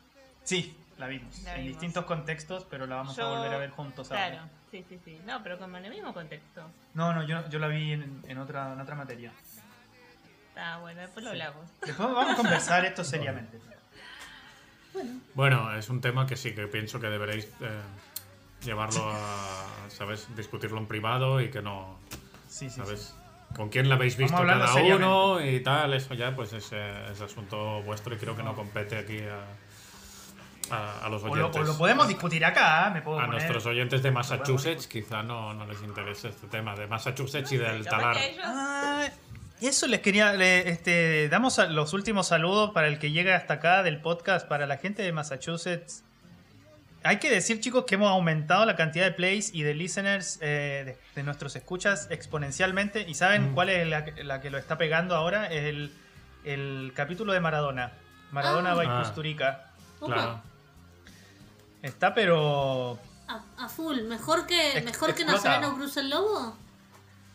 Sí, 0.43 0.75
la 0.97 1.07
vimos. 1.07 1.41
La 1.43 1.55
en 1.55 1.63
vimos. 1.63 1.79
distintos 1.79 2.05
contextos, 2.05 2.65
pero 2.69 2.85
la 2.85 2.97
vamos 2.97 3.15
Yo- 3.15 3.25
a 3.27 3.37
volver 3.37 3.53
a 3.53 3.57
ver 3.57 3.69
juntos 3.71 4.11
ahora. 4.11 4.29
Claro, 4.29 4.43
sí, 4.71 4.85
sí, 4.89 4.99
sí. 5.05 5.19
No, 5.25 5.41
pero 5.41 5.57
como 5.57 5.77
en 5.77 5.85
el 5.85 5.91
mismo 5.91 6.13
contexto. 6.13 6.69
No, 6.93 7.13
no, 7.13 7.23
yo, 7.25 7.47
yo 7.49 7.59
la 7.59 7.67
vi 7.67 7.93
en, 7.93 8.21
en 8.27 8.37
otra, 8.37 8.73
en 8.73 8.81
otra 8.81 8.95
materia. 8.95 9.31
Está 10.49 10.77
bueno, 10.79 11.01
después 11.01 11.23
lo 11.23 11.31
Sí. 11.31 11.39
hablamos. 11.41 11.65
Después 11.81 12.09
vamos 12.09 12.29
a 12.33 12.35
conversar 12.35 12.85
esto 12.85 13.03
seriamente. 13.05 13.57
Bueno, 14.93 15.11
Bueno, 15.33 15.75
es 15.75 15.89
un 15.89 16.01
tema 16.01 16.25
que 16.27 16.35
sí 16.35 16.53
que 16.53 16.67
pienso 16.67 16.99
que 16.99 17.07
deberéis 17.07 17.45
eh, 17.61 17.79
llevarlo 18.63 19.09
a, 19.11 19.65
¿sabes? 19.89 20.27
Discutirlo 20.35 20.77
en 20.77 20.85
privado 20.87 21.41
y 21.41 21.49
que 21.49 21.61
no, 21.61 21.99
Sí, 22.47 22.69
sí, 22.69 22.77
¿sabes? 22.77 22.99
sí. 23.15 23.55
Con 23.55 23.69
quién 23.69 23.87
la 23.89 23.95
habéis 23.95 24.17
visto 24.17 24.35
cada 24.37 24.67
seriamente. 24.67 25.05
uno 25.05 25.39
y 25.45 25.59
tal, 25.61 25.93
eso 25.93 26.13
ya 26.15 26.35
pues 26.35 26.53
es, 26.53 26.69
eh, 26.71 27.05
es 27.11 27.21
asunto 27.21 27.81
vuestro 27.83 28.15
y 28.15 28.17
creo 28.17 28.35
que 28.35 28.41
no 28.43 28.55
compete 28.55 28.97
aquí 28.97 29.19
a, 29.19 29.45
a, 30.75 31.05
a 31.05 31.09
los 31.09 31.23
O 31.23 31.27
lo, 31.27 31.33
oyentes. 31.33 31.61
o 31.61 31.63
lo 31.65 31.77
podemos 31.77 32.07
discutir 32.07 32.43
acá, 32.45 32.87
¿eh? 32.87 32.91
me 32.95 33.01
puedo 33.03 33.19
a 33.19 33.25
poner- 33.25 33.31
nuestros 33.33 33.65
oyentes 33.67 34.01
de 34.01 34.09
Massachusetts 34.11 34.87
quizá 34.87 35.21
no, 35.21 35.53
no 35.53 35.65
les 35.67 35.81
interese 35.83 36.29
este 36.29 36.47
tema 36.47 36.75
de 36.75 36.87
Massachusetts 36.87 37.51
y 37.51 37.57
del 37.57 37.85
talar. 37.85 38.17
Eso 39.67 39.87
les 39.87 39.99
quería. 40.01 40.33
le- 40.33 40.69
este, 40.69 41.29
damos 41.29 41.59
a- 41.59 41.67
los 41.67 41.93
últimos 41.93 42.27
saludos 42.27 42.71
para 42.71 42.87
el 42.87 42.99
que 42.99 43.11
llega 43.11 43.35
hasta 43.35 43.55
acá 43.55 43.83
del 43.83 44.01
podcast, 44.01 44.47
para 44.47 44.65
la 44.67 44.77
gente 44.77 45.03
de 45.03 45.11
Massachusetts. 45.11 46.03
Hay 47.05 47.17
que 47.19 47.29
decir, 47.29 47.59
chicos, 47.59 47.83
que 47.85 47.95
hemos 47.95 48.09
aumentado 48.09 48.65
la 48.65 48.75
cantidad 48.77 49.03
de 49.05 49.11
plays 49.11 49.53
y 49.53 49.63
de 49.63 49.73
listeners 49.73 50.39
eh, 50.41 50.83
de, 50.85 50.97
de 51.15 51.23
nuestros 51.23 51.55
escuchas 51.57 52.07
exponencialmente. 52.09 53.01
¿Y 53.07 53.13
saben 53.15 53.51
Mm. 53.51 53.53
cuál 53.55 53.69
es 53.69 53.87
la, 53.87 54.05
que- 54.05 54.23
la 54.23 54.39
que 54.39 54.49
lo 54.49 54.57
está 54.57 54.77
pegando 54.77 55.13
ahora? 55.15 55.47
Es 55.47 55.63
el, 55.65 55.93
el 56.45 56.93
capítulo 56.95 57.33
de 57.33 57.41
Maradona. 57.41 57.91
Maradona 58.31 58.71
Ah. 58.71 58.75
by 58.75 58.87
Ah. 58.89 59.01
Kusturica. 59.03 59.71
opa, 59.99 60.13
Claro. 60.13 60.41
Está, 61.81 62.13
pero. 62.13 62.97
a, 63.27 63.43
a 63.57 63.69
full. 63.69 64.01
¿Mejor 64.03 64.47
que, 64.47 64.77
Ex- 64.77 64.85
mejor 64.85 65.13
que. 65.13 65.25
Nazareno 65.25 65.75
Cruz 65.75 65.97
el 65.97 66.09
Lobo? 66.09 66.57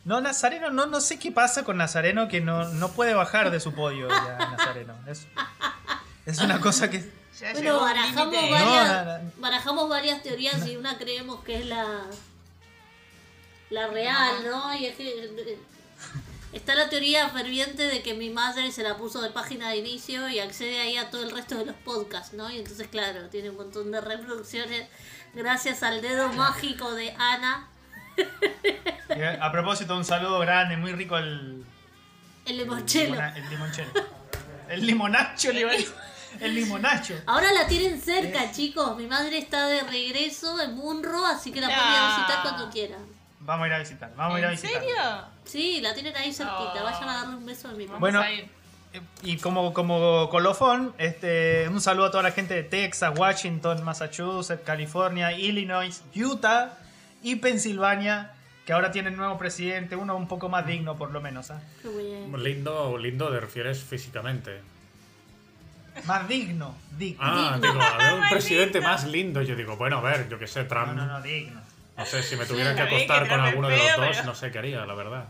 No, 0.09 0.23
Nazareno, 0.23 0.71
no, 0.71 0.87
no 0.87 1.03
sé 1.03 1.19
qué 1.19 1.31
pasa 1.31 1.65
con 1.65 1.77
Nazareno 1.77 2.29
que 2.29 2.41
no, 2.41 2.65
no 2.71 2.89
puede 2.93 3.13
bajar 3.13 3.51
de 3.51 3.61
su 3.61 3.75
podio 3.75 4.09
ya, 4.09 4.39
Nazareno. 4.57 4.95
Es, 5.07 5.27
es 6.25 6.39
una 6.41 6.59
cosa 6.61 6.89
que. 6.89 7.13
ya 7.39 7.53
Bueno, 7.53 7.79
barajamos 7.79 8.35
varias, 8.51 8.89
No, 8.89 9.05
no, 9.05 9.19
no. 9.19 9.33
barajamos 9.37 9.89
varias 9.91 10.23
teorías 10.23 10.67
y 10.67 10.77
una 10.79 10.97
creemos 10.97 11.45
que 11.45 11.59
es 11.59 11.67
la 11.67 12.05
la 13.69 13.89
real, 13.89 14.47
¿no? 14.51 14.75
Y 14.75 14.87
es 14.87 14.97
que 14.97 15.59
está 16.55 16.75
la 16.75 16.89
teoría 16.89 17.29
ferviente 17.29 17.83
de 17.83 18.03
que 18.03 18.15
mi 18.15 18.31
madre 18.31 18.73
se 18.73 18.83
la 18.83 18.97
puso 18.97 19.21
de 19.21 19.29
página 19.29 19.69
de 19.69 19.77
inicio 19.77 20.27
y 20.31 20.39
accede 20.39 20.81
ahí 20.81 20.97
a 20.97 21.11
todo 21.11 21.23
el 21.23 21.33
resto 21.33 21.57
de 21.59 21.67
los 21.67 21.77
podcasts, 21.77 22.33
¿no? 22.33 22.51
Y 22.51 22.57
entonces, 22.57 22.89
claro, 22.89 23.29
tiene 23.29 23.51
un 23.51 23.57
montón 23.57 23.91
de 23.91 24.01
reproducciones 24.01 24.89
gracias 25.35 25.83
al 25.83 26.01
dedo 26.01 26.33
mágico 26.33 26.95
de 26.95 27.15
Ana, 27.19 27.69
A 29.41 29.51
propósito, 29.53 29.97
un 29.97 30.05
saludo 30.05 30.39
grande, 30.41 30.77
muy 30.77 30.93
rico 30.93 31.17
el. 31.19 31.65
el 32.47 32.53
El, 32.53 32.57
limonchelo. 32.59 33.15
el 33.21 33.51
limonchelo. 33.51 33.91
El 34.69 34.87
limonacho, 34.87 35.53
le 35.53 35.61
iba 35.61 35.71
a 35.71 35.73
decir. 35.73 35.93
El 36.41 36.55
limonacho. 36.55 37.15
Ahora 37.27 37.51
la 37.53 37.67
tienen 37.67 37.95
Eh. 37.95 38.01
cerca, 38.03 38.53
chicos. 38.53 38.97
Mi 38.97 39.07
madre 39.07 39.39
está 39.39 39.67
de 39.67 39.83
regreso 39.83 40.61
en 40.61 40.75
Munro, 40.75 41.25
así 41.27 41.51
que 41.51 41.61
la 41.61 41.69
pueden 41.69 41.83
ir 41.91 41.97
a 41.99 42.17
visitar 42.17 42.43
cuando 42.43 42.71
quieran. 42.71 43.07
Vamos 43.41 43.65
a 43.65 43.69
ir 43.69 43.73
a 43.75 43.79
visitar, 43.79 44.13
vamos 44.15 44.37
a 44.37 44.39
ir 44.41 44.45
a 44.47 44.53
¿En 44.53 44.59
serio? 44.59 44.97
Sí, 45.45 45.81
la 45.81 45.95
tienen 45.95 46.15
ahí 46.17 46.33
cerquita. 46.33 46.75
Oh. 46.81 46.85
Vayan 46.85 47.09
a 47.09 47.15
darle 47.15 47.37
un 47.37 47.47
beso 47.47 47.69
a 47.69 47.73
mi 47.73 47.87
mamá. 47.87 47.99
Bueno. 47.99 48.23
Eh, 48.23 48.49
Y 49.23 49.37
como, 49.39 49.73
como 49.75 50.29
colofón, 50.31 50.95
este, 50.99 51.69
un 51.69 51.81
saludo 51.81 52.07
a 52.07 52.11
toda 52.11 52.23
la 52.23 52.33
gente 52.33 52.55
de 52.55 52.63
Texas, 52.63 53.13
Washington, 53.19 53.85
Massachusetts, 53.85 54.63
California, 54.65 55.33
Illinois, 55.33 56.03
Utah 56.17 56.73
y 57.23 57.37
Pensilvania, 57.37 58.33
que 58.67 58.73
ahora 58.73 58.91
tienen 58.91 59.17
nuevo 59.17 59.39
presidente, 59.39 59.97
uno 59.97 60.17
un 60.17 60.29
poco 60.29 60.49
más 60.49 60.67
digno 60.67 60.97
por 60.97 61.11
lo 61.11 61.21
menos. 61.21 61.51
Qué 61.83 61.89
bien. 61.89 62.43
Lindo, 62.43 62.99
lindo 62.99 63.31
te 63.31 63.41
refieres 63.41 63.83
físicamente. 63.83 64.61
Más 66.07 66.29
digno, 66.29 66.77
digno. 66.97 67.19
Ah, 67.21 67.59
Digno. 67.61 67.73
digo, 67.73 67.83
a 67.85 67.97
ver, 67.99 68.15
un 68.21 68.29
presidente 68.31 68.81
más 68.81 69.05
lindo. 69.07 69.43
Yo 69.43 69.57
digo, 69.57 69.77
bueno, 69.77 69.99
a 69.99 70.03
ver, 70.03 70.29
yo 70.29 70.39
qué 70.39 70.47
sé, 70.47 70.65
Trump. 70.65 70.89
No, 70.89 70.95
no, 70.95 71.07
no, 71.07 71.23
digno. 71.23 71.61
No 71.97 72.07
sé, 72.07 72.23
si 72.23 72.37
me 72.37 72.47
tuviera 72.47 72.71
que 72.77 72.77
que 72.77 72.95
acostar 72.95 73.29
con 73.29 73.41
alguno 73.41 73.69
de 73.69 73.77
los 73.79 73.97
dos, 73.97 74.07
pero- 74.13 74.25
no 74.25 74.35
sé 74.35 74.51
qué 74.53 74.59
haría, 74.59 74.87
la 74.87 74.95
verdad. 74.95 75.25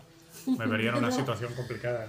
Me 0.59 0.67
vería 0.67 0.91
en 0.91 0.97
una 0.97 1.11
situación 1.13 1.55
complicada. 1.55 2.09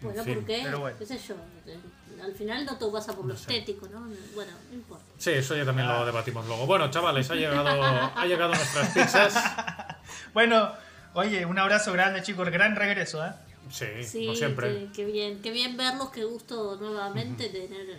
Bueno, 0.00 0.22
fin, 0.24 0.34
¿por 0.34 0.44
qué? 0.44 0.60
pero 0.64 0.80
bueno. 0.80 0.98
¿Qué 0.98 1.06
sé 1.06 1.18
yo? 1.18 1.34
Eh, 1.66 1.78
Al 2.22 2.32
final 2.34 2.64
no 2.64 2.76
todo 2.78 2.92
pasa 2.92 3.12
por 3.14 3.24
lo 3.26 3.32
No 3.34 3.38
sé. 3.38 3.42
estético, 3.42 3.88
¿no? 3.88 4.00
Bueno, 4.34 4.52
no 4.70 4.74
importa. 4.74 5.04
Sí, 5.18 5.30
eso 5.32 5.54
ya 5.56 5.64
también 5.64 5.88
Ah. 5.88 5.98
lo 6.00 6.06
debatimos 6.06 6.46
luego. 6.46 6.66
Bueno, 6.66 6.90
chavales, 6.90 7.30
ha 7.30 7.34
llegado, 7.34 7.68
ha 8.14 8.26
llegado 8.26 8.54
nuestras 8.54 8.88
pizzas. 8.90 9.34
Bueno, 10.32 10.72
oye, 11.14 11.44
un 11.46 11.58
abrazo 11.58 11.92
grande 11.92 12.22
chicos, 12.22 12.48
gran 12.50 12.76
regreso. 12.76 13.24
¿eh? 13.26 13.32
Sí, 13.70 13.86
Sí, 14.04 14.24
como 14.26 14.36
siempre. 14.36 14.68
Qué, 14.68 14.88
qué 14.94 15.04
bien, 15.06 15.42
qué 15.42 15.50
bien 15.50 15.76
verlos, 15.76 16.10
qué 16.10 16.24
gusto 16.24 16.76
nuevamente 16.76 17.48
tener 17.48 17.98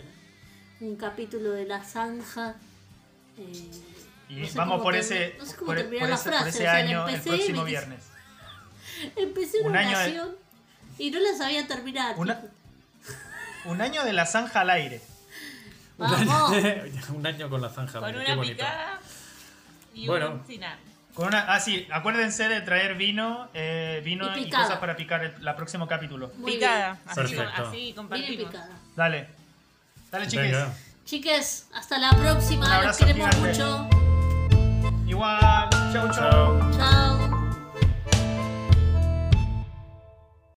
un 0.80 0.96
capítulo 0.96 1.50
de 1.50 1.66
la 1.66 1.82
zanja. 1.84 2.54
Eh, 3.36 3.70
Y 4.30 4.34
no 4.36 4.46
sé 4.48 4.56
vamos 4.58 4.82
por 4.82 4.94
termi- 4.94 4.98
ese, 4.98 5.34
no 5.38 5.44
sé 5.46 5.56
cómo 5.56 5.66
por, 5.66 5.76
terminar 5.76 6.00
por 6.00 6.08
la 6.10 6.14
ese, 6.14 6.24
por 6.30 6.32
frase, 6.38 6.48
ese 6.50 6.58
o 6.58 6.62
sea, 6.62 6.72
la 6.72 6.78
año, 6.78 7.08
el 7.08 7.14
empecé, 7.14 7.28
próximo 7.36 7.64
viernes. 7.64 8.04
Empecé 9.16 9.60
una 9.60 9.68
Un 9.70 9.76
año 9.76 9.98
de- 9.98 10.04
y 10.98 11.10
no 11.10 11.18
la 11.20 11.36
sabía 11.36 11.66
terminar. 11.66 12.14
Una- 12.18 12.40
Un 13.64 13.80
año 13.80 14.04
de 14.04 14.12
la 14.12 14.24
zanja 14.26 14.60
al 14.60 14.70
aire. 14.70 15.00
Un 15.98 16.06
año, 16.14 16.26
Vamos. 16.26 16.56
un 17.14 17.26
año 17.26 17.50
con 17.50 17.60
la 17.60 17.68
zanja. 17.70 18.00
Con 18.00 18.12
qué 18.12 18.18
una 18.18 18.34
bonito. 18.36 18.54
picada 18.56 19.00
y 19.94 20.06
Bueno. 20.06 20.30
un 20.32 20.46
cinar. 20.46 20.76
Con 21.14 21.26
una, 21.28 21.52
ah, 21.52 21.58
sí, 21.58 21.86
acuérdense 21.90 22.48
de 22.48 22.60
traer 22.60 22.94
vino, 22.94 23.48
eh, 23.52 24.00
vino 24.04 24.36
Y 24.38 24.48
cosas 24.48 24.78
para 24.78 24.94
picar 24.94 25.24
el 25.24 25.44
la 25.44 25.56
próximo 25.56 25.88
capítulo. 25.88 26.30
Muy 26.36 26.52
picada. 26.52 26.96
Así, 27.06 27.14
Perfecto. 27.20 27.66
así 27.68 27.76
Bien 27.76 27.94
compartimos. 27.96 28.46
picada. 28.52 28.70
Dale. 28.94 29.28
Dale, 30.12 30.28
chiques. 30.28 30.52
Venga. 30.52 30.74
Chiques, 31.04 31.66
hasta 31.74 31.98
la 31.98 32.10
próxima. 32.12 32.82
Los 32.84 32.96
queremos 32.98 33.34
gigante. 33.34 33.48
mucho. 33.48 33.88
Igual. 35.08 35.68
Chau, 35.92 36.08
chau. 36.12 36.12
Chao. 36.12 36.78
Chao. 36.78 37.37